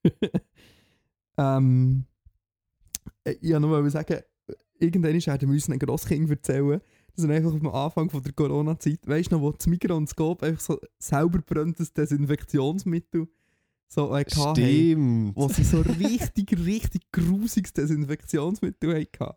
ähm, 1.39 2.05
äh, 3.25 3.33
ich 3.41 3.53
wollte 3.53 3.67
mal 3.67 3.91
sagen, 3.91 4.21
irgendwann 4.79 5.15
werden 5.15 5.49
wir 5.49 5.55
unseren 5.55 5.79
Grosskind 5.79 6.31
erzählen, 6.31 6.81
dass 7.15 7.25
er 7.25 7.31
einfach 7.31 7.53
am 7.53 7.69
Anfang 7.69 8.11
von 8.11 8.23
der 8.23 8.33
Corona-Zeit, 8.33 9.07
weißt 9.07 9.31
du 9.31 9.37
noch, 9.37 9.43
wo 9.43 9.53
das 9.53 9.67
Mikroskop 9.67 10.43
einfach 10.43 10.61
so 10.61 10.79
selber 10.99 11.41
brennendes 11.41 11.93
Desinfektionsmittel 11.93 13.29
so 13.89 14.15
äh, 14.15 14.25
haben, 14.25 14.55
Stimmt. 14.55 15.37
wo 15.37 15.49
sie 15.49 15.65
so 15.65 15.81
richtig, 15.81 16.57
richtig 16.65 17.11
grusiges 17.11 17.73
Desinfektionsmittel 17.73 19.07
hatten. 19.19 19.37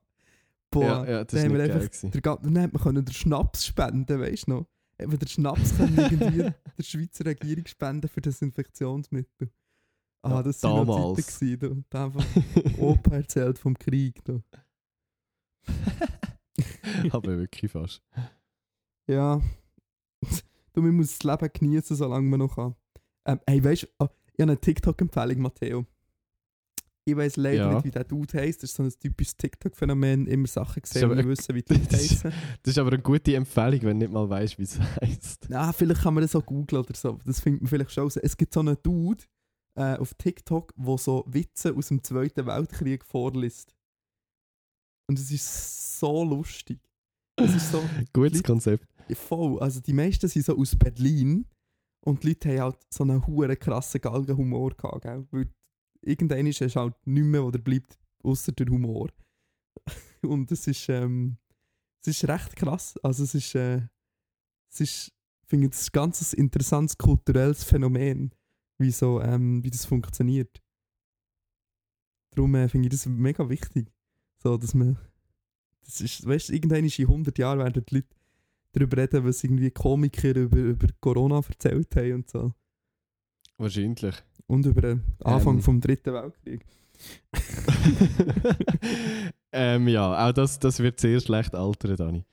Boah, 0.69 0.83
ja, 0.83 1.05
ja, 1.05 1.23
das 1.23 1.27
dann 1.27 1.39
ist 1.39 1.45
haben 1.45 1.53
wir 1.53 1.63
einfach, 1.63 2.11
der, 2.11 2.21
dann 2.21 2.59
hat 2.59 2.73
man 2.73 2.81
können 2.81 3.05
den 3.05 3.13
Schnaps 3.13 3.65
spenden, 3.65 4.19
weißt 4.19 4.47
du 4.47 4.51
noch? 4.51 4.65
Man 5.07 5.19
den 5.19 5.27
Schnaps 5.27 5.75
können 5.77 5.97
irgendwie 5.97 6.51
der 6.77 6.83
Schweizer 6.83 7.25
Regierung 7.25 7.65
spenden 7.65 8.07
für 8.07 8.21
Desinfektionsmittel. 8.21 9.51
Ah, 10.23 10.29
Ja, 10.29 10.43
das 10.43 10.63
waren 10.63 10.85
noch 10.87 10.95
damals. 10.95 11.25
Zeiten 11.37 11.59
gewesen. 11.59 11.85
Da 11.89 12.05
einfach 12.05 12.25
Opa 12.79 13.15
erzählt 13.15 13.59
vom 13.59 13.77
Krieg, 13.77 14.23
du. 14.23 14.41
Aber 17.11 17.37
wirklich 17.37 17.71
fast. 17.71 18.01
Ja. 19.07 19.41
du, 20.73 20.81
man 20.81 20.95
muss 20.95 21.17
das 21.17 21.23
Leben 21.23 21.51
genießen, 21.53 21.95
solange 21.95 22.27
man 22.29 22.39
noch 22.39 22.55
kann. 22.55 22.75
Ähm, 23.25 23.39
hey, 23.47 23.63
weißt 23.63 23.83
du, 23.83 23.87
oh, 23.99 24.07
ich 24.33 24.41
habe 24.41 24.51
eine 24.51 24.59
TikTok-Empfehlung, 24.59 25.39
Matteo. 25.39 25.85
Ich 27.05 27.17
weiß 27.17 27.35
leider 27.35 27.57
Ja. 27.69 27.73
nicht, 27.73 27.83
wie 27.85 27.91
der 27.91 28.05
Dude 28.05 28.37
heisst. 28.39 28.63
Das 28.63 28.69
ist 28.69 28.77
so 28.77 28.83
ein 28.83 28.91
typisches 28.97 29.35
TikTok-Phänomen. 29.35 30.25
Immer 30.27 30.47
Sachen 30.47 30.81
gesehen, 30.81 31.11
und 31.11 31.17
ein- 31.17 31.27
wissen, 31.27 31.53
wie 31.53 31.61
die 31.61 31.73
ist- 31.91 31.91
heißen. 31.93 32.31
Das 32.63 32.71
ist 32.71 32.77
aber 32.77 32.91
eine 32.93 33.01
gute 33.01 33.35
Empfehlung, 33.35 33.81
wenn 33.81 33.99
du 33.99 34.05
nicht 34.05 34.13
mal 34.13 34.29
weißt, 34.29 34.57
wie 34.57 34.63
es 34.63 34.79
heißt. 34.79 35.49
Ja, 35.49 35.73
vielleicht 35.73 36.01
kann 36.01 36.13
man 36.13 36.21
das 36.21 36.31
so 36.31 36.41
googeln 36.41 36.81
oder 36.83 36.95
so. 36.95 37.19
Das 37.25 37.41
findet 37.41 37.61
man 37.63 37.69
vielleicht 37.69 37.91
schon 37.91 38.03
raus. 38.05 38.15
Es 38.15 38.37
gibt 38.37 38.53
so 38.53 38.61
einen 38.61 38.77
Dude 38.81 39.23
äh, 39.77 39.97
auf 39.97 40.13
TikTok, 40.13 40.73
der 40.77 40.97
so 40.97 41.25
Witze 41.27 41.75
aus 41.75 41.89
dem 41.89 42.01
Zweiten 42.03 42.45
Weltkrieg 42.45 43.03
vorliest. 43.03 43.75
Und 45.09 45.19
es 45.19 45.29
ist 45.29 45.99
so 45.99 46.23
lustig. 46.23 46.79
Es 47.35 47.53
ist 47.53 47.71
so 47.71 47.79
Gutes 48.13 48.37
Leute- 48.37 48.43
Konzept. 48.43 48.87
voll. 49.15 49.59
Also 49.59 49.81
die 49.81 49.91
meisten 49.93 50.29
sind 50.29 50.45
so 50.45 50.57
aus 50.57 50.75
Berlin 50.77 51.45
und 52.05 52.23
die 52.23 52.29
Leute 52.29 52.49
haben 52.51 52.59
halt 52.61 52.77
so 52.89 53.03
einen 53.03 53.25
huere 53.27 53.57
krassen 53.57 53.99
Galgenhumor 53.99 54.69
gehabt, 54.75 55.01
gell? 55.01 55.27
Weil 55.31 55.49
irgendwann 56.03 56.47
ist 56.47 56.61
es 56.61 56.75
halt 56.75 56.95
nicht 57.05 57.23
mehr, 57.23 57.43
oder 57.43 57.59
bleibt, 57.59 57.97
außer 58.23 58.51
der 58.51 58.67
Humor. 58.67 59.09
und 60.21 60.51
es 60.51 60.67
ist, 60.67 60.89
ähm, 60.89 61.37
es 62.01 62.07
ist 62.07 62.27
recht 62.27 62.55
krass. 62.55 62.97
Also 63.03 63.23
es 63.23 63.35
ist, 63.35 63.55
äh, 63.55 63.81
es 64.69 64.81
ist, 64.81 65.11
ich 65.43 65.49
finde 65.49 65.67
ist 65.67 65.87
ein 65.87 65.91
ganz 65.91 66.33
interessantes 66.33 66.97
kulturelles 66.97 67.63
Phänomen, 67.63 68.33
wie, 68.77 68.91
so, 68.91 69.21
ähm, 69.21 69.63
wie 69.63 69.69
das 69.69 69.85
funktioniert. 69.85 70.61
Darum 72.31 72.55
äh, 72.55 72.67
finde 72.67 72.87
ich 72.87 72.91
das 72.91 73.05
mega 73.05 73.47
wichtig. 73.47 73.91
So, 74.41 74.57
dass 74.57 74.73
man, 74.73 74.97
das 75.85 76.01
ist, 76.01 76.25
weißt 76.25 76.49
du, 76.49 76.53
irgendwann 76.53 76.85
in 76.85 76.91
100 76.91 77.37
Jahren 77.37 77.59
werden 77.59 77.85
die 77.87 77.95
Leute 77.95 78.15
darüber 78.71 78.97
reden, 78.97 79.23
was 79.23 79.43
irgendwie 79.43 79.71
Komiker 79.71 80.35
über, 80.35 80.57
über 80.57 80.87
Corona 80.99 81.41
erzählt 81.47 81.95
haben 81.95 82.13
und 82.13 82.29
so. 82.29 82.53
Wahrscheinlich. 83.57 84.15
Und 84.47 84.65
über 84.65 84.81
den 84.81 85.03
Anfang 85.23 85.55
Ähm. 85.55 85.61
vom 85.61 85.81
Dritten 85.81 86.13
Weltkrieg. 86.13 86.65
ähm, 89.51 89.87
ja, 89.87 90.27
auch 90.29 90.31
das, 90.33 90.59
das 90.59 90.79
wird 90.79 90.99
sehr 90.99 91.19
schlecht 91.19 91.53
altern, 91.55 91.95
Dani. 91.95 92.25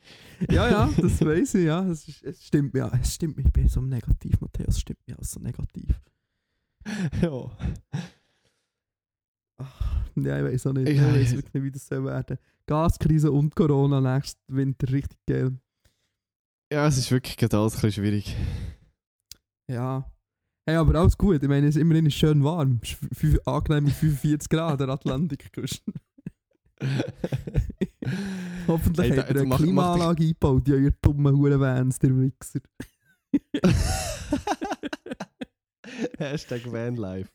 Ja, 0.50 0.68
ja, 0.68 0.90
das 1.00 1.20
weiß 1.24 1.54
ich, 1.54 1.64
ja. 1.66 1.82
Es, 1.88 2.06
ist, 2.08 2.22
es 2.22 2.46
stimmt 2.46 2.74
mir, 2.74 2.90
es 3.00 3.14
stimmt 3.14 3.38
ich 3.38 3.52
bin 3.52 3.68
so 3.68 3.80
negativ, 3.80 4.40
Matthäus, 4.40 4.68
es 4.68 4.80
stimmt 4.80 5.00
mir 5.06 5.16
alles 5.16 5.30
so 5.32 5.40
negativ. 5.40 6.00
ja. 7.22 7.50
Ja, 10.16 10.38
ich 10.38 10.44
weiß 10.52 10.66
auch 10.66 10.72
nicht, 10.72 10.88
ich 10.88 10.98
Ja, 10.98 11.12
weiß 11.12 11.30
ja. 11.32 11.36
wirklich 11.36 11.54
nicht, 11.54 11.62
wie 11.64 11.70
das 11.70 11.86
soll 11.86 12.04
werden. 12.04 12.38
Gaskrise 12.66 13.30
und 13.30 13.54
Corona 13.54 14.00
nächsten 14.00 14.40
Winter 14.56 14.90
richtig 14.92 15.18
geil. 15.26 15.58
ja, 16.72 16.86
es 16.86 16.98
ist 16.98 17.10
wirklich 17.10 17.36
gerade 17.36 17.58
alles 17.58 17.74
ein 17.74 17.80
bisschen 17.82 18.04
schwierig. 18.04 18.36
Ja. 19.68 20.10
Hey, 20.70 20.76
aber 20.76 20.94
alles 21.00 21.18
gut. 21.18 21.42
Ich 21.42 21.48
meine, 21.48 21.66
es 21.66 21.74
ist 21.74 21.82
immerhin 21.82 22.08
schön 22.12 22.44
warm. 22.44 22.80
Fünf- 23.12 23.40
angenehme 23.44 23.90
45 23.90 24.48
Grad 24.48 24.72
an 24.72 24.78
der 24.78 24.88
Atlantikküste. 24.90 25.92
Hoffentlich 28.68 29.10
Hey, 29.10 29.16
da- 29.16 29.22
habt 29.24 29.34
ihr 29.34 29.40
eine 29.42 29.56
Klimaanlage 29.56 30.22
eingebaut, 30.22 30.68
ja, 30.68 30.76
ihr 30.76 30.92
dummen 31.02 31.36
Hurenvans, 31.36 31.98
der 31.98 32.10
Wichser. 32.16 32.60
Hashtag 36.18 36.70
Vanlife. 36.70 37.30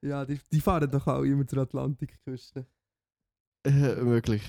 Ja, 0.00 0.24
die, 0.24 0.40
die 0.50 0.60
fahren 0.60 0.90
doch 0.90 1.06
auch 1.06 1.22
immer 1.22 1.46
zur 1.46 1.60
Atlantikküste. 1.62 2.66
Äh, 3.64 3.94
möglich. 4.02 4.42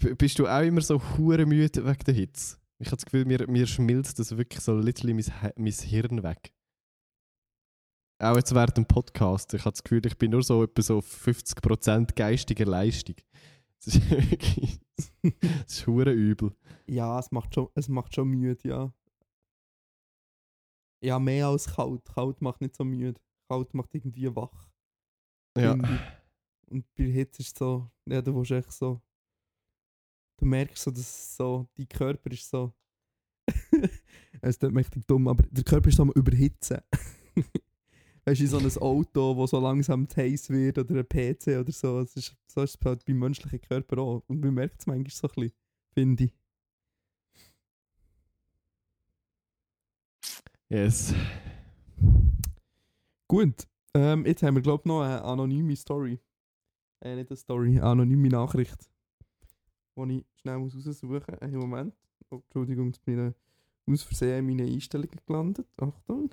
B 0.00 0.14
bist 0.14 0.38
du 0.38 0.46
auch 0.46 0.62
immer 0.62 0.80
so 0.80 0.98
hure 1.18 1.44
müde 1.44 1.84
wegen 1.84 2.04
der 2.06 2.14
Hitze? 2.14 2.56
Ich 2.78 2.86
habe 2.86 2.96
das 2.96 3.04
Gefühl, 3.04 3.26
mir, 3.26 3.46
mir 3.48 3.66
schmilzt 3.66 4.18
das 4.18 4.34
wirklich 4.36 4.60
so 4.62 4.74
literally 4.78 5.12
mein, 5.12 5.26
mein 5.56 5.72
Hirn 5.72 6.22
weg. 6.22 6.52
Auch 8.22 8.36
jetzt 8.36 8.54
während 8.54 8.76
dem 8.76 8.86
Podcast. 8.86 9.52
Ich 9.52 9.62
habe 9.62 9.72
das 9.72 9.82
Gefühl, 9.82 10.06
ich 10.06 10.16
bin 10.16 10.30
nur 10.30 10.44
so 10.44 10.62
etwa 10.62 10.80
so 10.80 10.98
auf 10.98 11.26
50% 11.26 12.14
geistiger 12.14 12.66
Leistung. 12.66 13.16
Das 13.84 13.96
ist 13.96 14.10
wirklich... 14.10 14.80
Das 15.22 15.78
ist 15.78 15.86
übel. 15.88 16.54
Ja, 16.86 17.18
es 17.18 17.32
macht 17.32 17.52
schon, 17.52 17.68
es 17.74 17.88
macht 17.88 18.14
schon 18.14 18.28
müde, 18.28 18.68
ja. 18.68 18.94
Ja, 21.02 21.18
mehr 21.18 21.48
als 21.48 21.66
kalt. 21.66 22.04
Kalt 22.04 22.40
macht 22.40 22.60
nicht 22.60 22.76
so 22.76 22.84
müde. 22.84 23.20
Kalt 23.48 23.74
macht 23.74 23.92
irgendwie 23.92 24.34
wach. 24.36 24.68
Ja. 25.58 25.72
Und 26.70 26.86
bei 26.94 27.04
Hitze 27.04 27.42
ist 27.42 27.48
es 27.48 27.58
so, 27.58 27.90
ja, 28.08 28.22
du 28.22 28.36
willst 28.36 28.52
echt 28.52 28.72
so. 28.72 29.02
Du 30.38 30.44
merkst 30.44 30.84
so, 30.84 30.92
dass 30.92 31.36
so, 31.36 31.68
dein 31.74 31.88
Körper 31.88 32.30
ist 32.30 32.48
so. 32.48 32.72
es 34.40 34.58
tut 34.60 34.72
mächtig 34.72 35.04
dumm, 35.08 35.26
aber 35.26 35.42
der 35.50 35.64
Körper 35.64 35.88
ist 35.88 35.96
so 35.96 36.04
am 36.04 36.12
Überhitzen. 36.12 36.78
weißt 38.24 38.40
du, 38.40 38.46
so 38.46 38.58
ein 38.58 38.82
Auto, 38.82 39.34
das 39.34 39.50
so 39.50 39.60
langsam 39.60 40.06
heiß 40.14 40.50
wird 40.50 40.78
oder 40.78 41.00
ein 41.00 41.08
PC 41.08 41.58
oder 41.60 41.72
so. 41.72 42.00
Es 42.00 42.16
ist, 42.16 42.36
so 42.46 42.62
ist 42.62 42.76
es 42.80 42.84
halt 42.84 43.04
beim 43.04 43.18
menschlichen 43.18 43.60
Körper 43.60 43.98
auch. 43.98 44.22
Und 44.28 44.40
man 44.40 44.54
merkt 44.54 44.80
es 44.80 44.86
manchmal 44.86 45.10
so 45.10 45.28
ein 45.28 45.34
bisschen, 45.34 45.52
finde 45.94 46.24
ich. 46.24 46.32
Yes. 50.68 51.14
Gut, 53.28 53.66
ähm, 53.94 54.24
jetzt 54.24 54.42
haben 54.42 54.54
wir, 54.54 54.62
glaube 54.62 54.82
ich, 54.82 54.86
noch 54.86 55.02
eine 55.02 55.22
anonyme 55.22 55.76
Story. 55.76 56.18
Äh, 57.00 57.16
nicht 57.16 57.30
eine 57.30 57.36
Story, 57.36 57.70
eine 57.70 57.82
anonyme 57.82 58.28
Nachricht. 58.28 58.88
Die 59.96 60.18
ich 60.18 60.40
schnell 60.40 60.58
muss 60.58 60.74
raussuchen 60.74 61.10
muss. 61.10 61.28
Einen 61.40 61.58
Moment. 61.58 61.94
Oh, 62.30 62.36
Entschuldigung, 62.36 62.86
jetzt 62.86 63.04
bin 63.04 63.34
ich 63.86 63.92
aus 63.92 64.02
Versehen 64.02 64.38
in 64.38 64.56
meine 64.56 64.70
Einstellungen 64.70 65.20
gelandet. 65.26 65.66
Achtung. 65.76 66.30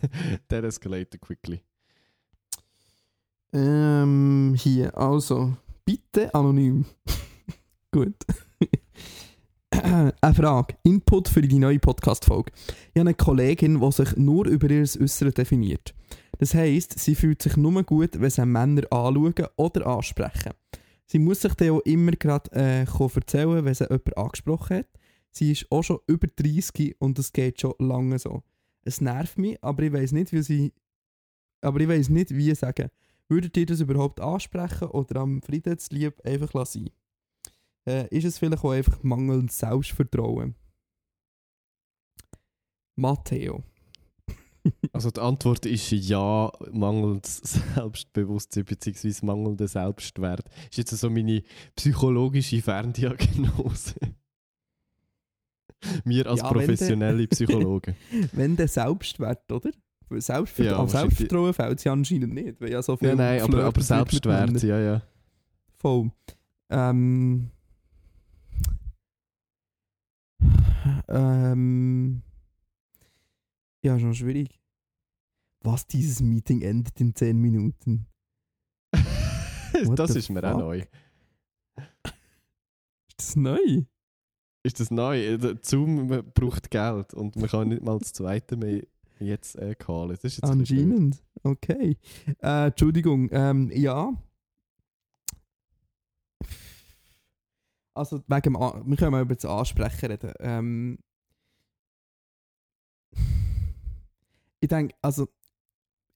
That 0.48 0.64
escalated 0.64 1.20
quickly. 1.20 1.62
Ähm, 3.52 4.54
hier, 4.56 4.96
also, 4.96 5.56
bitte 5.84 6.34
anonym. 6.34 6.84
Gut. 7.90 8.14
eine 9.70 10.34
Frage. 10.34 10.76
Input 10.84 11.28
für 11.28 11.42
die 11.42 11.58
neue 11.58 11.78
Podcast-Folge. 11.78 12.52
Ich 12.92 13.00
habe 13.00 13.00
eine 13.00 13.14
Kollegin, 13.14 13.80
die 13.80 13.92
sich 13.92 14.16
nur 14.16 14.46
über 14.46 14.70
ihr 14.70 14.82
Äußeres 14.82 15.34
definiert. 15.34 15.94
Das 16.38 16.54
heisst, 16.54 16.98
sie 16.98 17.14
fühlt 17.14 17.42
sich 17.42 17.56
nur 17.56 17.82
gut, 17.82 18.20
wenn 18.20 18.30
sie 18.30 18.46
Männer 18.46 18.82
anschauen 18.90 19.34
oder 19.56 19.86
ansprechen. 19.86 20.52
Sie 21.06 21.18
muss 21.18 21.40
sich 21.40 21.54
dann 21.54 21.70
auch 21.70 21.80
immer 21.80 22.12
gerade 22.12 22.50
äh, 22.52 22.84
erzählen, 22.84 23.64
wenn 23.64 23.74
sie 23.74 23.84
jemand 23.84 24.16
angesprochen 24.16 24.78
hat. 24.78 24.86
Sie 25.32 25.52
ist 25.52 25.66
auch 25.70 25.82
schon 25.82 25.98
über 26.06 26.28
30 26.28 26.96
und 26.98 27.18
es 27.18 27.32
geht 27.32 27.60
schon 27.60 27.74
lange 27.78 28.18
so. 28.18 28.42
Es 28.82 29.00
nervt 29.00 29.38
mich, 29.38 29.62
aber 29.62 29.82
ich 29.82 29.92
weiß 29.92 30.12
nicht, 30.12 30.32
wie 30.32 30.42
sie. 30.42 30.72
Aber 31.60 31.80
ich 31.80 31.88
weiß 31.88 32.08
nicht, 32.08 32.34
wie 32.34 32.54
sagen. 32.54 32.90
Würdet 33.28 33.56
ihr 33.56 33.66
das 33.66 33.80
überhaupt 33.80 34.20
ansprechen 34.20 34.88
oder 34.88 35.20
am 35.20 35.40
Friedenslieb 35.40 36.20
einfach 36.24 36.52
lassen? 36.52 36.90
Äh, 37.86 38.08
ist 38.08 38.24
es 38.24 38.38
vielleicht 38.38 38.64
auch 38.64 38.72
einfach 38.72 39.02
mangelndes 39.02 39.58
Selbstvertrauen? 39.58 40.54
Matteo. 42.96 43.62
Also 44.92 45.10
die 45.10 45.20
Antwort 45.20 45.64
ist 45.64 45.90
ja, 45.90 46.52
mangelndes 46.70 47.38
Selbstbewusstsein 47.74 48.66
bzw. 48.66 49.24
mangelnder 49.24 49.66
Selbstwert. 49.66 50.44
Ist 50.70 50.76
jetzt 50.76 50.90
so 50.90 51.08
meine 51.08 51.42
psychologische 51.76 52.60
Ferndiagnose. 52.60 53.94
Wir 56.04 56.26
als 56.26 56.40
Ja, 56.40 56.46
wenn 56.46 56.58
professionelle 56.58 57.26
Psychologen. 57.28 57.96
Wenn 58.32 58.56
der 58.56 58.68
Selbstwert, 58.68 59.50
oder? 59.50 59.70
Selbstver 60.18 60.64
Ja, 60.64 60.86
Selbstvertrauen 60.88 61.54
fällt 61.54 61.80
sie 61.80 61.88
anscheinend 61.88 62.34
nicht, 62.34 62.60
weil 62.60 62.72
ja 62.72 62.82
so 62.82 62.96
viel 62.96 63.08
nein, 63.08 63.16
nein, 63.16 63.42
aber, 63.42 63.64
aber 63.64 63.78
mit 63.78 63.86
Selbstwert, 63.86 64.62
ja, 64.62 64.78
ja. 64.78 65.02
Voll. 65.78 66.10
Ähm. 66.68 67.50
Ähm. 71.08 72.22
Ja, 73.82 73.98
schon 73.98 74.14
schwierig. 74.14 74.60
Was 75.62 75.86
dieses 75.86 76.20
Meeting 76.20 76.62
endet 76.62 77.00
in 77.00 77.14
10 77.14 77.38
Minuten. 77.38 78.06
Das 79.94 80.14
ist 80.14 80.28
mir 80.28 80.44
auch 80.44 80.50
fuck? 80.50 80.60
neu. 80.60 80.84
Ist 83.08 83.18
das 83.18 83.36
neu? 83.36 83.84
Ist 84.62 84.78
das 84.78 84.90
neu? 84.90 85.38
Der 85.38 85.56
Zoom 85.62 86.08
braucht 86.34 86.70
Geld 86.70 87.14
und 87.14 87.36
man 87.36 87.48
kann 87.48 87.68
nicht 87.68 87.82
mal 87.82 87.98
das 87.98 88.12
zweite 88.12 88.56
mehr 88.56 88.82
jetzt 89.18 89.56
äh, 89.56 89.74
callen. 89.74 90.10
Das 90.10 90.24
ist 90.24 90.36
jetzt 90.36 90.50
Anscheinend. 90.50 91.22
Okay. 91.42 91.96
Äh, 92.42 92.66
Entschuldigung. 92.66 93.28
Ähm, 93.32 93.70
ja. 93.72 94.12
Also, 97.94 98.22
wegen 98.26 98.56
A 98.56 98.82
wir 98.84 98.96
können 98.96 99.12
mal 99.12 99.22
über 99.22 99.34
das 99.34 99.44
Ansprechen 99.44 100.06
reden. 100.06 100.32
Ähm, 100.40 100.98
ich 104.60 104.68
denke, 104.68 104.94
also, 105.02 105.28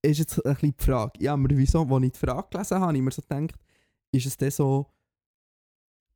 ist 0.03 0.18
jetzt 0.18 0.45
ein 0.45 0.55
bisschen 0.55 0.74
die 0.78 0.84
Frage. 0.84 1.22
Ja, 1.22 1.32
aber 1.32 1.49
wieso, 1.51 1.82
als 1.82 2.05
ich 2.05 2.12
die 2.12 2.18
Frage 2.18 2.49
gelesen 2.51 2.74
habe, 2.76 2.86
habe 2.86 2.97
ich 2.97 3.03
mir 3.03 3.11
so 3.11 3.22
gedacht, 3.22 3.55
ist 4.12 4.26
es 4.26 4.36
dann 4.36 4.51
so, 4.51 4.86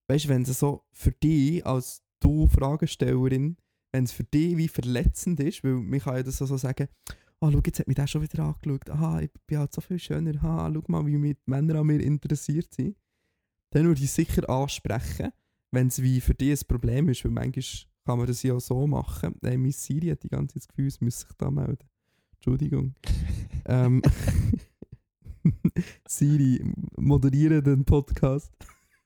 weißt 0.09 0.27
du, 0.27 0.29
wenn 0.29 0.43
es 0.43 0.59
so 0.59 0.85
für 0.93 1.13
dich 1.13 1.65
als 1.67 2.03
du 2.21 2.47
Fragestellerin, 2.47 3.57
wenn 3.93 4.05
es 4.05 4.13
für 4.13 4.25
dich 4.25 4.57
wie 4.57 4.69
verletzend 4.69 5.41
ist, 5.41 5.65
weil 5.65 5.75
man 5.75 6.01
kann 6.01 6.17
ja 6.17 6.23
das 6.23 6.39
so 6.39 6.57
sagen, 6.57 6.89
ah, 7.41 7.51
schau, 7.51 7.61
jetzt 7.65 7.79
hat 7.79 7.89
mich 7.89 7.97
der 7.97 8.07
schon 8.07 8.23
wieder 8.23 8.45
angeschaut, 8.45 8.91
aha, 8.91 9.21
ich 9.21 9.31
bin 9.47 9.59
halt 9.59 9.73
so 9.73 9.81
viel 9.81 9.99
schöner, 9.99 10.35
aha, 10.37 10.71
schau 10.73 10.83
mal, 10.89 11.07
wie 11.07 11.35
die 11.35 11.37
Männer 11.47 11.77
an 11.77 11.87
mir 11.87 12.01
interessiert 12.01 12.73
sind, 12.75 12.97
dann 13.71 13.87
würde 13.87 14.03
ich 14.03 14.11
sicher 14.11 14.49
ansprechen, 14.49 15.31
wenn 15.71 15.89
es 15.89 16.03
wie 16.03 16.21
für 16.21 16.35
dich 16.35 16.61
ein 16.61 16.67
Problem 16.67 17.09
ist, 17.09 17.25
weil 17.25 17.33
manchmal 17.33 17.65
kann 18.05 18.19
man 18.19 18.27
das 18.27 18.43
ja 18.43 18.55
auch 18.55 18.61
so 18.61 18.87
machen. 18.87 19.35
Hey, 19.43 19.59
Miss 19.59 19.85
Siri 19.85 20.09
hat 20.09 20.23
die 20.23 20.29
ganze 20.29 20.55
Zeit 20.55 20.63
das 20.63 20.69
Gefühl, 20.69 20.87
es 20.87 21.01
müsse 21.01 21.27
sich 21.27 21.37
da 21.37 21.51
melden. 21.51 21.87
Entschuldigung. 22.37 22.95
ähm, 23.67 24.01
Siri, 26.09 26.65
moderiere 26.97 27.63
den 27.63 27.85
Podcast. 27.85 28.51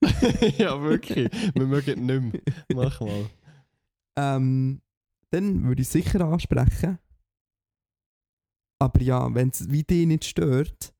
ja, 0.58 0.80
wirklich. 0.82 1.30
Wir 1.54 1.66
mögen 1.66 2.06
nicht 2.06 2.22
mehr. 2.22 2.42
Mach 2.74 3.00
mal. 3.00 3.30
Ähm, 4.16 4.80
dann 5.30 5.64
würde 5.64 5.82
ich 5.82 5.88
sicher 5.88 6.20
ansprechen. 6.22 6.98
Aber 8.78 9.00
ja, 9.00 9.32
wenn 9.34 9.50
es 9.50 9.70
wie 9.70 9.84
dich 9.84 10.06
nicht 10.06 10.24
stört, 10.24 10.92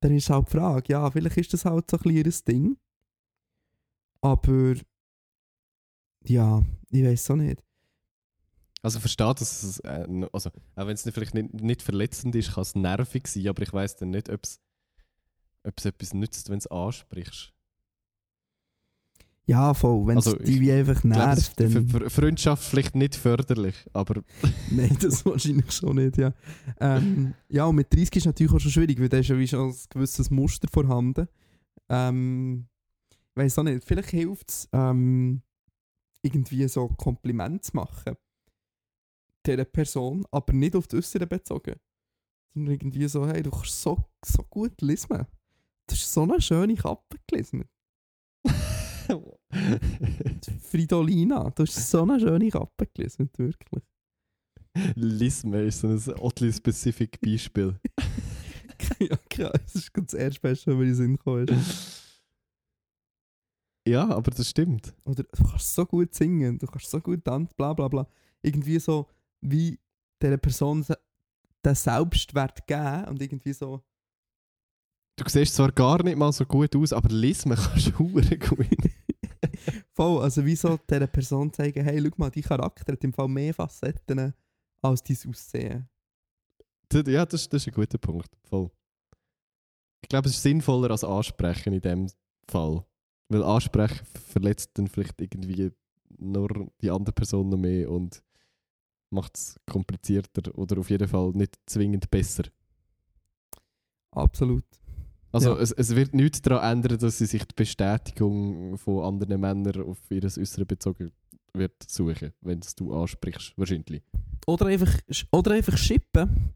dann 0.00 0.14
ist 0.14 0.30
halt 0.30 0.48
die 0.48 0.52
Frage, 0.52 0.92
ja, 0.92 1.10
vielleicht 1.10 1.38
ist 1.38 1.54
das 1.54 1.64
halt 1.64 1.90
so 1.90 1.96
ein 1.96 2.02
kleines 2.02 2.44
Ding. 2.44 2.76
Aber 4.20 4.74
ja, 6.24 6.62
ich 6.90 7.04
weiß 7.04 7.30
auch 7.30 7.36
nicht. 7.36 7.62
Also 8.82 9.00
verstehe, 9.00 9.34
dass 9.34 9.62
es, 9.62 9.80
äh, 9.80 10.28
also, 10.32 10.50
auch 10.50 10.86
wenn 10.86 10.94
es 10.94 11.04
nicht, 11.04 11.14
vielleicht 11.14 11.34
nicht, 11.34 11.54
nicht 11.54 11.82
verletzend 11.82 12.34
ist, 12.34 12.54
kann 12.54 12.62
es 12.62 12.74
nervig 12.74 13.26
sein, 13.28 13.48
aber 13.48 13.62
ich 13.62 13.72
weiß 13.72 13.96
dann 13.96 14.10
nicht, 14.10 14.28
ob 14.28 14.44
es 14.44 14.60
ob 15.64 15.78
es 15.78 15.84
etwas 15.84 16.14
nützt, 16.14 16.48
wenn 16.48 16.58
du 16.58 16.64
es 16.64 16.66
ansprichst. 16.66 17.52
Ja, 19.52 19.74
voll. 19.74 20.06
Wenn 20.06 20.16
es 20.16 20.26
Also, 20.26 20.38
die 20.38 20.60
wie 20.62 20.72
einfach 20.72 20.94
das 20.94 21.04
nervt, 21.04 21.38
ist 21.38 21.72
für, 21.72 21.82
dann... 21.82 21.88
für 21.88 22.10
Freundschaft 22.10 22.64
vielleicht 22.64 22.96
nicht 22.96 23.14
förderlich, 23.14 23.74
aber 23.92 24.22
Nein, 24.70 24.96
das 24.98 25.26
wahrscheinlich 25.26 25.70
schon 25.72 25.96
nicht, 25.96 26.16
ja. 26.16 26.32
Ähm, 26.80 27.34
ja, 27.50 27.66
und 27.66 27.76
mit 27.76 27.92
30 27.92 28.16
ist 28.16 28.24
natürlich 28.24 28.50
auch 28.50 28.60
schon 28.60 28.70
schwierig, 28.70 28.98
weil 28.98 29.10
da 29.10 29.18
ist 29.18 29.28
ja 29.28 29.38
wie 29.38 29.46
schon 29.46 29.68
ein 29.68 29.76
gewisses 29.90 30.30
Muster 30.30 30.68
vorhanden. 30.72 31.28
Ähm, 31.90 32.66
ich 33.10 33.36
weiß 33.36 33.58
auch 33.58 33.64
nicht, 33.64 33.84
vielleicht 33.84 34.08
hilft 34.08 34.48
es, 34.48 34.68
ähm, 34.72 35.42
irgendwie 36.22 36.66
so 36.66 36.88
Kompliment 36.88 37.62
zu 37.62 37.76
machen. 37.76 38.16
Dieser 39.44 39.66
Person, 39.66 40.24
aber 40.30 40.54
nicht 40.54 40.76
auf 40.76 40.86
die 40.86 40.96
Äußere 40.96 41.26
bezogen. 41.26 41.74
Sondern 42.54 42.72
irgendwie 42.72 43.06
so, 43.06 43.26
hey, 43.26 43.42
du 43.42 43.50
kannst 43.50 43.82
so, 43.82 44.02
so 44.24 44.44
gut 44.44 44.80
lesen. 44.80 45.26
Du 45.88 45.94
hast 45.94 46.10
so 46.10 46.22
eine 46.22 46.40
schöne 46.40 46.74
Kappe 46.74 47.18
gelesen. 47.26 47.66
Fridolina, 50.62 51.50
du 51.50 51.62
hast 51.62 51.90
so 51.90 52.02
eine 52.02 52.18
schöne 52.18 52.50
Kappe 52.50 52.86
gelesen, 52.86 53.30
wirklich. 53.36 53.82
Lisme 54.94 55.62
ist 55.62 55.80
so 55.80 55.88
ein 55.88 56.18
oddly 56.18 56.52
specific 56.52 57.20
Beispiel. 57.20 57.78
ja, 58.98 59.16
klar, 59.28 59.52
das 59.52 59.74
ist 59.74 59.92
ganz 59.92 60.12
das 60.12 60.20
erste 60.20 60.40
Beste, 60.40 60.70
wenn 60.70 60.78
mir 60.78 60.84
in 60.84 60.88
den 60.88 60.96
Sinn 60.96 61.16
gekommen. 61.16 61.64
Ja, 63.86 64.08
aber 64.08 64.30
das 64.30 64.48
stimmt. 64.48 64.94
Oder 65.04 65.24
du 65.24 65.44
kannst 65.44 65.74
so 65.74 65.84
gut 65.84 66.14
singen, 66.14 66.58
du 66.58 66.66
kannst 66.66 66.90
so 66.90 67.00
gut 67.00 67.24
tanzen, 67.24 67.54
bla 67.56 67.72
bla 67.72 67.88
bla. 67.88 68.06
Irgendwie 68.40 68.78
so, 68.78 69.08
wie 69.40 69.78
dieser 70.22 70.38
Person 70.38 70.84
den 71.64 71.74
Selbstwert 71.74 72.66
geben 72.66 73.04
und 73.08 73.20
irgendwie 73.20 73.52
so, 73.52 73.82
Du 75.24 75.30
siehst 75.30 75.54
zwar 75.54 75.72
gar 75.72 76.02
nicht 76.02 76.16
mal 76.16 76.32
so 76.32 76.44
gut 76.44 76.74
aus, 76.74 76.92
aber 76.92 77.08
Lisme 77.08 77.54
kannst 77.56 77.88
du 77.88 77.92
gut. 77.92 78.26
voll, 79.92 80.22
also 80.22 80.44
wie 80.44 80.56
so 80.56 80.78
dieser 80.88 81.06
Person 81.06 81.52
zeigen, 81.52 81.84
hey, 81.84 82.02
schau 82.02 82.14
mal, 82.16 82.30
dein 82.30 82.42
Charakter 82.42 82.92
hat 82.92 83.04
im 83.04 83.12
Fall 83.12 83.28
mehr 83.28 83.54
Facetten 83.54 84.34
als 84.80 85.02
dein 85.02 85.16
Aussehen. 85.28 85.88
Ja, 86.92 87.24
das, 87.24 87.48
das 87.48 87.62
ist 87.62 87.68
ein 87.68 87.74
guter 87.74 87.98
Punkt. 87.98 88.28
Voll. 88.44 88.70
Ich 90.02 90.08
glaube, 90.08 90.28
es 90.28 90.36
ist 90.36 90.42
sinnvoller 90.42 90.90
als 90.90 91.04
ansprechen 91.04 91.72
in 91.72 91.80
dem 91.80 92.06
Fall. 92.48 92.84
Weil 93.28 93.42
ansprechen 93.42 94.04
verletzt 94.04 94.72
dann 94.74 94.88
vielleicht 94.88 95.20
irgendwie 95.20 95.70
nur 96.18 96.70
die 96.80 96.90
andere 96.90 97.14
Person 97.14 97.48
noch 97.48 97.56
mehr 97.56 97.90
und 97.90 98.22
macht 99.10 99.36
es 99.36 99.60
komplizierter 99.70 100.56
oder 100.58 100.78
auf 100.78 100.90
jeden 100.90 101.08
Fall 101.08 101.30
nicht 101.30 101.58
zwingend 101.66 102.10
besser. 102.10 102.44
Absolut. 104.10 104.64
Also 105.32 105.54
Ja. 105.54 105.60
es, 105.60 105.72
es 105.72 105.96
wird 105.96 106.14
nichts 106.14 106.42
daran 106.42 106.78
ändern, 106.78 106.98
dass 106.98 107.18
sie 107.18 107.26
sich 107.26 107.44
die 107.44 107.54
Bestätigung 107.56 108.76
von 108.76 109.04
anderen 109.04 109.40
Männern 109.40 109.82
auf 109.82 109.98
ihr 110.10 110.24
Äußere 110.24 110.66
bezogen 110.66 111.10
wird 111.54 111.74
suchen, 111.86 112.32
wenn 112.40 112.60
es 112.60 112.74
du 112.74 112.92
ansprichst, 112.94 113.52
wahrscheinlich. 113.56 114.02
Oder 114.46 114.66
einfach, 114.66 114.92
oder 115.30 115.52
einfach 115.52 115.76
shippen. 115.76 116.54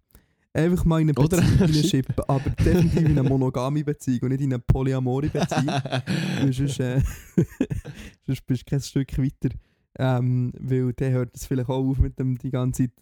Einfach 0.53 0.87
mal 0.87 1.03
in 1.03 1.11
eine 1.11 1.14
Beziehung 1.14 1.68
shippen, 1.85 2.14
aber 2.29 2.49
definitiv 2.51 3.03
in 3.03 3.18
eine 3.18 3.22
monogame 3.22 3.85
Beziehung 3.85 4.20
und 4.22 4.29
nicht 4.31 4.41
in 4.41 4.55
eine 4.55 4.59
polyamore 4.62 5.29
Beziehung. 5.29 5.68
Sonst, 6.51 6.81
äh, 6.81 7.03
sonst 8.27 8.47
bist 8.47 8.62
du 8.62 8.70
kein 8.70 8.81
Stück 8.81 9.18
weiter. 9.18 9.55
Ähm, 9.99 10.53
weil 10.59 10.93
dann 10.95 11.12
hört 11.12 11.35
es 11.37 11.45
vielleicht 11.47 11.68
auch 11.68 11.77
auf 11.87 11.99
mit 11.99 12.18
dem 12.18 12.39
die 12.39 12.51
ganze 12.51 12.85
Zeit 12.85 12.93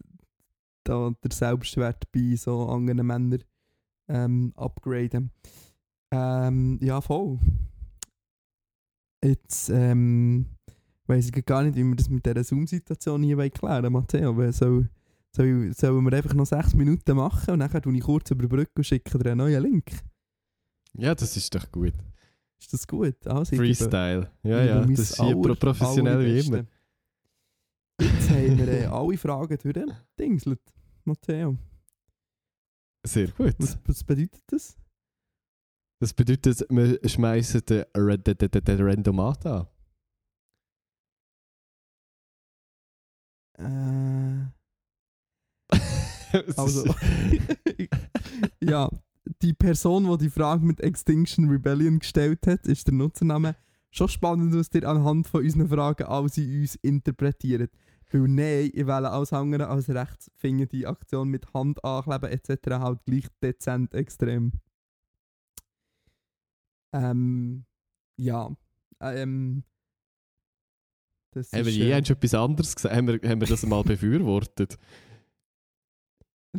da, 0.84 1.12
der 1.22 1.30
Selbstwert 1.32 2.10
bei 2.12 2.34
so 2.36 2.66
anderen 2.68 3.06
Männern 3.06 3.42
ähm, 4.08 4.52
upgraden. 4.56 5.30
Ähm, 6.12 6.78
ja, 6.82 7.00
voll. 7.00 7.38
Jetzt 9.22 9.70
ähm, 9.70 10.46
weiß 11.06 11.30
ich 11.34 11.44
gar 11.46 11.62
nicht, 11.62 11.76
wie 11.76 11.84
wir 11.84 11.96
das 11.96 12.08
mit 12.10 12.24
dieser 12.26 12.44
Zoom-Situation 12.44 13.22
hier 13.22 13.50
klären 13.50 13.92
Matteo. 13.92 14.36
Weil 14.36 14.52
soll, 14.52 14.88
soll, 15.34 15.72
sollen 15.74 16.04
wir 16.04 16.12
einfach 16.16 16.34
noch 16.34 16.46
sechs 16.46 16.74
Minuten 16.74 17.16
machen 17.16 17.54
und 17.54 17.60
dann 17.60 17.82
tue 17.82 17.96
ich 17.96 18.02
kurz 18.02 18.30
über 18.30 18.42
die 18.42 18.48
Brücke 18.48 18.72
und 18.76 18.84
schicke 18.84 19.18
dir 19.18 19.30
einen 19.32 19.38
neuen 19.38 19.62
Link. 19.62 19.90
ja, 20.94 21.14
das 21.14 21.36
ist 21.36 21.54
doch 21.54 21.70
gut. 21.72 21.94
Ist 22.60 22.72
das 22.72 22.86
gut? 22.86 23.26
Also, 23.26 23.56
Freestyle. 23.56 24.30
Ja, 24.42 24.62
ja, 24.64 24.80
das 24.84 24.98
ist 25.00 25.16
hier 25.20 25.36
aller- 25.36 25.54
professionell 25.56 26.24
wie 26.24 26.38
immer. 26.46 26.64
Jetzt 28.00 28.30
haben 28.30 28.58
wir 28.58 28.68
äh, 28.68 28.84
alle 28.86 29.16
Fragen 29.18 29.58
durch. 29.62 29.86
Dingselt. 30.18 30.60
Matteo. 31.04 31.56
Sehr 33.06 33.28
gut. 33.28 33.54
Was, 33.58 33.78
was 33.84 34.04
bedeutet 34.04 34.42
das? 34.46 34.76
Das 36.00 36.12
bedeutet, 36.12 36.66
wir 36.70 36.98
schmeißen 37.08 37.62
den, 37.66 37.84
den, 37.94 38.38
den, 38.38 38.64
den 38.64 38.80
Randomat 38.80 39.46
an. 39.46 39.66
Äh, 43.56 44.46
also, 46.56 46.84
ja, 48.60 48.90
die 49.42 49.52
Person, 49.52 50.04
die 50.04 50.24
die 50.24 50.30
Frage 50.30 50.64
mit 50.64 50.80
Extinction 50.80 51.48
Rebellion 51.48 52.00
gestellt 52.00 52.46
hat, 52.46 52.66
ist 52.66 52.86
der 52.86 52.94
Nutzername. 52.94 53.56
Schon 53.90 54.08
spannend, 54.08 54.54
was 54.54 54.70
ihr 54.74 54.88
anhand 54.88 55.28
von 55.28 55.42
unseren 55.42 55.68
Fragen 55.68 56.04
alle 56.04 56.28
in 56.36 56.62
uns 56.62 56.74
interpretiert. 56.76 57.70
Weil 58.10 58.28
nein, 58.28 58.70
ich 58.72 58.86
wähle 58.86 59.10
alles 59.10 59.32
andere 59.32 59.68
als 59.68 59.88
rechts, 59.88 60.30
finde 60.34 60.66
die 60.66 60.86
Aktion 60.86 61.28
mit 61.28 61.52
Hand 61.54 61.84
ankleben 61.84 62.30
etc. 62.30 62.70
halt 62.78 63.04
gleich 63.04 63.26
dezent 63.42 63.94
extrem. 63.94 64.52
Ähm, 66.92 67.64
ja. 68.16 68.54
Ähm, 69.00 69.64
das 71.32 71.52
haben 71.52 71.66
wir 71.66 71.72
je 71.72 71.90
äh, 71.90 71.98
etwas 71.98 72.34
anderes 72.34 72.76
gesagt? 72.76 72.94
Haben 72.94 73.08
wir, 73.08 73.28
haben 73.28 73.40
wir 73.40 73.48
das 73.48 73.66
mal 73.66 73.82
befürwortet? 73.82 74.78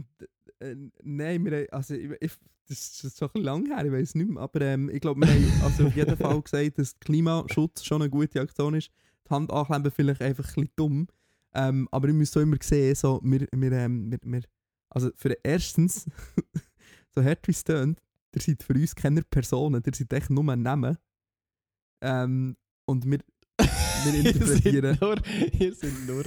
Äh, 0.60 0.78
nein, 1.04 1.44
wir 1.44 1.52
haben, 1.52 1.68
also 1.72 1.96
ich, 1.96 2.10
ich, 2.22 2.32
das 2.70 3.04
ist 3.04 3.20
schon 3.20 3.28
ein 3.28 3.34
bisschen 3.34 3.44
lang 3.44 3.66
her, 3.66 3.86
ich 3.86 3.92
weiß 3.92 4.16
nicht 4.16 4.30
mehr, 4.30 4.42
aber 4.42 4.62
ähm, 4.62 4.90
ich 4.90 5.02
glaube, 5.02 5.20
wir 5.20 5.28
haben 5.28 5.62
also 5.64 5.88
auf 5.88 5.96
jeden 5.98 6.16
Fall 6.18 6.42
gesagt, 6.42 6.80
dass 6.80 6.98
Klimaschutz 7.00 7.84
schon 7.84 8.02
eine 8.02 8.10
gute 8.10 8.40
Aktion 8.40 8.74
ist. 8.74 8.90
Die 9.28 9.30
Hand 9.32 9.52
ankleben 9.52 9.92
vielleicht 9.92 10.22
einfach 10.22 10.46
ein 10.46 10.54
bisschen 10.54 10.70
dumm, 10.78 11.08
ähm, 11.56 11.88
aber 11.92 12.10
ich 12.10 12.14
muss 12.14 12.32
so 12.32 12.42
immer 12.42 12.58
sehen, 12.62 12.96
so, 12.96 13.20
wir, 13.24 13.48
wir, 13.52 13.72
ähm, 13.72 14.12
wir, 14.12 14.20
wir 14.24 14.42
also 14.90 15.10
für 15.16 15.36
erstens, 15.44 16.06
so 17.16 17.24
hart 17.24 17.48
wie 17.48 17.52
es 17.52 17.64
tönt, 17.64 18.00
ihr 18.34 18.42
seid 18.42 18.64
für 18.64 18.74
uns 18.74 18.96
keine 18.96 19.24
Personen, 19.24 19.82
ihr 19.86 19.94
seid 19.94 20.14
echt 20.14 20.30
nur 20.30 20.56
Namen. 20.56 20.98
Ähm, 22.02 22.56
und 22.86 23.06
wir, 23.06 23.20
wir 23.58 24.14
interpretieren... 24.26 24.96
Ihr 24.96 24.96
sind 24.96 25.02
nur, 25.02 25.18
ihr 25.60 25.74
sind 25.74 26.08
nur 26.08 26.26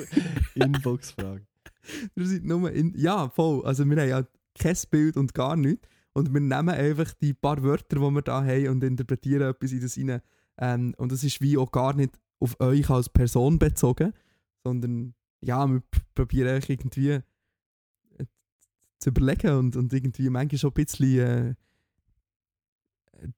Inbox-Fragen. 0.54 1.46
Wir 2.14 2.26
sind 2.26 2.44
nur 2.44 2.70
in, 2.70 2.92
ja, 2.96 3.28
voll. 3.30 3.64
Also 3.64 3.88
wir 3.88 3.96
haben 3.96 4.08
ja 4.08 4.22
kein 4.58 4.76
Bild 4.90 5.16
und 5.16 5.32
gar 5.32 5.56
nichts. 5.56 5.88
Und 6.12 6.34
wir 6.34 6.40
nehmen 6.40 6.68
einfach 6.68 7.14
die 7.14 7.32
paar 7.32 7.62
Wörter, 7.62 7.96
die 7.96 8.14
wir 8.14 8.22
da 8.22 8.44
haben 8.44 8.68
und 8.68 8.84
interpretieren 8.84 9.48
etwas 9.48 9.72
in 9.72 9.80
das 9.80 9.96
rein. 9.96 10.20
Ähm, 10.58 10.94
und 10.98 11.12
das 11.12 11.22
ist 11.24 11.40
wie 11.40 11.56
auch 11.56 11.70
gar 11.70 11.94
nicht 11.94 12.18
auf 12.40 12.58
euch 12.60 12.90
als 12.90 13.08
Person 13.08 13.58
bezogen, 13.58 14.12
sondern 14.64 15.14
ja, 15.40 15.66
wir 15.66 15.82
probieren 16.14 16.62
irgendwie 16.66 17.10
äh, 17.10 17.22
zu 18.98 19.10
überlegen 19.10 19.56
und, 19.56 19.76
und 19.76 19.92
irgendwie 19.92 20.28
manchmal 20.30 20.58
schon 20.58 20.70
ein 20.70 20.74
bisschen 20.74 21.18
äh, 21.18 21.54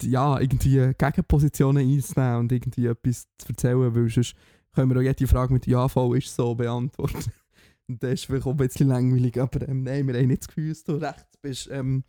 ja, 0.03 0.39
irgendwie 0.39 0.93
Gegenpositionen 0.97 1.89
einzunehmen 1.89 2.41
und 2.41 2.53
irgendwie 2.53 2.87
etwas 2.87 3.29
zu 3.39 3.49
erzählen, 3.49 3.95
weil 3.95 4.09
sonst 4.09 4.35
können 4.73 4.91
wir 4.91 4.99
auch 4.99 5.05
jede 5.05 5.27
Frage 5.27 5.53
mit 5.53 5.67
Ja, 5.67 5.89
voll 5.89 6.19
ist 6.19 6.35
so 6.35 6.55
beantworten. 6.55 7.33
Und 7.89 8.01
das 8.05 8.13
ist 8.13 8.27
vielleicht 8.27 8.47
auch 8.47 8.53
ein 8.53 8.57
bisschen 8.57 8.87
langweilig, 8.87 9.37
aber 9.41 9.69
ähm, 9.69 9.83
nein, 9.83 10.07
wir 10.07 10.15
haben 10.15 10.29
nicht 10.29 10.43
das 10.43 10.49
Gefühl, 10.49 10.69
dass 10.69 10.85
du 10.85 10.93
rechts 10.93 11.37
bist, 11.43 11.69
ähm, 11.73 12.05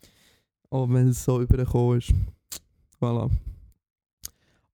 auch 0.70 0.88
wenn 0.90 1.08
es 1.08 1.24
so 1.24 1.42
übergekommen 1.42 1.98
ist. 1.98 2.14
Voilà. 3.00 3.32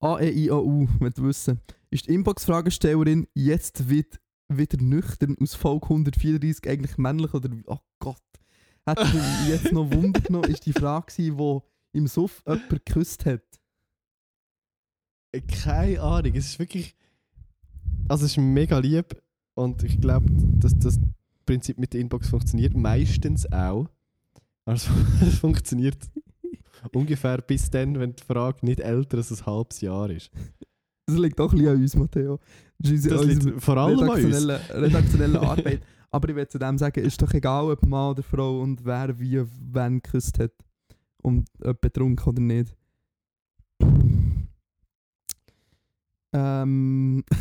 A, 0.02 0.20
E, 0.20 0.30
I, 0.30 0.52
O, 0.52 0.60
U, 0.60 0.88
du 1.00 1.24
wissen. 1.24 1.62
Ist 1.90 2.08
die 2.08 2.14
Inbox-Fragestellerin 2.14 3.26
jetzt 3.34 3.90
wieder, 3.90 4.18
wieder 4.50 4.82
nüchtern 4.82 5.36
aus 5.42 5.56
Folge 5.56 5.86
134 5.86 6.70
eigentlich 6.70 6.98
männlich 6.98 7.34
oder? 7.34 7.50
Oh 7.66 7.80
Gott. 8.00 8.22
Hat 8.86 9.00
mich 9.14 9.50
jetzt 9.50 9.72
noch 9.74 9.92
Wunder 9.92 10.22
genommen, 10.22 10.50
ist 10.50 10.66
die 10.66 10.74
Frage 10.74 11.08
gewesen, 11.08 11.38
wo 11.38 11.64
im 11.92 12.08
Suff 12.08 12.42
jemand 12.46 12.70
geküsst 12.70 13.26
hat. 13.26 13.44
Äh, 15.34 15.42
Keine 15.42 16.02
Ahnung, 16.02 16.36
es 16.36 16.48
ist 16.48 16.60
wirklich. 16.60 16.96
Also, 18.08 18.26
es 18.26 18.32
ist 18.32 18.38
mega 18.38 18.78
lieb 18.78 19.22
und 19.56 19.84
ich 19.84 20.00
glaube, 20.00 20.28
dass 20.30 20.78
das 20.80 21.00
Prinzip 21.46 21.78
mit 21.78 21.94
der 21.94 22.00
Inbox 22.00 22.30
funktioniert. 22.30 22.76
Meistens 22.76 23.52
auch. 23.52 23.90
Also, 24.64 24.92
es 25.22 25.40
funktioniert 25.40 25.98
ungefähr 26.94 27.42
bis 27.42 27.70
dann, 27.70 28.00
wenn 28.00 28.16
die 28.16 28.24
Frage 28.24 28.66
nicht 28.66 28.80
älter 28.80 29.18
als 29.18 29.32
ein 29.32 29.46
halbes 29.46 29.82
Jahr 29.82 30.10
ist. 30.10 30.32
Das 31.08 31.18
liegt 31.18 31.40
auch 31.40 31.52
ein 31.54 31.58
bisschen 31.58 31.74
an 31.74 31.82
uns, 31.82 31.96
Matteo. 31.96 32.40
Das 32.80 32.92
ist 32.92 33.10
Das 33.10 33.26
liegt 33.26 33.64
vor 33.64 33.78
allem 33.78 34.00
an 34.00 34.10
uns. 34.10 34.18
redaktionelle, 34.18 34.60
redaktionelle 34.72 35.42
Arbeit. 35.42 35.82
Aber 36.12 36.30
ich 36.30 36.36
will 36.36 36.48
zu 36.48 36.60
dem 36.60 36.78
sagen, 36.78 37.04
ist 37.04 37.22
doch 37.22 37.34
egal, 37.34 37.72
ob 37.72 37.86
Mann 37.86 38.12
oder 38.12 38.24
Frau 38.24 38.62
und 38.62 38.84
wer 38.84 39.18
wie 39.20 39.42
wen 39.72 40.02
geküsst 40.02 40.38
hat. 40.40 40.52
Und 41.24 41.48
ob 41.64 41.80
betrunken 41.82 42.26
oder 42.28 42.42
nicht. 42.42 42.76
Ähm. 46.34 47.24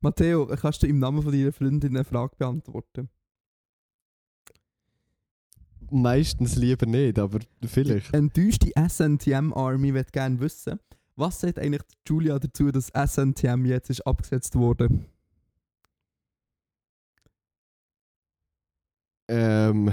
Matteo, 0.00 0.46
kannst 0.46 0.82
du 0.82 0.86
im 0.86 0.98
Namen 0.98 1.22
von 1.22 1.32
deiner 1.32 1.52
Freundin 1.52 1.94
eine 1.96 2.04
Frage 2.04 2.34
beantworten? 2.38 3.08
Meistens 5.90 6.56
lieber 6.56 6.86
nicht, 6.86 7.18
aber 7.18 7.40
vielleicht. 7.66 8.14
Enttäuschte 8.14 8.70
SNTM 8.88 9.52
Army 9.52 9.92
wird 9.92 10.12
gerne 10.12 10.40
wissen, 10.40 10.78
was 11.20 11.38
sagt 11.40 11.58
eigentlich 11.58 11.82
Julia 12.08 12.38
dazu, 12.38 12.70
dass 12.72 12.88
SNTM 12.88 13.64
jetzt 13.66 13.90
ist 13.90 14.00
abgesetzt 14.06 14.56
wurde? 14.56 14.88
Ähm, 19.28 19.92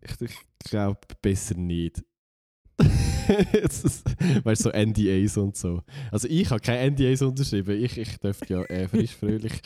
ich, 0.00 0.20
ich 0.20 0.36
glaube 0.58 1.00
besser 1.22 1.54
nicht. 1.56 2.02
Ist- 3.52 4.04
weißt 4.44 4.62
so 4.62 4.70
NDAs 4.70 5.36
und 5.36 5.56
so. 5.56 5.82
Also 6.10 6.28
ich 6.28 6.50
habe 6.50 6.60
keine 6.60 6.90
NDAs 6.90 7.22
unterschrieben. 7.22 7.82
Ich, 7.82 7.96
ich 7.96 8.18
dürfte 8.18 8.52
ja 8.52 8.62
äh, 8.64 8.88
frisch 8.88 9.14
fröhlich 9.16 9.60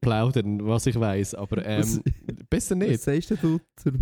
plaudern, 0.00 0.64
was 0.66 0.86
ich 0.86 0.98
weiß, 0.98 1.34
aber 1.34 1.64
ähm, 1.66 2.02
besser 2.48 2.78
Was 2.80 2.88
nicht. 2.88 3.02
sagst 3.02 3.30
denn 3.30 3.38
du 3.42 3.60
zur 3.76 3.92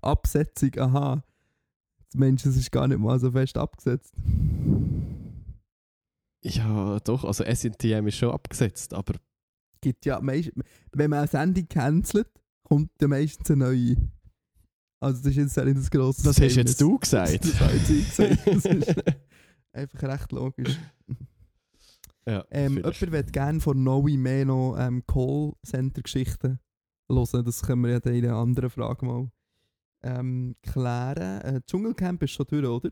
Absetzung? 0.00 0.70
Aha, 0.78 1.24
Mensch, 2.14 2.44
es 2.46 2.56
ist 2.56 2.70
gar 2.72 2.88
nicht 2.88 2.98
mal 2.98 3.18
so 3.18 3.30
fest 3.32 3.56
abgesetzt. 3.56 4.14
Ja, 6.44 6.98
doch, 7.00 7.24
also 7.24 7.44
SNTM 7.44 8.06
ist 8.08 8.16
schon 8.16 8.30
abgesetzt, 8.30 8.94
aber 8.94 9.14
Gibt 9.82 10.06
ja 10.06 10.20
meist, 10.20 10.52
wenn 10.92 11.10
man 11.10 11.18
eine 11.20 11.28
Sendung 11.28 11.66
cancelt, 11.68 12.28
kommt 12.62 12.90
ja 13.00 13.08
meistens 13.08 13.50
eine 13.50 13.64
neue. 13.64 13.96
Also 15.00 15.18
das 15.18 15.32
ist 15.32 15.36
jetzt 15.36 15.56
nicht 15.56 15.76
das 15.76 15.90
grosse 15.90 16.22
das 16.22 16.40
hast 16.40 16.54
jetzt 16.54 16.80
du 16.80 16.98
Das, 16.98 17.10
gesagt. 17.10 17.44
das 17.44 17.90
ich 17.90 18.08
gesagt. 18.16 18.46
Das 18.46 18.64
ist 18.64 19.16
einfach 19.72 20.02
recht 20.04 20.30
logisch. 20.30 20.78
ja, 22.28 22.44
Ähm, 22.52 22.76
jemand 22.76 23.00
wird 23.10 23.32
gerne 23.32 23.58
von 23.58 23.82
Noe 23.82 24.16
mehr 24.16 24.44
noch 24.44 24.76
ähm, 24.78 25.02
Callcenter-Geschichten 25.04 26.60
hören. 27.10 27.44
Das 27.44 27.62
können 27.62 27.82
wir 27.82 27.90
ja 27.90 27.98
in 27.98 28.24
einer 28.24 28.36
anderen 28.36 28.70
Frage 28.70 29.04
mal 29.04 29.28
ähm, 30.02 30.54
klären. 30.62 31.40
Äh, 31.42 31.60
Dschungelcamp 31.66 32.22
ist 32.22 32.32
schon 32.32 32.46
durch, 32.48 32.64
oder? 32.66 32.90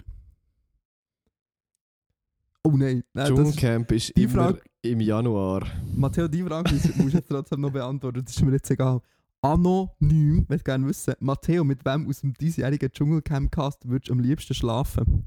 Oh 2.63 2.71
nein, 2.77 3.03
nein 3.15 3.25
ist, 3.25 3.29
Dschungelcamp 3.37 3.93
ist 3.93 4.17
die 4.17 4.25
immer 4.25 4.33
Frage- 4.53 4.63
im 4.83 5.01
Januar. 5.01 5.67
Matteo, 5.95 6.29
die 6.29 6.43
Frage 6.43 6.73
musst 6.73 6.97
musst 6.97 7.15
du 7.15 7.19
jetzt 7.19 7.29
trotzdem 7.29 7.61
noch 7.61 7.71
beantworten. 7.73 8.23
Das 8.25 8.35
ist 8.37 8.43
mir 8.43 8.53
jetzt 8.53 8.71
egal. 8.71 9.01
Anonym, 9.43 10.45
möchte 10.49 10.65
gerne 10.65 10.87
wissen, 10.87 11.15
Matteo, 11.21 11.65
mit 11.65 11.83
wem 11.87 12.07
aus 12.07 12.21
dem 12.21 12.35
diesjährigen 12.35 12.91
Dschungelcamp-Cast 12.93 13.89
würdest 13.89 14.09
du 14.11 14.13
am 14.13 14.21
liebsten 14.21 14.53
schlafen? 14.55 15.27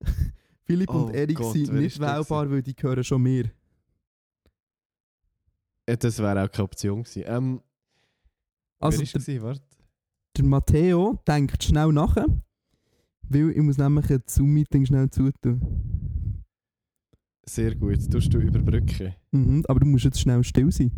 Philipp 0.64 0.88
Oh 0.90 1.04
und 1.04 1.14
Erik 1.14 1.36
Gott, 1.36 1.52
sind 1.52 1.72
nicht 1.74 1.96
ist 1.96 2.00
wählbar, 2.00 2.50
weil 2.50 2.62
die 2.62 2.74
gehören 2.74 3.04
schon 3.04 3.22
mir. 3.22 3.50
Äh, 5.86 5.96
Das 5.98 6.18
wäre 6.18 6.42
auch 6.44 6.50
keine 6.50 6.64
Option 6.64 7.02
gewesen. 7.02 7.24
Ähm, 7.26 7.60
Also 8.78 9.02
ist 9.02 9.14
der, 9.14 9.20
gewesen? 9.20 9.60
Der 10.38 10.46
Matteo 10.46 11.18
denkt 11.26 11.64
schnell 11.64 11.92
nach, 11.92 12.14
weil 13.22 13.50
ich 13.50 13.60
muss 13.60 13.76
nämlich 13.76 14.08
ein 14.08 14.22
Zoom-Meeting 14.24 14.86
schnell 14.86 15.10
zutun. 15.10 16.44
Sehr 17.44 17.74
gut. 17.74 18.08
Tust 18.08 18.32
du 18.32 18.38
überbrücken? 18.38 19.14
Mhm, 19.32 19.64
aber 19.66 19.80
du 19.80 19.86
musst 19.86 20.04
jetzt 20.04 20.20
schnell 20.20 20.44
still 20.44 20.70
sein. 20.70 20.92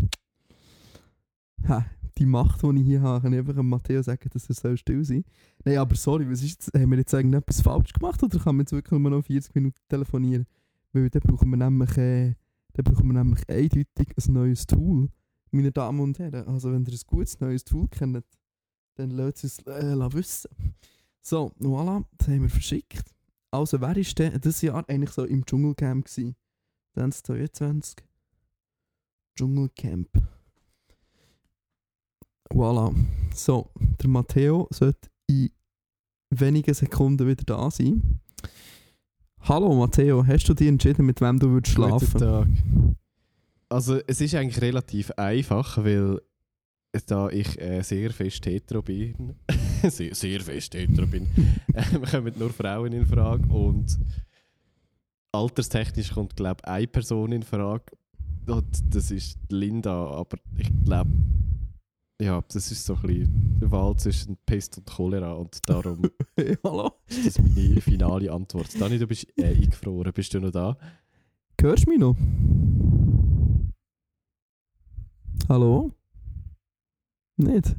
Ha, 1.66 1.86
die 2.18 2.26
Macht, 2.26 2.62
die 2.62 2.80
ich 2.80 2.86
hier 2.86 3.01
habe, 3.01 3.22
kann 3.22 3.32
ich 3.32 3.38
einfach 3.38 3.62
Matteo 3.62 4.03
sagen, 4.03 4.28
dass 4.30 4.47
er 4.47 4.55
soll 4.55 4.76
still 4.76 5.05
sein 5.05 5.24
Nein, 5.64 5.78
aber 5.78 5.97
sorry, 5.97 6.30
was 6.30 6.43
ist 6.43 6.51
jetzt, 6.51 6.74
haben 6.74 6.91
wir 6.91 6.99
jetzt 6.99 7.14
irgendetwas 7.14 7.62
falsch 7.62 7.95
gemacht 7.95 8.22
oder 8.22 8.38
kann 8.38 8.57
man 8.57 8.64
jetzt 8.64 8.72
wirklich 8.72 9.01
nur 9.01 9.11
noch 9.11 9.24
40 9.24 9.55
Minuten 9.55 9.80
telefonieren? 9.88 10.45
Weil 10.93 11.09
dann 11.09 11.22
brauchen 11.22 11.49
wir 11.49 11.57
nämlich, 11.57 11.97
äh, 11.97 12.34
dann 12.74 12.84
brauchen 12.84 13.07
wir 13.07 13.14
nämlich 13.14 13.49
eindeutig 13.49 14.09
ein 14.18 14.32
neues 14.34 14.66
Tool, 14.66 15.09
meine 15.51 15.72
Damen 15.72 16.01
und 16.01 16.18
Herren. 16.18 16.47
Also 16.47 16.72
wenn 16.72 16.84
ihr 16.84 16.93
ein 16.93 17.01
gutes 17.07 17.41
neues 17.41 17.64
Tool 17.64 17.88
kennt, 17.88 18.22
dann 19.01 19.11
lasst 19.11 19.44
es 19.44 19.59
uns 19.61 19.66
äh, 19.66 20.12
wissen. 20.12 20.51
So, 21.22 21.53
voilà, 21.61 22.05
das 22.18 22.28
haben 22.28 22.42
wir 22.42 22.51
verschickt. 22.51 23.05
Also 23.51 23.80
wer 23.80 23.96
ist 23.96 24.18
denn 24.18 24.40
dieses 24.40 24.62
Jahr 24.62 24.88
eigentlich 24.88 25.11
so 25.11 25.24
im 25.24 25.44
Dschungelcamp 25.44 26.07
gewesen? 26.07 26.36
2022 26.94 27.96
Dschungelcamp. 29.36 30.09
Voilà. 32.53 32.94
So, 33.34 33.70
der 34.01 34.11
Matteo 34.11 34.68
sollte 34.70 35.09
in 35.28 35.51
wenigen 36.30 36.74
Sekunden 36.74 37.26
wieder 37.26 37.44
da 37.44 37.70
sein. 37.70 38.20
Hallo 39.42 39.74
Matteo, 39.74 40.26
hast 40.26 40.48
du 40.48 40.55
dich 40.55 40.68
entschieden, 40.68 41.07
mit 41.07 41.20
wem 41.20 41.38
du 41.38 41.48
würdest 41.48 41.74
Guten 41.74 41.88
schlafen? 41.88 42.20
Tag. 42.20 42.48
Also 43.68 44.01
es 44.07 44.20
ist 44.20 44.34
eigentlich 44.34 44.61
relativ 44.61 45.12
einfach, 45.12 45.78
weil 45.78 46.20
da 47.07 47.28
ich 47.28 47.61
äh, 47.61 47.82
sehr 47.82 48.11
fest 48.11 48.47
hetero 48.47 48.82
bin, 48.82 49.34
sehr, 49.88 50.14
sehr 50.14 50.41
fest 50.41 50.74
hetero 50.74 51.07
bin, 51.07 51.28
ähm, 51.74 52.03
kommen 52.03 52.34
nur 52.38 52.51
Frauen 52.51 52.93
in 52.93 53.07
Frage 53.07 53.47
und 53.53 53.99
alterstechnisch 55.32 56.12
kommt 56.12 56.36
glaube 56.36 56.61
ich 56.64 56.68
eine 56.68 56.86
Person 56.88 57.32
in 57.32 57.43
Frage 57.43 57.84
das 58.47 59.11
ist 59.11 59.38
Linda, 59.51 60.07
aber 60.11 60.38
ich 60.57 60.70
glaube 60.84 61.11
ja, 62.20 62.43
das 62.53 62.70
ist 62.70 62.84
so 62.84 62.95
ein 62.97 63.03
bisschen 63.03 63.59
die 63.62 63.70
Wahl 63.70 63.97
zwischen 63.97 64.36
Pest 64.45 64.76
und 64.76 64.86
Cholera 64.86 65.32
und 65.32 65.59
darum 65.66 66.03
Hey, 66.36 66.57
hallo? 66.62 66.93
ist 67.07 67.38
das 67.38 67.38
meine 67.38 67.80
finale 67.80 68.30
Antwort. 68.30 68.78
Dani, 68.78 68.99
du 68.99 69.07
bist 69.07 69.26
äh, 69.38 69.47
eingefroren, 69.47 70.12
bist 70.12 70.34
du 70.34 70.41
noch 70.41 70.51
da? 70.51 70.76
Hörst 71.59 71.86
du 71.86 71.91
mich 71.91 71.99
noch? 71.99 72.16
Hallo? 75.49 75.93
Nicht? 77.41 77.74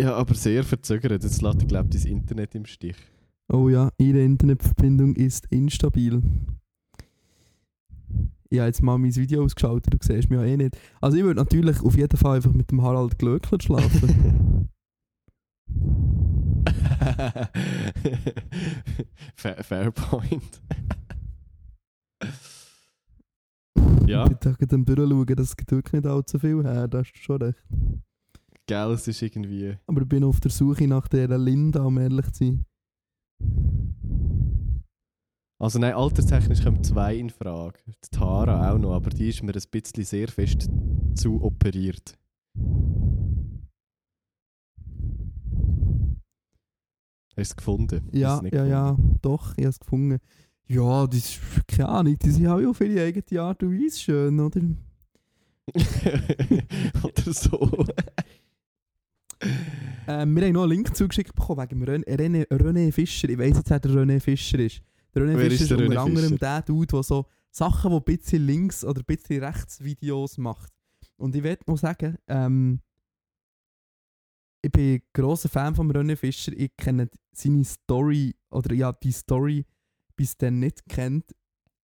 Ja, 0.00 0.14
aber 0.14 0.34
sehr 0.34 0.62
verzögert. 0.64 1.22
Jetzt 1.22 1.42
lässt, 1.42 1.68
glaube 1.68 1.88
ich, 1.92 2.02
dein 2.02 2.12
Internet 2.12 2.54
im 2.54 2.66
Stich. 2.66 2.96
Oh 3.50 3.68
ja, 3.68 3.90
Ihre 3.98 4.20
Internetverbindung 4.22 5.16
ist 5.16 5.46
instabil. 5.46 6.22
Ich 8.50 8.58
habe 8.58 8.68
jetzt 8.68 8.82
mal 8.82 8.98
mein 8.98 9.14
Video 9.14 9.44
ausgeschaltet, 9.44 9.92
du 9.92 9.98
siehst 10.00 10.30
mich 10.30 10.38
ja 10.38 10.44
eh 10.44 10.56
nicht. 10.56 10.78
Also 11.00 11.16
ich 11.16 11.24
würde 11.24 11.40
natürlich 11.40 11.80
auf 11.82 11.96
jeden 11.96 12.16
Fall 12.16 12.36
einfach 12.36 12.52
mit 12.52 12.70
dem 12.70 12.82
Harald 12.82 13.18
Glöckler 13.18 13.60
schlafen. 13.60 14.68
fair, 19.34 19.62
fair 19.64 19.90
point. 19.90 20.62
ja, 24.06 24.24
Ich 24.24 24.30
bin 24.30 24.38
da 24.40 24.54
am 24.74 24.84
durchschauen, 24.84 25.26
das 25.36 25.56
gibt 25.56 25.70
wirklich 25.70 25.92
nicht 25.92 26.06
allzu 26.06 26.38
viel 26.38 26.62
her, 26.64 26.88
da 26.88 26.98
hast 26.98 27.12
du 27.12 27.18
schon 27.18 27.42
recht. 27.42 27.62
Gell, 28.68 28.92
es 28.92 29.08
ist 29.08 29.20
irgendwie... 29.22 29.76
Aber 29.86 30.02
ich 30.02 30.08
bin 30.08 30.22
auf 30.22 30.38
der 30.38 30.52
Suche 30.52 30.86
nach 30.86 31.08
der 31.08 31.36
Linda, 31.36 31.82
um 31.82 31.98
ehrlich 31.98 32.30
zu 32.32 32.44
sein. 32.44 32.64
Also 35.60 35.80
nein, 35.80 35.94
alterstechnisch 35.94 36.62
kommen 36.62 36.84
zwei 36.84 37.16
in 37.16 37.30
Frage. 37.30 37.80
Die 37.86 38.10
Tara 38.16 38.70
auch 38.70 38.78
noch, 38.78 38.94
aber 38.94 39.10
die 39.10 39.28
ist 39.28 39.42
mir 39.42 39.52
ein 39.52 39.62
bisschen 39.70 40.04
sehr 40.04 40.28
fest 40.28 40.68
zu 41.16 41.42
operiert. 41.42 42.16
Hast 47.30 47.36
du 47.36 47.40
es 47.40 47.56
gefunden? 47.56 48.08
Ja, 48.12 48.40
ja, 48.52 48.64
ja, 48.64 48.90
gefunden? 48.90 49.18
doch, 49.22 49.52
ich 49.56 49.64
habe 49.64 49.70
es 49.70 49.80
gefunden. 49.80 50.18
Ja, 50.68 51.06
das 51.06 51.18
ist, 51.18 51.40
keine 51.66 51.88
Ahnung, 51.88 52.18
die 52.18 52.30
sind 52.30 52.46
auch 52.46 52.62
auf 52.64 52.80
ihre 52.80 53.02
eigene 53.02 53.40
Art 53.40 53.62
und 53.62 53.72
Weise 53.72 53.98
schön, 53.98 54.38
oder? 54.38 54.60
Oder 57.02 57.32
so. 57.32 57.84
Ähm, 60.08 60.34
wir 60.34 60.46
haben 60.46 60.52
noch 60.54 60.62
einen 60.62 60.72
Link 60.72 60.96
zugeschickt 60.96 61.34
bekommen 61.34 61.60
wegen 61.60 61.84
René, 61.84 62.06
René, 62.06 62.48
René 62.48 62.90
Fischer. 62.92 63.28
Ich 63.28 63.36
weiss 63.36 63.58
jetzt, 63.58 63.68
wer 63.68 63.78
der 63.78 63.90
René 63.90 64.18
Fischer 64.20 64.58
ist. 64.58 64.80
Der 65.14 65.22
René 65.22 65.36
Wer 65.36 65.50
Fischer 65.50 65.62
ist 65.64 65.70
der 65.70 65.78
unter 65.80 65.92
René 65.92 65.98
anderem 65.98 66.38
der 66.38 66.62
Dude, 66.62 66.86
der 66.86 67.02
so 67.02 67.26
Sachen, 67.50 67.90
die 67.90 67.96
ein 67.96 68.04
bisschen 68.04 68.46
links 68.46 68.84
oder 68.86 69.02
ein 69.02 69.04
bisschen 69.04 69.44
rechts 69.44 69.84
Videos 69.84 70.38
macht. 70.38 70.72
Und 71.18 71.36
ich 71.36 71.42
will 71.42 71.58
noch 71.66 71.76
sagen, 71.76 72.16
ähm, 72.26 72.80
ich 74.62 74.72
bin 74.72 74.94
ein 74.94 75.02
grosser 75.12 75.50
Fan 75.50 75.74
von 75.74 75.92
René 75.92 76.16
Fischer. 76.16 76.52
Ich 76.56 76.74
kenne 76.78 77.10
seine 77.32 77.64
Story, 77.64 78.34
oder 78.50 78.74
ja, 78.74 78.92
die 78.92 79.12
Story 79.12 79.66
bis 80.16 80.38
dann 80.38 80.58
nicht 80.58 80.88
kennt. 80.88 81.34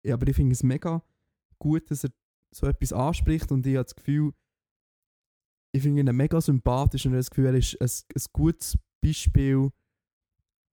Ja, 0.03 0.15
aber 0.15 0.27
ich 0.27 0.35
finde 0.35 0.51
es 0.53 0.63
mega 0.63 1.01
gut, 1.57 1.89
dass 1.89 2.03
er 2.03 2.11
so 2.51 2.67
etwas 2.67 2.91
anspricht 2.91 3.49
und 3.53 3.65
ich 3.65 3.75
habe 3.75 3.85
das 3.85 3.95
Gefühl, 3.95 4.33
ich 5.71 5.81
finde 5.81 6.01
ihn 6.01 6.15
mega 6.15 6.39
sympathisch 6.41 7.05
und 7.05 7.11
ich 7.11 7.15
habe 7.15 7.19
das 7.19 7.29
Gefühl, 7.29 7.45
er 7.45 7.53
ist 7.55 7.79
ein, 7.79 8.15
ein 8.15 8.23
gutes 8.33 8.77
Beispiel, 9.01 9.69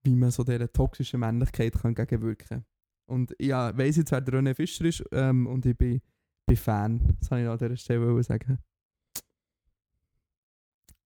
wie 0.03 0.15
man 0.15 0.31
so 0.31 0.45
dieser 0.45 0.73
toxischen 0.73 1.21
Männlichkeit 1.21 1.75
kann 1.75 1.95
gegenwirken 1.95 2.49
kann. 2.49 2.65
Und 3.07 3.35
ich 3.39 3.49
ja, 3.49 3.77
weiss 3.77 3.97
jetzt, 3.97 4.11
wer 4.11 4.21
der 4.21 4.41
René 4.41 4.55
Fischer 4.55 4.85
ist 4.85 5.05
ähm, 5.13 5.47
und 5.47 5.65
ich 5.67 5.77
bin, 5.77 6.01
bin 6.47 6.57
Fan. 6.57 7.17
Das 7.21 7.29
kann 7.29 7.41
ich 7.41 7.49
an 7.49 7.59
dieser 7.59 7.77
Stelle 7.77 8.23
sagen. 8.23 8.59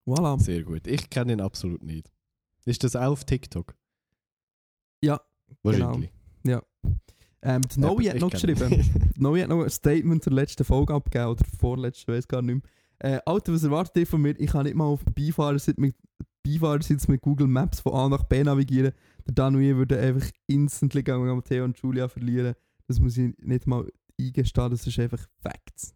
Voilà. 0.06 0.40
Sehr 0.40 0.62
gut. 0.62 0.86
Ich 0.86 1.10
kenne 1.10 1.32
ihn 1.32 1.40
absolut 1.40 1.82
nicht. 1.82 2.10
Ist 2.64 2.84
das 2.84 2.96
auch 2.96 3.12
auf 3.12 3.24
TikTok? 3.24 3.74
Ja, 5.02 5.20
Wahrscheinlich. 5.62 6.10
Ähm, 7.42 7.62
die 7.62 7.80
Noe 7.80 8.08
hat 8.08 8.16
ich 8.16 8.20
noch 8.20 8.30
geschrieben. 8.30 9.12
Noe 9.16 9.40
hat 9.40 9.48
noch 9.48 9.62
ein 9.62 9.70
Statement 9.70 10.22
zur 10.22 10.32
letzten 10.32 10.64
Folge 10.64 10.92
abgegeben, 10.92 11.30
oder 11.30 11.44
vorletzte, 11.58 12.12
weiß 12.12 12.28
gar 12.28 12.42
nicht 12.42 12.62
mehr. 12.62 12.72
Äh, 13.00 13.18
Alter, 13.24 13.54
was 13.54 13.64
erwartet 13.64 13.96
ihr 13.96 14.06
von 14.06 14.20
mir? 14.20 14.38
Ich 14.38 14.50
kann 14.50 14.64
nicht 14.64 14.76
mal 14.76 14.84
auf 14.84 15.02
Beifahrersitz 15.04 15.78
mit, 15.78 15.96
Beifahrersitz 16.44 17.08
mit 17.08 17.22
Google 17.22 17.46
Maps 17.46 17.80
von 17.80 17.94
A 17.94 18.08
nach 18.08 18.24
B 18.24 18.44
navigieren. 18.44 18.92
Der 19.26 19.34
Danui 19.34 19.74
würde 19.74 19.98
einfach 19.98 20.28
instantly 20.46 21.02
gegen 21.02 21.26
Matteo 21.26 21.64
und 21.64 21.78
Julia 21.78 22.08
verlieren. 22.08 22.54
Das 22.86 23.00
muss 23.00 23.16
ich 23.16 23.34
nicht 23.38 23.66
mal 23.66 23.90
eingestehen, 24.20 24.70
das 24.70 24.86
ist 24.86 24.98
einfach 24.98 25.26
Facts. 25.40 25.94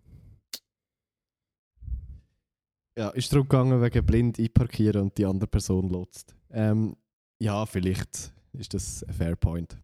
Ja, 2.97 3.11
ist 3.11 3.33
darum 3.33 3.49
gegangen, 3.49 3.83
wegen 3.83 4.07
blind 4.07 4.39
einparkieren 4.39 5.03
und 5.03 5.19
die 5.19 5.27
andere 5.27 5.49
Person 5.49 5.91
lotzt. 5.91 6.35
Ähm, 6.51 6.97
ja, 7.39 7.67
vielleicht 7.67 8.33
ist 8.53 8.73
das 8.73 9.05
ein 9.05 9.15
fair 9.15 9.37
point. 9.37 9.77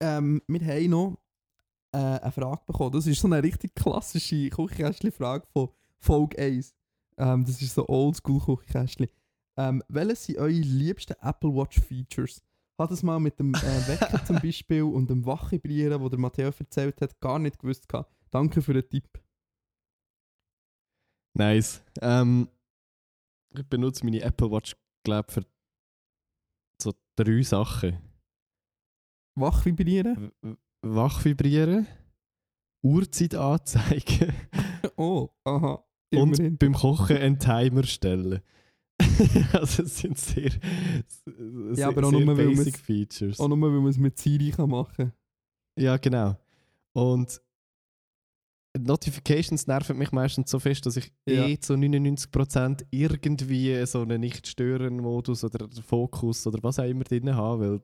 Ähm, 0.00 0.40
wir 0.46 0.60
haben 0.60 0.90
noch 0.90 1.18
äh, 1.92 1.98
eine 1.98 2.32
Frage 2.32 2.62
bekommen. 2.66 2.92
Das 2.92 3.06
ist 3.06 3.20
so 3.20 3.28
eine 3.28 3.42
richtig 3.42 3.74
klassische 3.74 4.48
Küchenkästchen-Frage 4.48 5.46
von 5.52 5.68
Folge 6.04 6.38
1. 6.38 6.74
Ähm, 7.16 7.44
das 7.44 7.60
ist 7.62 7.74
so 7.74 7.88
oldschool 7.88 8.40
Küchenkästchen. 8.40 9.08
Ähm, 9.56 9.82
welches 9.88 10.24
sind 10.26 10.38
eure 10.38 10.50
liebsten 10.50 11.14
Apple 11.20 11.50
Watch 11.54 11.80
Features? 11.80 12.42
Hat 12.78 12.90
es 12.90 13.02
mal 13.04 13.20
mit 13.20 13.38
dem 13.38 13.54
äh, 13.54 13.58
Wecker 13.88 14.24
zum 14.24 14.40
Beispiel 14.40 14.82
und 14.82 15.08
dem 15.08 15.24
Wachhybrieren, 15.24 16.00
wo 16.00 16.08
der 16.08 16.18
Matteo 16.18 16.50
erzählt 16.58 17.00
hat, 17.00 17.20
gar 17.20 17.38
nicht 17.38 17.58
gewusst. 17.58 17.88
gehabt. 17.88 18.12
Danke 18.30 18.60
für 18.62 18.74
den 18.74 18.88
Tipp. 18.88 19.08
Nice. 21.36 21.82
Ähm, 22.00 22.48
ich 23.56 23.66
benutze 23.68 24.04
meine 24.04 24.20
Apple 24.22 24.50
Watch, 24.50 24.76
glaube 25.04 25.30
für 25.32 25.44
so 26.82 26.92
drei 27.16 27.42
Sachen. 27.42 27.98
Wachhybrieren? 29.36 30.32
W- 30.42 30.50
w- 30.50 30.56
Wachvibrieren, 30.82 31.86
Uhrzeit 32.84 33.34
anzeigen 33.34 34.32
Oh, 34.96 35.30
aha. 35.44 35.82
Und 36.16 36.38
Immerhin. 36.38 36.58
beim 36.58 36.74
Kochen 36.74 37.16
einen 37.16 37.38
Timer 37.38 37.84
stellen. 37.84 38.40
also 39.52 39.82
es 39.82 39.98
sind 39.98 40.16
sehr, 40.18 40.50
sehr, 41.72 41.88
aber 41.88 42.06
auch 42.06 42.10
sehr 42.10 42.20
nur, 42.24 42.34
basic 42.36 42.78
Features. 42.78 43.40
Auch 43.40 43.48
nur, 43.48 43.60
weil 43.60 43.80
man 43.80 43.88
es 43.88 43.98
mit 43.98 44.18
Siri 44.18 44.50
kann 44.50 44.70
machen 44.70 44.94
kann. 44.96 45.12
Ja, 45.78 45.96
genau. 45.96 46.36
Und 46.92 47.40
Notifications 48.78 49.66
nerven 49.66 49.96
mich 49.98 50.10
meistens 50.12 50.50
so 50.50 50.58
fest, 50.58 50.84
dass 50.86 50.96
ich 50.96 51.12
Ja. 51.28 51.46
eh 51.46 51.58
zu 51.58 51.74
99% 51.74 52.84
irgendwie 52.90 53.84
so 53.86 54.02
einen 54.02 54.20
Nicht-Stören-Modus 54.20 55.44
oder 55.44 55.68
Fokus 55.82 56.46
oder 56.46 56.60
was 56.62 56.78
auch 56.78 56.84
immer 56.84 57.04
drin 57.04 57.34
habe, 57.34 57.60
weil 57.70 57.82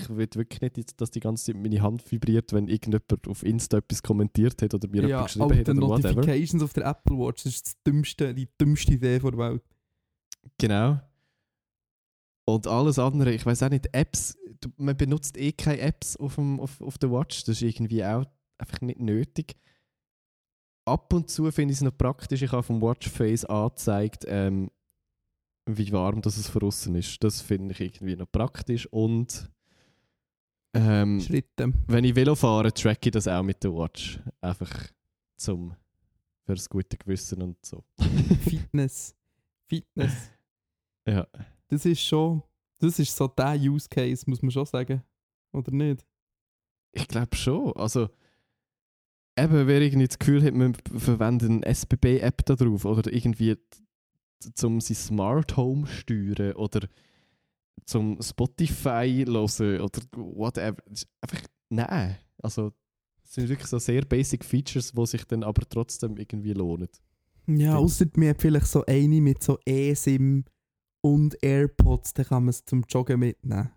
ich 0.00 0.08
will 0.08 0.28
wirklich 0.34 0.60
nicht, 0.60 1.00
dass 1.00 1.10
die 1.10 1.20
ganze 1.20 1.46
Zeit 1.46 1.60
meine 1.60 1.82
Hand 1.82 2.10
vibriert, 2.10 2.52
wenn 2.52 2.68
irgendjemand 2.68 3.28
auf 3.28 3.42
Insta 3.42 3.78
etwas 3.78 4.02
kommentiert 4.02 4.60
hat 4.62 4.74
oder 4.74 4.88
mir 4.88 5.02
Ja, 5.02 5.08
jemand 5.08 5.26
geschrieben 5.26 5.58
hat 5.58 5.68
oder 5.68 5.88
whatever. 5.88 6.14
Notifications 6.14 6.62
auf 6.62 6.72
der 6.72 6.86
Apple 6.86 7.16
Watch, 7.18 7.44
das 7.44 7.54
ist 7.54 7.66
das 7.66 7.82
dümmste, 7.86 8.34
die 8.34 8.48
dümmste 8.60 8.94
Idee 8.94 9.18
der 9.18 9.38
Welt. 9.38 9.62
Genau. 10.58 11.00
Und 12.46 12.66
alles 12.66 12.98
andere, 12.98 13.32
ich 13.32 13.44
weiß 13.44 13.62
auch 13.64 13.68
nicht, 13.68 13.94
Apps, 13.94 14.38
man 14.76 14.96
benutzt 14.96 15.36
eh 15.36 15.52
keine 15.52 15.80
Apps 15.80 16.16
auf, 16.16 16.36
dem, 16.36 16.58
auf, 16.60 16.80
auf 16.80 16.96
der 16.96 17.10
Watch, 17.10 17.44
das 17.44 17.56
ist 17.56 17.62
irgendwie 17.62 18.04
auch 18.04 18.24
einfach 18.58 18.80
nicht 18.80 19.00
nötig. 19.00 19.56
Ab 20.86 21.12
und 21.12 21.28
zu 21.28 21.50
finde 21.50 21.72
ich 21.72 21.78
es 21.78 21.82
noch 21.82 21.96
praktisch, 21.96 22.40
ich 22.40 22.52
habe 22.52 22.62
vom 22.62 22.80
Watchface 22.80 23.44
angezeigt, 23.44 24.24
ähm, 24.26 24.70
wie 25.68 25.92
warm 25.92 26.22
das 26.22 26.38
es 26.38 26.50
draussen 26.50 26.94
ist. 26.94 27.22
Das 27.22 27.42
finde 27.42 27.72
ich 27.72 27.80
irgendwie 27.80 28.16
noch 28.16 28.30
praktisch 28.32 28.86
und 28.86 29.50
ähm, 30.78 31.20
Schritte. 31.20 31.72
wenn 31.86 32.04
ich 32.04 32.14
Velo 32.14 32.34
fahre, 32.34 32.72
track 32.72 33.04
ich 33.06 33.12
das 33.12 33.28
auch 33.28 33.42
mit 33.42 33.62
der 33.62 33.72
Watch. 33.72 34.20
Einfach 34.40 34.70
zum 35.36 35.74
für 36.48 36.54
das 36.54 36.68
gute 36.68 36.96
Gewissen 36.96 37.42
und 37.42 37.64
so. 37.64 37.84
Fitness. 38.40 39.14
Fitness. 39.68 40.30
ja. 41.06 41.26
Das 41.68 41.84
ist 41.84 42.00
schon, 42.00 42.42
das 42.78 42.98
ist 42.98 43.14
so 43.14 43.28
der 43.28 43.54
Use 43.54 43.86
Case, 43.86 44.24
muss 44.26 44.40
man 44.40 44.50
schon 44.50 44.64
sagen. 44.64 45.02
Oder 45.52 45.70
nicht? 45.72 46.06
Ich 46.92 47.06
glaube 47.06 47.36
schon. 47.36 47.74
Also, 47.76 48.08
eben, 49.38 49.66
wer 49.66 49.82
irgendwie 49.82 50.06
das 50.06 50.18
Gefühl 50.18 50.42
hat, 50.42 50.54
man 50.54 50.74
verwendet 50.74 51.50
eine 51.50 51.66
SBB-App 51.66 52.46
da 52.46 52.54
drauf 52.54 52.86
oder 52.86 53.12
irgendwie 53.12 53.56
zum 54.54 54.80
sein 54.80 54.96
Smart 54.96 55.54
Home 55.58 55.86
steuern 55.86 56.54
oder 56.54 56.88
zum 57.84 58.20
Spotify 58.22 59.24
hören 59.26 59.80
oder 59.80 60.00
whatever. 60.16 60.76
Einfach, 61.20 61.42
nein. 61.68 62.16
Also, 62.42 62.72
es 63.24 63.34
sind 63.34 63.48
wirklich 63.48 63.68
so 63.68 63.78
sehr 63.78 64.02
basic 64.02 64.44
Features, 64.44 64.92
die 64.92 65.06
sich 65.06 65.24
dann 65.24 65.42
aber 65.42 65.62
trotzdem 65.68 66.16
irgendwie 66.16 66.52
lohnen. 66.52 66.88
Ja, 67.46 67.76
außer 67.76 68.06
mir 68.16 68.34
vielleicht 68.38 68.66
so 68.66 68.84
eine 68.86 69.20
mit 69.20 69.42
so 69.42 69.58
eSIM 69.66 70.44
und 71.00 71.36
AirPods, 71.42 72.12
dann 72.14 72.26
kann 72.26 72.44
man 72.44 72.50
es 72.50 72.64
zum 72.64 72.84
Joggen 72.88 73.20
mitnehmen. 73.20 73.70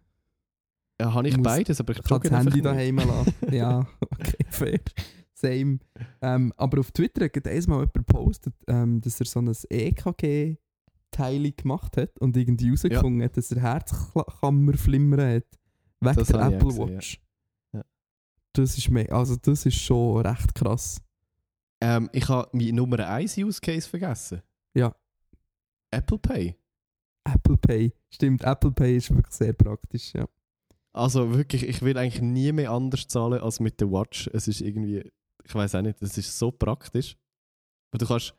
Ja, 1.00 1.14
habe 1.14 1.30
ich 1.30 1.38
Muss- 1.38 1.44
beides, 1.46 1.80
aber 1.80 1.94
ich 1.94 2.02
jogge 2.08 2.30
das 2.30 2.38
Handy 2.38 2.60
einfach 2.60 2.72
daheim 2.74 2.96
lassen. 2.98 3.34
ja, 3.52 3.88
okay, 4.02 4.46
fair. 4.50 4.80
Same. 5.34 5.80
Ähm, 6.22 6.54
aber 6.58 6.80
auf 6.82 6.92
Twitter 6.92 7.26
hat 7.26 7.48
einmal 7.48 7.80
jemand 7.80 7.94
gepostet, 7.94 8.54
ähm, 8.68 9.02
dass 9.02 9.20
er 9.20 9.26
so 9.26 9.40
ein 9.40 9.52
EKG-Teil 11.12 11.52
gemacht 11.52 11.98
hat 11.98 12.18
und 12.20 12.36
irgendwie 12.36 12.66
herausgefunden 12.66 13.24
hat, 13.24 13.38
dass 13.38 13.52
er 13.52 13.62
Herzkammer 13.62 14.74
flimmern 14.74 15.36
hat. 15.36 15.60
Wegen 16.00 16.16
Das 16.16 16.28
der 16.28 16.42
Apple 16.42 16.68
gesehen, 16.68 16.88
ja. 16.88 16.96
Watch. 16.96 17.22
Ja. 17.74 17.86
Das 18.54 18.78
ist 18.78 18.90
me 18.90 19.12
also 19.12 19.36
das 19.36 19.66
ist 19.66 19.80
schon 19.80 20.26
recht 20.26 20.56
krass. 20.56 21.02
Ähm, 21.82 22.10
ich 22.14 22.28
habe 22.30 22.50
meinen 22.56 22.76
Nummer 22.76 23.08
1 23.08 23.38
Use 23.38 23.62
Case 23.62 23.88
vergessen. 23.88 24.42
Ja. 24.76 24.96
Apple 25.92 26.20
Pay. 26.20 26.56
Apple 27.24 27.58
Pay. 27.58 27.94
Stimmt, 28.10 28.44
Apple 28.44 28.72
Pay 28.72 28.98
ist 28.98 29.10
wirklich 29.12 29.34
sehr 29.34 29.54
praktisch, 29.54 30.14
ja. 30.14 30.28
Also 30.94 31.34
wirklich, 31.34 31.64
ich 31.64 31.82
will 31.82 31.98
eigentlich 31.98 32.22
nie 32.22 32.52
mehr 32.52 32.72
anders 32.72 33.08
zahlen 33.08 33.42
als 33.42 33.60
mit 33.60 33.80
der 33.80 33.92
Watch. 33.92 34.30
Es 34.34 34.48
ist 34.48 34.62
irgendwie, 34.62 35.10
ich 35.44 35.56
weiß 35.56 35.76
auch 35.76 35.82
nicht, 35.82 36.02
es 36.02 36.18
ist 36.18 36.38
so 36.38 36.52
praktisch. 36.52 37.16
Weil 37.92 38.00
du 38.00 38.06
kannst 38.06 38.36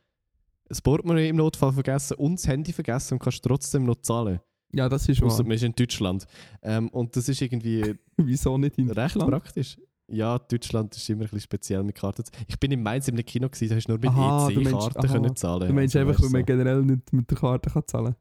das 0.73 0.81
Portemonnaie 0.81 1.29
im 1.29 1.37
Notfall 1.37 1.73
vergessen 1.73 2.15
und 2.17 2.39
das 2.39 2.49
Handy 2.49 2.73
vergessen 2.73 3.15
und 3.15 3.19
kannst 3.21 3.43
trotzdem 3.45 3.85
noch 3.85 3.97
zahlen. 4.01 4.41
Ja, 4.75 4.89
das 4.89 5.07
ist 5.07 5.23
Ausser 5.23 5.39
wahr. 5.41 5.45
man 5.49 5.55
ist 5.57 5.65
in 5.65 5.75
Deutschland. 5.75 6.27
Ähm, 6.63 6.89
und 6.89 7.15
das 7.15 7.29
ist 7.29 7.43
irgendwie 7.43 7.95
Wieso 8.17 8.57
nicht 8.57 8.79
in 8.79 8.87
recht 8.91 9.17
Deutschland? 9.17 9.31
praktisch. 9.31 9.79
Ja, 10.11 10.39
Deutschland 10.39 10.97
ist 10.97 11.09
immer 11.11 11.21
ein 11.21 11.25
bisschen 11.25 11.41
speziell 11.41 11.83
mit 11.83 11.95
Karten. 11.97 12.25
Ich 12.49 12.59
bin 12.59 12.73
in 12.73 12.83
Mainz 12.83 13.07
im 13.09 13.17
Kino 13.17 13.49
gewesen, 13.51 13.69
da 13.69 13.77
hast 13.77 13.87
du 13.89 13.93
nur 13.93 13.99
mit 13.99 14.65
EC-Karten 14.65 15.09
können 15.09 15.37
zahlen. 15.37 15.69
Du 15.69 15.75
meinst 15.75 15.95
Also, 15.95 16.09
einfach, 16.09 16.23
weil 16.23 16.31
man 16.31 16.45
generell 16.47 16.83
nicht 16.83 17.13
mit 17.13 17.31
der 17.31 17.39
Karte 17.39 17.71
kann 17.71 17.83
zahlen 17.87 18.15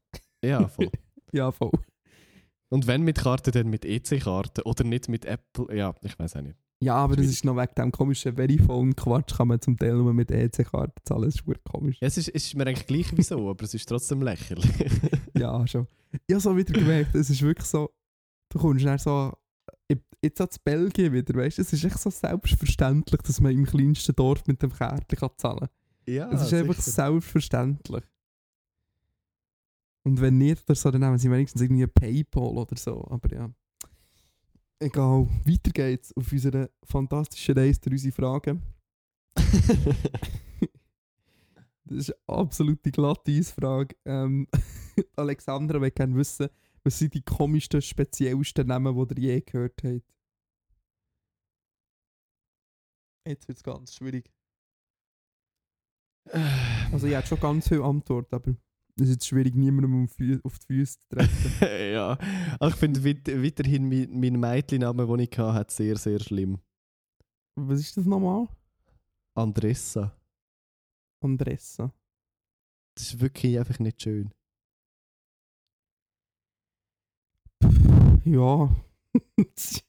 Ja, 0.43 0.67
voll. 0.67 0.89
Ja, 1.33 1.51
voll. 1.51 1.71
Und 2.69 2.87
wenn 2.87 3.03
mit 3.03 3.17
Karten, 3.17 3.51
dann 3.51 3.69
mit 3.69 3.85
EC-Karten 3.85 4.63
oder 4.63 4.83
nicht 4.83 5.07
mit 5.07 5.23
Apple. 5.23 5.73
Ja, 5.75 5.93
ich 6.03 6.19
weiß 6.19 6.35
auch 6.35 6.41
nicht. 6.41 6.57
Ja, 6.81 6.95
aber 6.95 7.15
das 7.15 7.27
ist 7.27 7.45
noch 7.45 7.55
wegen 7.55 7.75
dem 7.77 7.91
komischen 7.91 8.35
Verifone-Quatsch, 8.35 9.35
kann 9.37 9.49
man 9.49 9.61
zum 9.61 9.77
Teil 9.77 9.93
nur 9.93 10.13
mit 10.13 10.31
EC-Karte 10.31 10.95
zahlen. 11.05 11.25
Das 11.25 11.35
ist 11.35 11.47
wirklich 11.47 11.63
komisch. 11.63 11.97
Ja, 12.01 12.07
es, 12.07 12.17
ist, 12.17 12.29
es 12.29 12.45
ist 12.45 12.55
mir 12.55 12.65
eigentlich 12.65 12.87
gleich 12.87 13.15
wieso, 13.15 13.49
aber 13.49 13.63
es 13.63 13.73
ist 13.75 13.87
trotzdem 13.87 14.21
lächerlich. 14.21 14.65
Ja, 15.37 15.65
schon. 15.65 15.87
Ich 16.27 16.33
habe 16.33 16.41
so 16.41 16.55
wieder 16.55 16.73
gemerkt, 16.73 17.15
es 17.15 17.29
ist 17.29 17.41
wirklich 17.41 17.65
so, 17.65 17.89
du 18.49 18.59
kommst 18.59 18.85
dann 18.85 18.99
so, 18.99 19.33
jetzt 20.21 20.41
an 20.41 20.49
Belgien 20.63 21.13
wieder, 21.13 21.33
weißt 21.33 21.57
du, 21.57 21.61
es 21.61 21.73
ist 21.73 21.83
echt 21.83 21.99
so 21.99 22.09
selbstverständlich, 22.09 23.21
dass 23.21 23.41
man 23.41 23.51
im 23.51 23.65
kleinsten 23.65 24.15
Dorf 24.15 24.45
mit 24.45 24.61
dem 24.61 24.71
Kärtchen 24.71 25.17
kann 25.17 25.29
zahlen 25.37 25.59
kann. 25.59 25.69
ja, 26.07 26.29
Es 26.31 26.43
ist 26.43 26.53
einfach 26.53 26.79
selbstverständlich. 26.79 28.03
Und 30.03 30.19
wenn 30.19 30.37
nicht 30.37 30.63
oder 30.67 30.75
so, 30.75 30.89
dann 30.91 31.01
nehmen 31.01 31.17
sie 31.17 31.29
wenigstens 31.31 31.61
irgendwie 31.61 31.87
Paypal 31.87 32.43
oder 32.57 32.75
so. 32.75 33.05
Aber 33.09 33.33
ja. 33.33 33.49
Egal. 34.81 35.27
Weiter 35.45 35.69
geht's 35.69 36.11
auf 36.17 36.31
unserer 36.31 36.67
fantastischen 36.83 37.55
Reise 37.55 37.79
durch 37.81 37.93
unsere 37.93 38.13
Fragen. 38.13 38.63
Das 41.83 42.07
ist 42.07 42.15
eine 42.25 42.39
absolute 42.39 42.89
glatte 42.89 43.31
Eisfrage. 43.31 43.97
Ähm, 44.05 44.47
Alexandra 45.17 45.81
will 45.81 45.91
gerne 45.91 46.15
wissen, 46.15 46.47
was 46.85 46.97
sind 46.97 47.13
die 47.13 47.21
komischsten, 47.21 47.81
speziellsten 47.81 48.67
Namen, 48.67 48.95
die 49.09 49.21
ihr 49.23 49.33
je 49.33 49.41
gehört 49.41 49.83
habt? 49.83 50.01
Jetzt 53.27 53.49
wird 53.49 53.57
es 53.57 53.63
ganz 53.63 53.93
schwierig. 53.93 54.31
Also 56.93 57.07
ich 57.07 57.13
hätte 57.13 57.27
schon 57.27 57.41
ganz 57.41 57.67
viele 57.67 57.83
Antworten, 57.83 58.35
aber 58.35 58.55
es 58.95 59.03
ist 59.03 59.09
jetzt 59.11 59.27
schwierig, 59.27 59.55
niemandem 59.55 60.03
auf 60.43 60.59
die 60.59 60.65
Füße 60.65 60.97
zu 60.99 61.15
treten. 61.15 61.33
ja, 61.93 62.17
also 62.59 62.73
ich 62.73 62.79
finde 62.79 63.03
weit, 63.03 63.27
weiterhin 63.27 63.89
mein, 63.89 64.19
mein 64.19 64.39
Mädchenname, 64.39 65.05
den 65.05 65.19
ich 65.19 65.37
hatte, 65.37 65.73
sehr, 65.73 65.97
sehr 65.97 66.19
schlimm. 66.19 66.59
Was 67.55 67.79
ist 67.79 67.97
das 67.97 68.05
nochmal? 68.05 68.47
Andressa. 69.35 70.15
Andressa. 71.23 71.93
Das 72.95 73.07
ist 73.07 73.19
wirklich 73.19 73.57
einfach 73.57 73.79
nicht 73.79 74.01
schön. 74.01 74.31
Ja. 78.25 78.75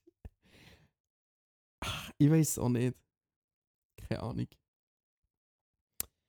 Ich 2.18 2.30
weiß 2.30 2.60
auch 2.60 2.68
nicht. 2.68 2.96
Keine 3.96 4.22
Ahnung. 4.22 4.46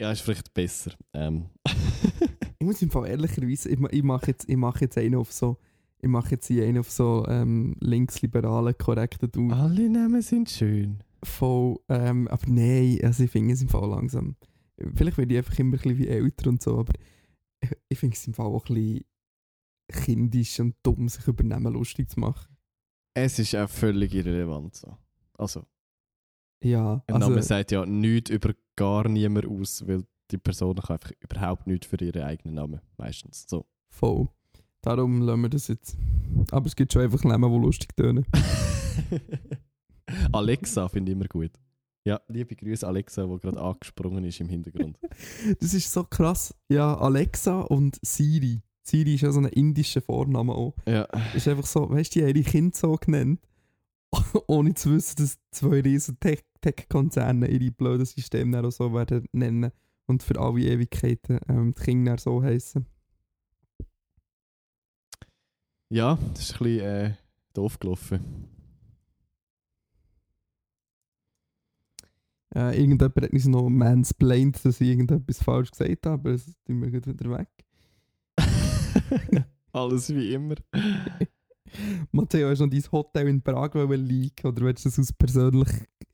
Ja, 0.02 0.12
ist 0.12 0.22
vielleicht 0.22 0.52
besser. 0.52 0.92
Ähm. 1.14 1.52
Ich 2.64 2.66
muss 2.66 2.82
im 2.82 2.90
Fall 2.92 3.10
ehrlicherweise, 3.10 3.68
ich, 3.68 3.78
ich 3.78 4.04
mache 4.04 4.28
jetzt, 4.28 4.48
ich 4.48 4.56
mache 4.56 4.86
jetzt 4.86 4.98
einen 4.98 5.16
auf 5.16 5.34
so, 5.34 5.58
ich 6.00 6.08
mache 6.08 6.32
jetzt 6.32 6.48
hier 6.48 6.64
einen 6.64 6.78
auf 6.78 6.90
so 6.90 7.26
ähm, 7.28 7.76
linksliberalen, 7.82 8.78
korrekten 8.78 9.30
Dude. 9.30 9.54
Alle 9.54 9.90
Namen 9.90 10.22
sind 10.22 10.50
schön. 10.50 11.04
Voll, 11.24 11.80
ähm, 11.90 12.30
aber 12.30 12.48
nein, 12.48 13.00
also 13.04 13.26
ich 13.26 13.32
finde 13.32 13.54
es 13.54 13.62
im 13.62 13.68
Fall 13.68 13.90
langsam. 13.90 14.38
Vielleicht 14.96 15.18
werde 15.18 15.34
ich 15.34 15.40
einfach 15.40 15.60
immer 15.60 15.68
ein 15.68 15.72
bisschen 15.72 15.98
wie 15.98 16.08
älter 16.08 16.50
und 16.50 16.62
so, 16.62 16.80
aber 16.80 16.94
ich, 17.60 17.70
ich 17.90 18.00
finde 18.00 18.16
es 18.16 18.28
im 18.28 18.34
Fall 18.34 18.46
auch 18.46 18.66
ein 18.70 18.76
bisschen 18.76 19.06
kindisch 19.92 20.58
und 20.62 20.76
dumm, 20.84 21.10
sich 21.10 21.28
über 21.28 21.44
Namen 21.44 21.74
lustig 21.74 22.12
zu 22.12 22.22
machen. 22.22 22.56
Es 23.14 23.40
ist 23.40 23.58
auch 23.58 23.70
völlig 23.70 24.14
irrelevant. 24.14 24.74
So. 24.76 24.98
Also, 25.38 25.66
Ja, 26.64 27.04
ein 27.08 27.16
also, 27.16 27.28
Name 27.28 27.44
sagt 27.44 27.74
ja 27.74 27.86
nichts 27.86 28.30
über 28.30 28.54
gar 28.78 29.10
niemand 29.10 29.48
aus, 29.48 29.86
weil 29.86 30.06
die 30.32 30.38
Person 30.38 30.76
kann 30.76 30.96
einfach 30.98 31.12
überhaupt 31.20 31.68
nichts 31.68 31.88
für 31.88 31.98
ihren 32.04 32.24
eigenen 32.24 32.56
Namen. 32.56 32.82
Meistens. 32.98 33.46
So. 33.48 33.66
voll. 33.90 34.28
Darum 34.82 35.22
lassen 35.22 35.42
wir 35.42 35.50
das 35.50 35.68
jetzt. 35.70 35.98
Aber 36.52 36.66
es 36.66 36.76
gibt 36.76 36.92
schon 36.92 37.04
einfach 37.04 37.24
Namen, 37.24 37.50
die 37.52 37.66
lustig 37.66 37.96
tönen. 37.96 38.26
Alexa 40.32 40.88
finde 40.90 41.12
ich 41.12 41.18
immer 41.18 41.28
gut. 41.28 41.52
Ja, 42.06 42.20
liebe 42.28 42.56
Grüße 42.56 42.86
Alexa, 42.86 43.26
die 43.26 43.40
gerade 43.40 43.62
angesprungen 43.62 44.26
ist 44.26 44.40
im 44.42 44.50
Hintergrund. 44.50 44.98
Das 45.60 45.74
ist 45.74 45.92
so 45.92 46.04
krass. 46.04 46.54
Ja, 46.70 46.98
Alexa 46.98 47.62
und 47.62 47.98
Siri. 48.06 48.62
Siri 48.86 49.16
ist 49.16 49.22
ja 49.22 49.32
so 49.32 49.40
ein 49.40 49.46
indischer 49.46 50.02
Vorname 50.02 50.54
auch. 50.54 50.76
ja. 50.86 51.04
ist 51.34 51.48
einfach 51.48 51.66
so, 51.66 51.90
weißt 51.90 52.14
du, 52.14 52.20
die 52.20 52.26
haben 52.26 52.36
ihre 52.36 52.50
Kinder 52.50 52.76
so 52.78 52.96
genannt, 52.98 53.40
ohne 54.48 54.74
zu 54.74 54.92
wissen, 54.92 55.16
dass 55.18 55.38
zwei 55.52 55.80
riesen 55.80 56.20
Tech- 56.20 56.44
Tech-Konzerne 56.60 57.48
ihre 57.48 57.72
blöden 57.72 58.06
Systeme 58.06 58.62
auch 58.62 58.72
so 58.72 58.94
werden 58.94 59.26
nennen 59.32 59.72
und 60.08 60.24
für 60.24 60.40
alle 60.40 60.62
Ewigkeiten 60.62 61.40
ähm, 61.48 61.74
die 61.74 61.82
Kinder 61.84 62.18
so 62.18 62.44
heißen. 62.44 62.86
ja, 65.90 66.18
das 66.34 66.42
ist 66.42 66.54
ein 66.54 66.64
bisschen 66.64 66.86
äh, 66.86 67.14
doof 67.54 67.80
gelaufen. 67.80 68.50
Äh, 72.56 72.80
irgendjemand 72.80 73.16
hat 73.16 73.32
uns 73.32 73.46
noch 73.46 73.70
mansplained, 73.70 74.64
dass 74.64 74.82
ich 74.82 74.90
irgendetwas 74.90 75.42
falsch 75.42 75.72
gesagt 75.72 76.06
habe, 76.06 76.14
aber 76.14 76.32
das 76.32 76.46
tun 76.66 76.82
wir 76.82 76.94
wieder 76.94 77.38
weg. 77.38 77.50
Alles 79.72 80.14
wie 80.14 80.34
immer. 80.34 80.56
Matteo, 82.12 82.50
hast 82.50 82.60
du 82.60 82.66
noch 82.66 82.72
dein 82.72 82.92
Hotel 82.92 83.28
in 83.28 83.42
Prag 83.42 83.74
leaken 83.74 84.48
oder 84.48 84.62
willst 84.66 84.86
du 84.86 84.90
das 84.90 85.00
aus 85.00 85.14
persönlich, 85.14 85.70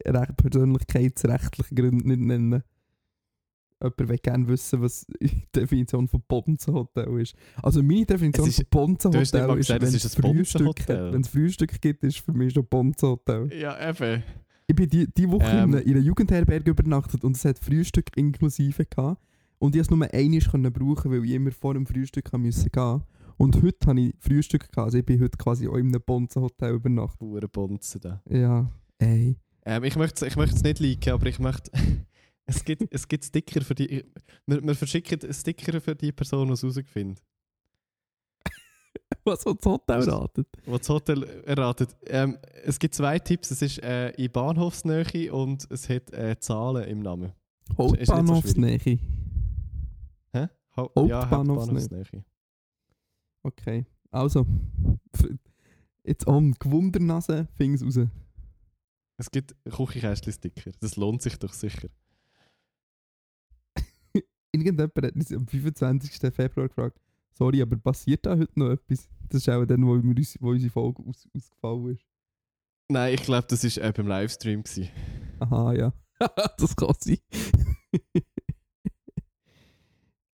recht, 0.06 0.38
persönlichkeitsrechtlichen 0.38 1.76
Gründen 1.76 2.08
nicht 2.08 2.20
nennen? 2.20 2.64
Jemand 3.82 4.10
will 4.10 4.18
gerne 4.18 4.48
wissen, 4.48 4.82
was 4.82 5.06
die 5.22 5.44
Definition 5.56 6.08
von 6.08 6.22
Bonzenhotel 6.28 7.22
ist. 7.22 7.34
Also 7.64 7.82
meine 7.82 8.06
Definition 8.06 8.48
ist- 8.48 8.58
von 8.58 8.68
Bonzenhotel 8.70 9.58
ist, 9.60 9.70
wenn 9.70 9.84
es 9.84 10.16
Frühstück 10.16 10.80
Frühstück 11.28 11.82
gibt, 11.82 12.04
ist 12.04 12.20
für 12.20 12.34
mich 12.34 12.54
schon 12.54 12.66
Bonzenhotel. 12.68 13.54
ja, 13.54 13.90
eben. 13.90 14.24
Ich 14.68 14.76
bin 14.76 14.88
die, 14.88 15.08
die 15.12 15.30
Woche 15.32 15.46
Ähm. 15.46 15.74
in 15.74 15.92
einer 15.96 16.00
Jugendherberge 16.00 16.72
übernachtet 16.72 17.24
und 17.24 17.36
es 17.36 17.44
hat 17.46 17.58
Frühstück 17.58 18.16
inklusive 18.16 18.86
gehabt. 18.86 19.20
Und 19.58 19.76
ich 19.76 19.80
konnte 19.88 20.06
es 20.06 20.14
nur 20.14 20.14
einmal 20.14 20.40
können 20.42 20.72
brauchen, 20.74 21.12
weil 21.12 21.26
ich 21.26 21.32
immer 21.32 21.52
vor 21.52 21.74
dem 21.74 21.86
Frühstück 21.88 22.32
haben 22.32 22.44
musste 22.44 22.70
gehen. 22.70 23.02
Und 23.38 23.62
heute 23.64 23.88
habe 23.88 24.00
ich 24.02 24.14
Frühstück 24.20 24.62
gehabt. 24.70 24.86
Also 24.86 24.98
ich 25.00 25.06
bin 25.06 25.20
heute 25.22 25.38
quasi 25.38 25.68
auch 25.68 25.76
in 25.76 25.88
einem 25.88 26.02
Bonzenhotel 26.06 26.76
übernachtet. 26.76 27.20
Pure 27.20 27.48
Bonzen 27.48 28.02
da. 28.02 28.22
Ja, 28.30 28.70
ey. 29.00 29.38
Ähm, 29.66 29.84
ich 29.86 29.96
möchte 29.96 30.26
ich 30.28 30.36
es 30.38 30.64
nicht 30.64 30.80
liken, 30.80 31.14
aber 31.14 31.26
ich 31.28 31.40
möchte. 31.40 31.72
es, 32.50 32.66
gibt, 32.66 32.84
es 32.94 33.08
gibt 33.08 33.24
Sticker 33.24 33.62
für 33.62 33.76
die. 33.76 34.04
Wir, 34.46 34.64
wir 34.64 34.76
verschicken 34.76 35.34
Sticker 35.34 35.80
für 35.80 35.96
die 35.96 36.12
Person, 36.12 36.48
die 36.48 36.54
es 36.54 36.64
herausfindet. 36.64 37.24
Was 39.24 39.46
hat 39.46 39.58
das 39.60 39.66
Hotel 39.66 40.10
ratet? 40.10 40.48
Die 40.66 40.72
das 40.72 40.90
Hotel 40.90 41.24
erratet. 41.46 41.96
Ähm, 42.08 42.38
es 42.64 42.80
gibt 42.80 42.96
zwei 42.96 43.20
Tipps. 43.20 43.52
Es 43.52 43.62
ist 43.62 43.84
äh, 43.84 44.10
in 44.12 44.32
Bahnhofsnähe 44.32 45.32
und 45.32 45.68
es 45.70 45.90
hat 45.90 46.12
äh, 46.12 46.38
Zahlen 46.40 46.86
im 46.86 47.00
Namen. 47.00 47.34
so 47.78 47.90
Hauptbahnhofsnähe. 47.90 48.80
Hä? 48.80 48.98
Ha 50.78 50.90
ja, 51.08 51.30
Hauptbahnhofsnähe. 51.30 52.24
Okay, 53.44 53.86
also. 54.12 54.46
Jetzt 56.04 56.26
um 56.26 56.54
Gewundernase 56.54 57.48
fing 57.56 57.76
es 57.76 57.84
raus. 57.84 58.08
Es 59.18 59.30
gibt 59.30 59.56
Küchenkästchen-Sticker. 59.66 60.72
Das 60.80 60.96
lohnt 60.96 61.22
sich 61.22 61.38
doch 61.38 61.54
sicher. 61.54 61.90
Irgendjemand 64.52 64.96
hat 64.96 65.16
uns 65.16 65.32
am 65.32 65.48
25. 65.48 66.34
Februar 66.34 66.68
gefragt, 66.68 67.00
sorry, 67.32 67.62
aber 67.62 67.78
passiert 67.78 68.26
da 68.26 68.38
heute 68.38 68.60
noch 68.60 68.72
etwas? 68.72 69.08
Das 69.30 69.42
ist 69.42 69.50
auch 69.50 69.66
dann, 69.66 69.86
wo, 69.86 70.02
wir 70.02 70.18
uns, 70.18 70.38
wo 70.42 70.50
unsere 70.50 70.72
Folge 70.72 71.04
aus, 71.04 71.28
ausgefallen 71.36 71.94
ist. 71.94 72.06
Nein, 72.92 73.14
ich 73.14 73.22
glaube, 73.22 73.46
das 73.48 73.64
war 73.64 73.84
äh, 73.84 73.92
beim 73.92 74.08
Livestream. 74.08 74.64
Gewesen. 74.64 74.90
Aha, 75.40 75.74
ja. 75.74 75.94
das 76.58 76.76
kann 76.76 76.96
sein. 77.00 77.20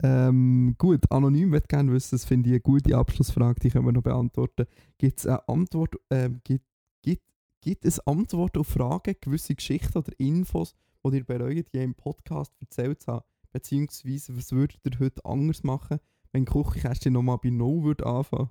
ähm, 0.03 0.75
gut, 0.77 1.11
anonym 1.11 1.51
wird 1.51 1.67
gerne 1.67 1.91
wissen, 1.91 2.15
das 2.15 2.23
finde 2.23 2.49
ich 2.49 2.53
eine 2.53 2.61
gute 2.61 2.95
Abschlussfrage, 2.97 3.59
die 3.59 3.69
können 3.69 3.85
wir 3.85 3.91
noch 3.91 4.01
beantworten. 4.01 4.65
Gibt 4.97 5.19
es 5.19 5.27
eine 5.27 5.47
Antwort, 5.49 5.95
ähm, 6.09 6.39
gibt, 6.45 6.65
gibt, 7.01 7.23
gibt 7.59 7.83
es 7.83 7.99
Antworten 8.07 8.59
auf 8.59 8.67
Fragen, 8.67 9.15
gewisse 9.19 9.55
Geschichten 9.55 9.97
oder 9.97 10.17
Infos, 10.17 10.73
die 11.05 11.17
ihr 11.17 11.25
bereut, 11.25 11.67
die 11.73 11.77
ihr 11.77 11.83
im 11.83 11.93
Podcast 11.93 12.53
erzählt 12.61 13.03
habt? 13.07 13.27
Beziehungsweise, 13.55 14.35
was 14.35 14.51
würdet 14.51 14.81
ihr 14.83 14.99
heute 14.99 15.23
anders 15.23 15.63
machen, 15.63 16.01
wenn 16.33 16.43
die 16.43 16.51
Küchenkästchen 16.51 17.13
nochmal 17.13 17.37
bei 17.41 17.51
Null 17.51 17.83
würde 17.85 18.05
anfangen? 18.05 18.49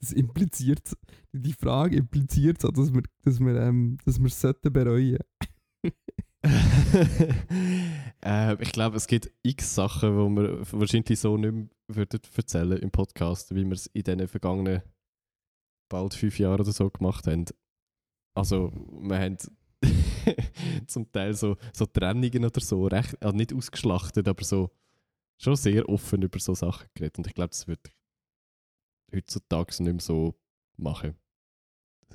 Das 0.00 0.12
impliziert, 0.12 0.94
die 1.32 1.52
Frage 1.52 1.96
impliziert 1.96 2.60
so, 2.60 2.68
dass 2.68 2.92
wir, 2.92 3.04
dass 3.22 3.38
wir, 3.38 3.54
ähm, 3.58 3.98
dass 4.04 4.18
es 4.18 4.40
sollten 4.40 4.72
bereuen. 4.72 5.20
äh, 8.22 8.62
ich 8.62 8.72
glaube, 8.72 8.96
es 8.96 9.06
gibt 9.06 9.32
x 9.42 9.76
Sachen, 9.76 10.10
die 10.10 10.42
wir 10.42 10.72
wahrscheinlich 10.72 11.18
so 11.18 11.38
nicht 11.38 11.54
mehr 11.54 11.68
würden 11.88 12.20
erzählen 12.36 12.78
im 12.78 12.90
Podcast, 12.90 13.54
wie 13.54 13.64
wir 13.64 13.72
es 13.72 13.86
in 13.86 14.02
den 14.02 14.28
vergangenen 14.28 14.82
bald 15.88 16.14
fünf 16.14 16.38
Jahren 16.38 16.60
oder 16.60 16.72
so 16.72 16.90
gemacht 16.90 17.28
haben. 17.28 17.46
Also, 18.36 18.72
wir 18.74 19.18
haben 19.20 19.38
zum 20.86 21.10
Teil 21.10 21.34
so, 21.34 21.56
so 21.72 21.86
Trennungen 21.86 22.44
oder 22.44 22.60
so, 22.60 22.86
recht, 22.86 23.20
also 23.22 23.36
nicht 23.36 23.52
ausgeschlachtet, 23.52 24.28
aber 24.28 24.44
so 24.44 24.70
schon 25.38 25.56
sehr 25.56 25.88
offen 25.88 26.22
über 26.22 26.38
so 26.38 26.54
Sachen 26.54 26.88
geredet. 26.94 27.18
Und 27.18 27.26
ich 27.26 27.34
glaube, 27.34 27.50
das 27.50 27.66
wird 27.66 27.92
heutzutage 29.14 29.82
nicht 29.82 29.92
mehr 29.92 30.00
so 30.00 30.34
machen. 30.76 31.14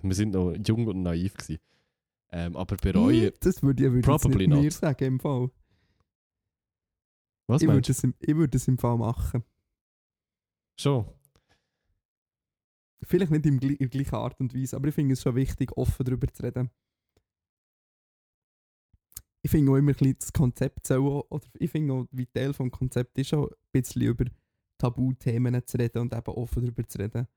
Wir 0.02 0.16
sind 0.16 0.32
noch 0.32 0.54
jung 0.56 0.88
und 0.88 1.04
naiv 1.04 1.34
gewesen. 1.34 1.62
Ähm, 2.32 2.56
aber 2.56 2.78
bereuen. 2.78 3.28
Hm, 3.28 3.34
Das 3.40 3.64
würde 3.64 3.86
ich, 3.86 3.92
würde 3.92 4.44
ich 4.44 4.48
mir 4.48 4.72
sagen 4.72 5.06
im 5.06 5.20
Fall. 5.20 5.50
Was 7.48 7.62
Ich 7.64 7.68
würde, 7.68 7.92
es 7.92 8.04
im, 8.04 8.14
ich 8.20 8.36
würde 8.36 8.60
im 8.68 8.78
Fall 8.78 8.98
machen. 8.98 9.44
Schon. 10.78 11.06
Vielleicht 13.02 13.32
nicht 13.32 13.46
im, 13.48 13.60
in 13.60 13.78
der 13.78 13.88
gleichen 13.88 14.16
Art 14.16 14.40
und 14.40 14.54
Weise, 14.54 14.76
aber 14.76 14.90
ich 14.90 14.96
finde 14.96 15.14
es 15.14 15.22
schon 15.22 15.36
wichtig, 15.36 15.76
offen 15.76 16.06
darüber 16.06 16.28
zu 16.32 16.44
reden. 16.44 16.70
Ich 19.42 19.52
finde 19.52 19.72
auch 19.72 19.76
immer 19.76 19.92
ein 19.92 19.96
bisschen 19.96 20.18
das 20.20 20.34
Konzept 20.34 20.92
auch, 20.92 21.26
oder 21.30 21.48
ich 21.60 21.72
finde 21.72 21.94
auch, 21.94 22.06
wie 22.12 22.26
Teil 22.26 22.54
vom 22.54 22.70
Konzept 22.70 23.18
ist 23.18 23.34
auch 23.34 23.48
ein 23.48 23.56
bisschen 23.72 24.02
über 24.02 24.26
Tabuthemen 24.78 25.66
zu 25.66 25.78
reden 25.78 26.00
und 26.00 26.14
eben 26.14 26.32
offen 26.34 26.64
darüber 26.64 26.88
zu 26.88 26.98
reden. 26.98 27.28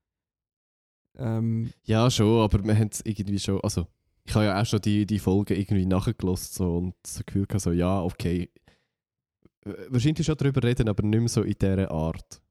Ähm, 1.17 1.73
Ja, 1.85 2.11
schon, 2.11 2.41
aber 2.43 2.65
wir 2.65 2.75
haben 2.75 2.89
es 2.91 3.03
irgendwie 3.05 3.39
schon. 3.39 3.61
Also, 3.61 3.87
ich 4.25 4.35
habe 4.35 4.47
ja 4.47 4.61
auch 4.61 4.67
schon 4.67 4.81
die, 4.81 5.07
die 5.07 5.19
Folgen 5.19 5.57
irgendwie 5.57 5.87
nachgelost 5.87 6.55
so, 6.55 6.79
und 6.79 6.95
das 7.03 7.25
Gefühl 7.25 7.47
gehabt, 7.47 7.63
so, 7.63 7.73
ja, 7.73 8.03
okay. 8.03 8.51
Wahrscheinlich 9.89 10.27
schon 10.27 10.37
darüber 10.37 10.63
reden, 10.63 10.89
aber 10.89 11.03
nicht 11.05 11.21
mehr 11.21 11.29
so 11.29 11.43
in 11.43 11.55
dieser 11.61 11.91
Art. 11.91 12.43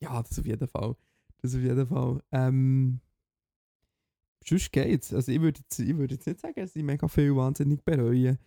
Ja, 0.00 0.22
das 0.22 0.38
auf 0.38 0.46
jeden 0.46 0.66
Fall. 0.68 0.96
Das 1.42 1.54
auf 1.54 1.60
jeden 1.60 1.86
Fall. 1.86 2.22
Ähm, 2.32 3.00
sonst 4.44 4.72
geht's. 4.72 5.12
Also 5.12 5.32
ich 5.32 5.40
würde 5.40 5.60
jetzt, 5.60 5.78
ich 5.78 5.96
würd 5.96 6.10
jetzt 6.12 6.26
nicht 6.26 6.40
sagen, 6.40 6.54
dass 6.56 6.74
ich 6.76 6.82
mega 6.82 7.08
viel 7.08 7.34
wahnsinnig 7.36 7.84
bereue. 7.84 8.38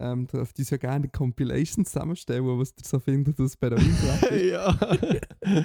Ähm, 0.00 0.26
dürfte 0.28 0.62
ich 0.62 0.70
ja 0.70 0.76
gerne 0.76 1.08
Compilations 1.08 1.90
zusammenstellen, 1.90 2.46
was 2.58 2.70
ihr 2.78 2.84
so 2.84 3.00
findet, 3.00 3.38
das 3.38 3.56
bereuenswert 3.56 4.30
ist. 4.30 4.44
ja. 4.52 4.78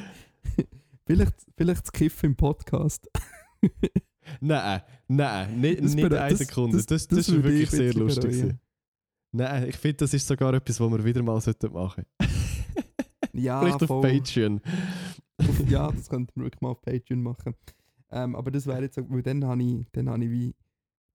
vielleicht, 1.05 1.34
vielleicht 1.55 1.84
das 1.84 1.91
Kiffen 1.91 2.31
im 2.31 2.36
Podcast. 2.36 3.07
nein, 4.41 4.81
nein, 5.07 5.59
nicht, 5.61 5.84
Das 5.84 5.93
nicht 5.93 6.05
eine 6.05 6.29
das- 6.29 6.39
Sekunde. 6.39 6.77
das- 6.77 6.86
Das, 6.88 7.07
das, 7.07 7.17
das 7.19 7.27
ist 7.29 7.43
wirklich 7.43 7.69
sehr 7.69 7.93
lustig. 7.93 8.31
bereuen. 8.31 8.59
Nein, 9.36 9.69
ich 9.69 9.77
finde, 9.77 9.97
das 9.97 10.13
ist 10.13 10.27
sogar 10.27 10.53
etwas, 10.53 10.79
was 10.79 10.91
wir 10.91 11.03
wieder 11.05 11.23
mal 11.23 11.39
sollten 11.41 11.73
machen 11.73 12.05
Ja, 13.34 13.61
Vielleicht 13.61 13.81
auf 13.81 13.88
voll. 13.88 14.01
Patreon. 14.01 14.61
Ja, 15.67 15.91
das 15.91 16.07
könnten 16.09 16.31
wir 16.39 16.45
wirklich 16.45 16.61
mal 16.61 16.69
auf 16.69 16.81
Patreon 16.81 17.21
machen. 17.21 17.55
Ähm, 18.14 18.36
aber 18.36 18.51
das 18.51 18.68
wäre 18.68 18.82
jetzt, 18.82 18.97
weil 19.09 19.24
dann 19.24 19.43
habe 19.45 19.64
ich, 19.64 19.88
dann 19.91 20.09
habe 20.09 20.24
ich 20.24 20.32
wie 20.32 20.55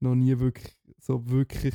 noch 0.00 0.14
nie 0.14 0.38
wirklich 0.38 0.76
so 1.00 1.28
wirklich 1.28 1.74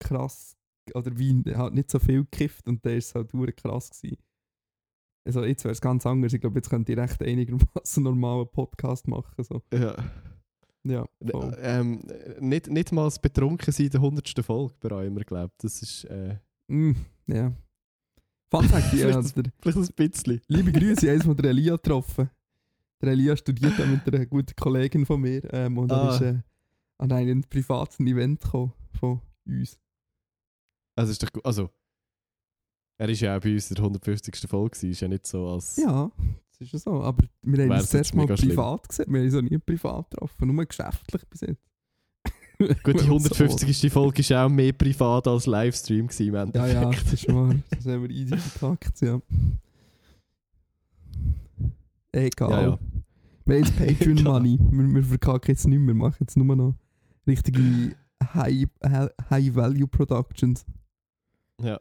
krass 0.00 0.56
oder 0.94 1.16
wie 1.18 1.42
halt 1.54 1.74
nicht 1.74 1.90
so 1.90 1.98
viel 1.98 2.22
gekifft 2.24 2.66
und 2.68 2.84
dann 2.84 2.96
ist 2.96 3.08
es 3.08 3.14
halt 3.14 3.32
hure 3.32 3.52
krass 3.52 3.90
gewesen. 3.90 4.18
Also 5.26 5.44
jetzt 5.44 5.64
wäre 5.64 5.72
es 5.72 5.80
ganz 5.80 6.06
anders. 6.06 6.32
Ich 6.32 6.40
glaube, 6.40 6.58
jetzt 6.58 6.70
könnte 6.70 6.92
ich 6.92 6.98
recht 6.98 7.22
einigermaßen 7.22 8.02
normalen 8.02 8.48
Podcast 8.50 9.06
machen. 9.08 9.44
So. 9.44 9.62
Ja. 9.72 9.94
Ja, 10.84 11.06
voll. 11.30 11.56
Ähm, 11.60 12.02
nicht, 12.40 12.68
nicht 12.68 12.92
mal 12.92 13.04
das 13.04 13.18
Betrunken 13.20 13.72
sein 13.72 13.86
in 13.86 13.92
der 13.92 14.00
100. 14.00 14.44
Folge 14.44 14.74
bereuen 14.80 15.14
wir, 15.16 15.24
glaube. 15.24 15.52
Das 15.58 15.82
ist 15.82 16.04
äh, 16.04 16.38
Mm, 16.68 16.92
ja. 17.26 17.52
Fun 18.50 18.64
Fact, 18.64 18.92
ja, 18.94 19.08
Vielleicht 19.08 19.36
der, 19.36 19.44
vielleicht 19.60 19.78
ein 19.78 19.94
bisschen. 20.10 20.40
liebe 20.48 20.72
Grüße, 20.72 21.10
ich 21.10 21.24
habe 21.24 21.42
der 21.42 21.50
Elia 21.50 21.76
getroffen. 21.76 22.30
Der 23.00 23.12
Elia 23.12 23.36
studiert 23.36 23.78
mit 23.86 24.12
einer 24.12 24.26
guten 24.26 24.54
Kollegin 24.56 25.06
von 25.06 25.20
mir 25.20 25.42
ähm, 25.54 25.78
und 25.78 25.90
er 25.92 25.96
Ah. 26.02 26.14
ist 26.14 26.20
äh, 26.22 26.40
an 26.98 27.12
einem 27.12 27.44
privaten 27.44 28.06
Event 28.06 28.40
gekommen 28.42 28.72
von 28.98 29.20
uns. 29.46 29.78
Also, 30.96 31.12
ist 31.12 31.22
doch 31.22 31.32
gut. 31.32 31.44
Also, 31.46 31.70
er 32.98 33.08
ist 33.08 33.20
ja 33.20 33.36
auch 33.36 33.40
bei 33.40 33.52
uns 33.52 33.68
der 33.68 33.76
150. 33.78 34.34
Folge, 34.48 34.86
ist 34.88 35.00
ja 35.00 35.06
nicht 35.06 35.26
so 35.28 35.46
als. 35.48 35.76
Ja, 35.76 36.10
das 36.50 36.60
ist 36.60 36.72
ja 36.72 36.78
so. 36.80 37.02
Aber 37.02 37.24
wir 37.42 37.64
haben 37.64 37.70
uns 37.70 37.92
jetzt 37.92 38.14
Mal 38.14 38.22
mega 38.22 38.36
schlimm. 38.36 38.48
privat 38.50 38.88
gesehen. 38.88 39.12
Wir 39.12 39.20
haben 39.20 39.26
uns 39.26 39.34
auch 39.36 39.42
nie 39.42 39.58
privat 39.58 40.10
getroffen, 40.10 40.52
nur 40.54 40.64
geschäftlich 40.66 41.24
bis 41.28 41.40
jetzt. 41.42 41.62
Gut, 42.58 42.68
die 42.68 42.84
Wenn 42.84 42.94
man 43.10 43.20
so 43.20 43.34
150. 43.34 43.92
Folge 43.92 44.28
war 44.30 44.46
auch 44.46 44.50
mehr 44.50 44.72
privat 44.72 45.28
als 45.28 45.46
Livestream. 45.46 46.08
Gewesen, 46.08 46.34
im. 46.34 46.52
Ja, 46.52 46.66
ja, 46.66 46.90
das 46.90 47.12
ist 47.12 47.28
wahr. 47.32 47.54
Das 47.70 47.86
haben 47.86 48.02
wir 48.02 48.10
easy 48.10 48.36
verpackt, 48.36 49.00
ja. 49.02 49.20
Egal. 52.12 52.50
Ja, 52.50 52.60
ja. 52.62 52.78
Wir 53.44 53.56
haben 53.56 53.64
jetzt 53.64 53.76
Patreon. 53.98 54.22
Money. 54.24 54.58
Wir, 54.70 54.94
wir 54.94 55.02
verkacken 55.04 55.50
jetzt 55.50 55.66
nicht 55.66 55.78
mehr. 55.78 55.88
Wir 55.88 55.94
machen 55.94 56.16
jetzt 56.20 56.36
nur 56.36 56.56
noch 56.56 56.74
richtige 57.26 57.96
High, 58.34 58.66
High, 58.84 59.10
High 59.30 59.54
Value 59.54 59.86
Productions. 59.88 60.64
Ja. 61.62 61.78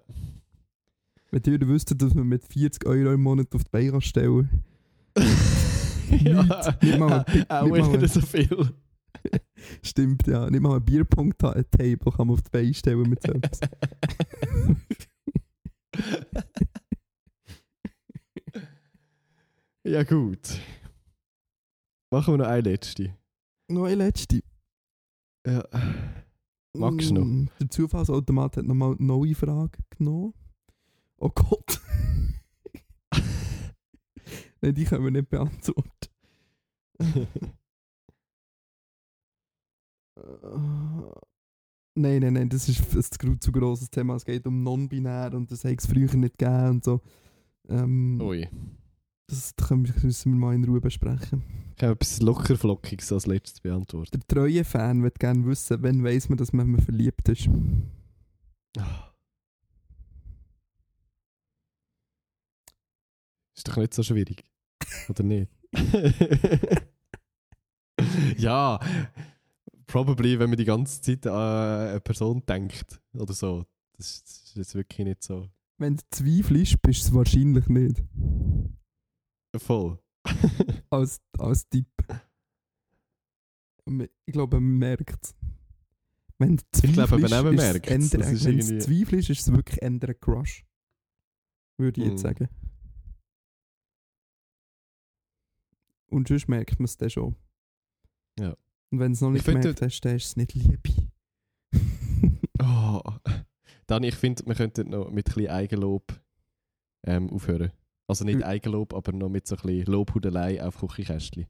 Wenn 1.31 1.41
ihr 1.53 1.67
wüsstet, 1.67 2.01
dass 2.01 2.13
man 2.13 2.27
mit 2.27 2.43
40 2.45 2.85
Euro 2.87 3.11
im 3.13 3.21
Monat 3.21 3.53
auf 3.53 3.63
die 3.63 3.69
Beine 3.69 4.01
stellen 4.01 4.63
ja. 6.09 6.43
Nicht- 6.43 6.83
nicht 6.83 6.99
mal 6.99 7.19
ein 7.19 7.25
Pick- 7.25 7.49
auch 7.49 7.67
nicht 7.69 8.01
nicht 8.01 8.13
so 8.13 8.21
viel. 8.21 8.69
Stimmt, 9.81 10.25
ja. 10.27 10.49
Nicht 10.49 10.61
mal 10.61 10.77
ein 10.77 10.85
Bierpunkt-Table 10.85 12.11
kann 12.15 12.27
man 12.27 12.35
auf 12.35 12.41
die 12.43 12.49
Beine 12.51 12.73
stellen 12.73 13.09
mit 13.09 13.21
so 13.23 13.33
etwas. 13.33 13.59
Ja, 19.87 20.03
gut. 20.03 20.59
Machen 22.11 22.33
wir 22.33 22.37
noch 22.39 22.47
eine 22.47 22.61
letzte. 22.61 23.15
Noch 23.69 23.85
eine 23.85 23.95
letzte. 23.95 24.41
Ja. 25.45 25.63
Magst 26.75 27.09
du 27.09 27.13
noch? 27.15 27.25
Mm, 27.25 27.47
Der 27.59 27.69
Zufallsautomat 27.69 28.57
hat 28.57 28.65
nochmal 28.65 28.95
eine 28.95 29.05
neue 29.05 29.35
Frage 29.35 29.79
genommen. 29.89 30.33
Oh 31.17 31.29
Gott. 31.29 31.81
Nein, 34.61 34.73
die 34.75 34.83
können 34.85 35.03
wir 35.03 35.11
nicht 35.11 35.29
beantworten. 35.29 35.89
Nein, 41.95 42.21
nein, 42.21 42.33
nein, 42.33 42.49
das 42.49 42.69
ist 42.69 42.95
ein 43.25 43.41
zu- 43.41 43.51
grosses 43.51 43.89
Thema. 43.89 44.15
Es 44.15 44.25
geht 44.25 44.45
um 44.45 44.61
non-binär 44.61 45.33
und 45.33 45.51
das 45.51 45.63
hat 45.63 45.79
es 45.79 45.87
früher 45.87 46.13
nicht 46.15 46.37
gegeben 46.37 46.69
und 46.69 46.83
so. 46.83 47.01
Ähm, 47.69 48.19
Ui. 48.21 48.47
Das 49.27 49.53
müssen 50.03 50.33
wir 50.33 50.39
mal 50.39 50.55
in 50.55 50.63
Ruhe 50.63 50.79
besprechen. 50.79 51.43
Ich 51.75 51.83
habe 51.83 51.93
etwas 51.93 52.21
lockerflockiges 52.21 53.11
als 53.11 53.25
letztes 53.25 53.59
beantwortet. 53.59 54.13
Der 54.13 54.35
treue 54.35 54.63
Fan 54.63 55.03
wird 55.03 55.19
gerne 55.19 55.45
wissen, 55.45 55.77
wann 55.81 56.03
weiss 56.03 56.29
man, 56.29 56.37
dass 56.37 56.53
man 56.53 56.79
verliebt 56.79 57.27
ist. 57.29 57.49
Ist 63.55 63.67
doch 63.67 63.77
nicht 63.77 63.93
so 63.93 64.01
schwierig. 64.01 64.43
Oder 65.09 65.23
nicht? 65.23 65.51
ja, 68.37 68.79
probably, 69.87 70.39
wenn 70.39 70.49
man 70.49 70.57
die 70.57 70.65
ganze 70.65 71.01
Zeit 71.01 71.27
an 71.27 71.89
eine 71.89 71.99
Person 71.99 72.43
denkt 72.45 73.01
oder 73.13 73.33
so. 73.33 73.65
Das, 73.97 74.23
das 74.23 74.43
ist 74.43 74.55
jetzt 74.55 74.75
wirklich 74.75 75.05
nicht 75.07 75.23
so 75.23 75.49
Wenn 75.79 75.97
du 75.97 76.03
zweifelst, 76.11 76.81
bist 76.81 77.03
du 77.03 77.07
es 77.07 77.13
wahrscheinlich 77.13 77.67
nicht. 77.67 78.03
Voll. 79.59 79.99
Als, 80.89 81.21
als 81.37 81.67
Tipp. 81.69 81.87
Ich 84.25 84.33
glaube, 84.33 84.59
man 84.59 84.77
merkt 84.79 85.23
es. 85.23 85.35
Wenn 86.39 86.57
du 86.57 86.63
Ich 86.83 86.93
glaube, 86.93 87.17
man 87.19 87.23
ist 87.25 87.31
es 87.31 88.09
Das 88.11 88.31
ist 88.31 88.45
Wenn 88.45 88.57
du 88.59 88.65
irgendwie- 88.65 88.79
zweifelst, 89.05 89.29
ist 89.29 89.41
es 89.47 89.51
wirklich 89.51 89.81
ein 89.83 89.99
Crush. 90.19 90.65
Würde 91.77 92.01
ich 92.01 92.07
jetzt 92.07 92.23
Hm. 92.23 92.29
sagen. 92.37 92.49
Und 96.09 96.27
sonst 96.27 96.47
merkt 96.47 96.79
man 96.79 96.85
es 96.85 96.97
dann 96.97 97.09
schon. 97.09 97.35
Ja. 98.39 98.55
Und 98.91 98.99
wenn 98.99 99.11
es 99.11 99.21
noch 99.21 99.29
Ich 99.29 99.33
nicht 99.35 99.43
finde- 99.45 99.61
gemerkt 99.61 99.81
hast, 99.81 100.01
dann 100.01 100.15
ist 100.15 100.25
es 100.25 100.35
nicht 100.37 100.53
Liebe. 100.53 101.09
Oh. 102.59 103.01
Dann, 103.85 104.01
ich 104.03 104.15
finde, 104.15 104.43
wir 104.47 104.55
könnten 104.55 104.89
noch 104.89 105.11
mit 105.11 105.27
ein 105.29 105.33
bisschen 105.35 105.49
Eigenlob 105.51 106.19
ähm, 107.05 107.29
aufhören. 107.29 107.71
Also 108.07 108.23
nicht 108.25 108.39
Ü- 108.39 108.43
Eigenlob, 108.43 108.93
aber 108.93 109.11
noch 109.11 109.29
mit 109.29 109.47
so 109.47 109.55
ein 109.55 109.61
bisschen 109.61 109.85
Lobhudelei 109.91 110.63
auf 110.63 110.77
Küchenkästchen. 110.79 111.45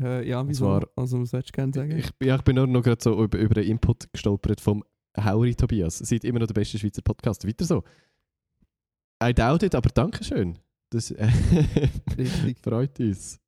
äh, 0.00 0.26
ja, 0.28 0.46
wieso? 0.48 0.64
zwar- 0.64 0.88
also, 0.96 1.20
was 1.20 1.30
sollst 1.30 1.50
du 1.50 1.52
gerne 1.52 1.72
sagen? 1.72 1.98
Ich, 1.98 2.10
ja, 2.22 2.36
ich 2.36 2.42
bin 2.42 2.56
nur 2.56 2.66
noch 2.66 2.82
gerade 2.82 3.02
so 3.02 3.22
über, 3.22 3.38
über 3.38 3.56
einen 3.60 3.68
Input 3.70 4.12
gestolpert 4.12 4.60
vom 4.60 4.82
Hauri 5.16 5.54
Tobias. 5.54 5.98
Seid 5.98 6.24
immer 6.24 6.38
noch 6.40 6.46
der 6.46 6.54
beste 6.54 6.78
Schweizer 6.78 7.02
Podcast. 7.02 7.46
Weiter 7.46 7.64
so. 7.64 7.84
I 9.22 9.32
doubt 9.32 9.62
it, 9.62 9.74
aber 9.74 9.90
danke 9.90 10.24
schön. 10.24 10.58
Das 10.90 11.10
äh, 11.10 11.28
Richtig. 12.18 12.58
freut 12.62 12.98
uns. 13.00 13.40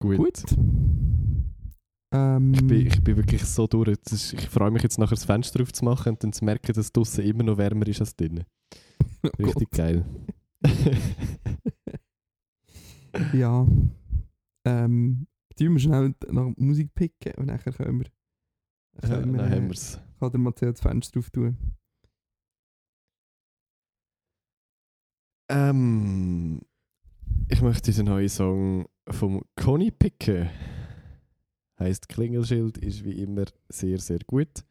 Gut. 0.00 0.16
Gut. 0.18 0.44
Ähm, 2.12 2.52
Ich, 2.54 2.66
bin, 2.66 2.86
ich 2.86 3.02
bin 3.02 3.16
wirklich 3.16 3.42
so 3.44 3.66
durch. 3.66 3.88
Ist, 4.10 4.32
ich 4.34 4.48
freue 4.48 4.70
mich 4.70 4.82
jetzt 4.82 4.98
nachher 4.98 5.14
das 5.14 5.24
Fenster 5.24 5.62
aufzumachen 5.62 6.12
und 6.12 6.22
dann 6.24 6.32
zu 6.32 6.44
merken, 6.44 6.72
dass 6.74 6.92
draußen 6.92 7.24
immer 7.24 7.42
noch 7.42 7.58
wärmer 7.58 7.86
ist 7.86 8.00
als 8.00 8.14
drinnen. 8.16 8.44
oh 9.40 9.46
Richtig 9.46 9.70
geil. 9.70 10.04
Gott. 10.62 10.72
Ja. 13.34 13.66
Ähm, 14.64 15.26
tun 15.58 15.72
wir 15.72 15.78
schnell 15.78 16.14
nach 16.30 16.50
Musik 16.56 16.94
picken 16.94 17.34
und 17.36 17.46
nachher 17.46 17.72
können 17.72 18.00
wir. 18.00 18.06
ja, 19.02 19.08
Können 19.08 19.34
dann 19.34 19.34
wir 19.34 19.42
haben 19.50 19.64
äh, 19.64 19.68
wir 19.68 19.72
es. 19.72 20.00
kann 20.18 20.30
der 20.30 20.40
Matthias 20.40 20.74
das 20.74 20.80
Fenster 20.80 21.20
drauf 21.20 21.30
tun. 21.30 21.56
Ähm, 25.50 26.60
ich 27.48 27.60
möchte 27.60 27.90
diesen 27.90 28.06
neuen 28.06 28.28
Song 28.28 28.86
vom 29.10 29.42
Conny 29.56 29.90
picken. 29.90 30.48
Heißt 31.78 32.08
Klingelschild, 32.08 32.78
ist 32.78 33.04
wie 33.04 33.22
immer 33.22 33.44
sehr, 33.68 33.98
sehr 33.98 34.20
gut. 34.26 34.64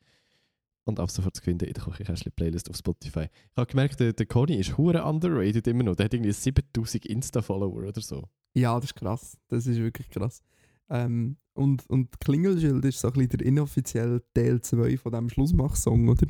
Und 0.85 0.99
ab 0.99 1.11
sofort 1.11 1.35
zu 1.35 1.43
finden 1.43 1.65
in 1.65 1.73
der 1.73 1.83
Küchenkästchen-Playlist 1.83 2.69
auf 2.69 2.75
Spotify. 2.77 3.27
Ich 3.51 3.57
habe 3.57 3.67
gemerkt, 3.67 3.99
der, 3.99 4.13
der 4.13 4.25
Conny 4.25 4.55
ist 4.55 4.77
hure 4.77 5.03
underrated 5.03 5.67
immer 5.67 5.83
noch. 5.83 5.95
Der 5.95 6.05
hat 6.05 6.13
irgendwie 6.13 6.31
7000 6.31 7.05
Insta-Follower 7.05 7.87
oder 7.87 8.01
so. 8.01 8.27
Ja, 8.53 8.75
das 8.75 8.85
ist 8.85 8.95
krass. 8.95 9.37
Das 9.47 9.67
ist 9.67 9.77
wirklich 9.77 10.09
krass. 10.09 10.41
Ähm, 10.89 11.37
und, 11.53 11.89
und 11.89 12.19
Klingelschild 12.19 12.83
ist 12.85 12.99
so 12.99 13.09
ein 13.09 13.13
bisschen 13.13 13.29
der 13.29 13.45
inoffizielle 13.45 14.23
Teil 14.33 14.61
2 14.61 14.97
von 14.97 15.11
diesem 15.11 15.29
Schlussmach-Song, 15.29 16.09
oder? 16.09 16.27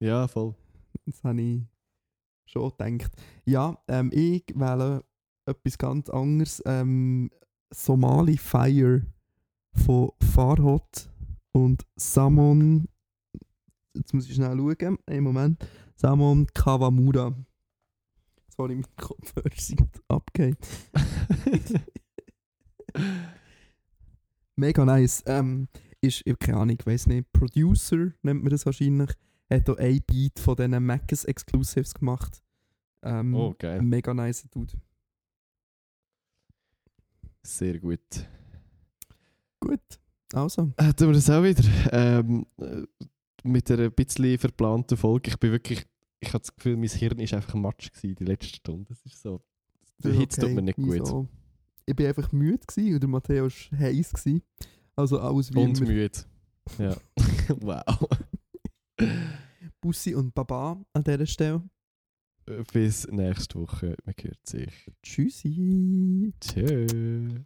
Ja, 0.00 0.26
voll. 0.26 0.54
Das 1.06 1.22
habe 1.22 1.40
ich 1.40 1.62
schon 2.46 2.70
gedacht. 2.76 3.12
Ja, 3.44 3.78
ähm, 3.88 4.10
ich 4.12 4.44
wähle 4.54 5.04
etwas 5.46 5.78
ganz 5.78 6.10
anderes. 6.10 6.62
Ähm, 6.66 7.30
Somali 7.70 8.36
Fire 8.36 9.02
von 9.74 10.10
Farhot 10.32 11.10
und 11.52 11.84
Samon. 11.96 12.88
Jetzt 13.94 14.14
muss 14.14 14.28
ich 14.28 14.34
schnell 14.34 14.56
schauen. 14.56 14.98
Einen 15.06 15.24
Moment. 15.24 15.66
Samon 15.96 16.46
Kawamura. 16.54 17.34
Sorry, 18.56 18.74
mein 18.74 18.86
Kopfhörer 18.96 19.50
sind 19.56 20.00
abgehen. 20.08 20.56
Mega 24.56 24.84
nice. 24.84 25.22
Ähm, 25.26 25.68
ist, 26.00 26.22
ich 26.24 26.38
keine 26.38 26.58
Ahnung, 26.58 26.76
ich 26.78 26.86
weiß 26.86 27.06
nicht, 27.06 27.32
Producer 27.32 28.12
nennt 28.22 28.42
man 28.42 28.50
das 28.50 28.66
wahrscheinlich. 28.66 29.10
Hat 29.50 29.68
auch 29.70 29.78
ein 29.78 30.02
Beat 30.06 30.38
von 30.38 30.56
diesen 30.56 30.84
Mac's 30.84 31.24
Exclusives 31.24 31.94
gemacht. 31.94 32.42
Ähm, 33.02 33.34
oh, 33.34 33.54
geil. 33.58 33.80
ein 33.80 33.88
mega 33.88 34.14
nice 34.14 34.48
Dude. 34.50 34.74
Sehr. 37.42 37.78
Gut, 37.80 38.00
also. 40.32 40.72
Tun 40.96 41.08
wir 41.08 41.12
das 41.12 41.30
auch 41.30 41.42
wieder. 41.42 41.62
Ähm, 41.92 42.46
äh, 42.58 42.82
mit 43.44 43.70
einer 43.70 43.90
bisschen 43.90 44.38
verplanten 44.38 44.96
Folge. 44.96 45.30
Ich 45.30 45.38
bin 45.38 45.50
wirklich 45.52 45.84
ich 46.22 46.28
habe 46.28 46.38
das 46.38 46.54
Gefühl, 46.54 46.76
mein 46.76 46.88
Hirn 46.88 47.18
war 47.18 47.32
einfach 47.36 47.54
matsch 47.54 47.90
gewesen, 47.92 48.14
die 48.14 48.24
letzte 48.24 48.56
Stunde. 48.56 48.86
Das 48.88 49.04
ist 49.04 49.20
so. 49.20 49.42
Der 50.02 50.10
Das 50.10 50.12
ist 50.12 50.18
Hitze 50.20 50.40
tut 50.40 50.44
okay, 50.50 50.54
mir 50.54 50.62
nicht 50.62 50.76
gut. 50.76 50.92
wieso? 50.92 51.28
Ich 51.84 51.98
war 51.98 52.06
einfach 52.06 52.32
müde 52.32 52.64
gewesen, 52.64 52.94
und 52.94 53.00
der 53.00 53.08
Matteo 53.08 53.44
war 53.44 53.78
heiß. 53.78 54.12
Gewesen. 54.12 54.42
Also 54.94 55.18
alles 55.18 55.52
wie 55.52 55.58
Und 55.58 55.78
immer. 55.80 55.88
müde. 55.90 56.18
Ja. 56.78 56.96
wow. 57.60 58.08
Bussi 59.80 60.14
und 60.14 60.32
Baba 60.32 60.80
an 60.92 61.02
dieser 61.02 61.26
Stelle. 61.26 61.62
Bis 62.72 63.06
nächste 63.08 63.58
Woche. 63.58 63.96
Man 64.04 64.14
hört 64.20 64.46
sich. 64.46 64.90
Tschüssi. 65.02 66.32
Tschüss. 66.40 67.42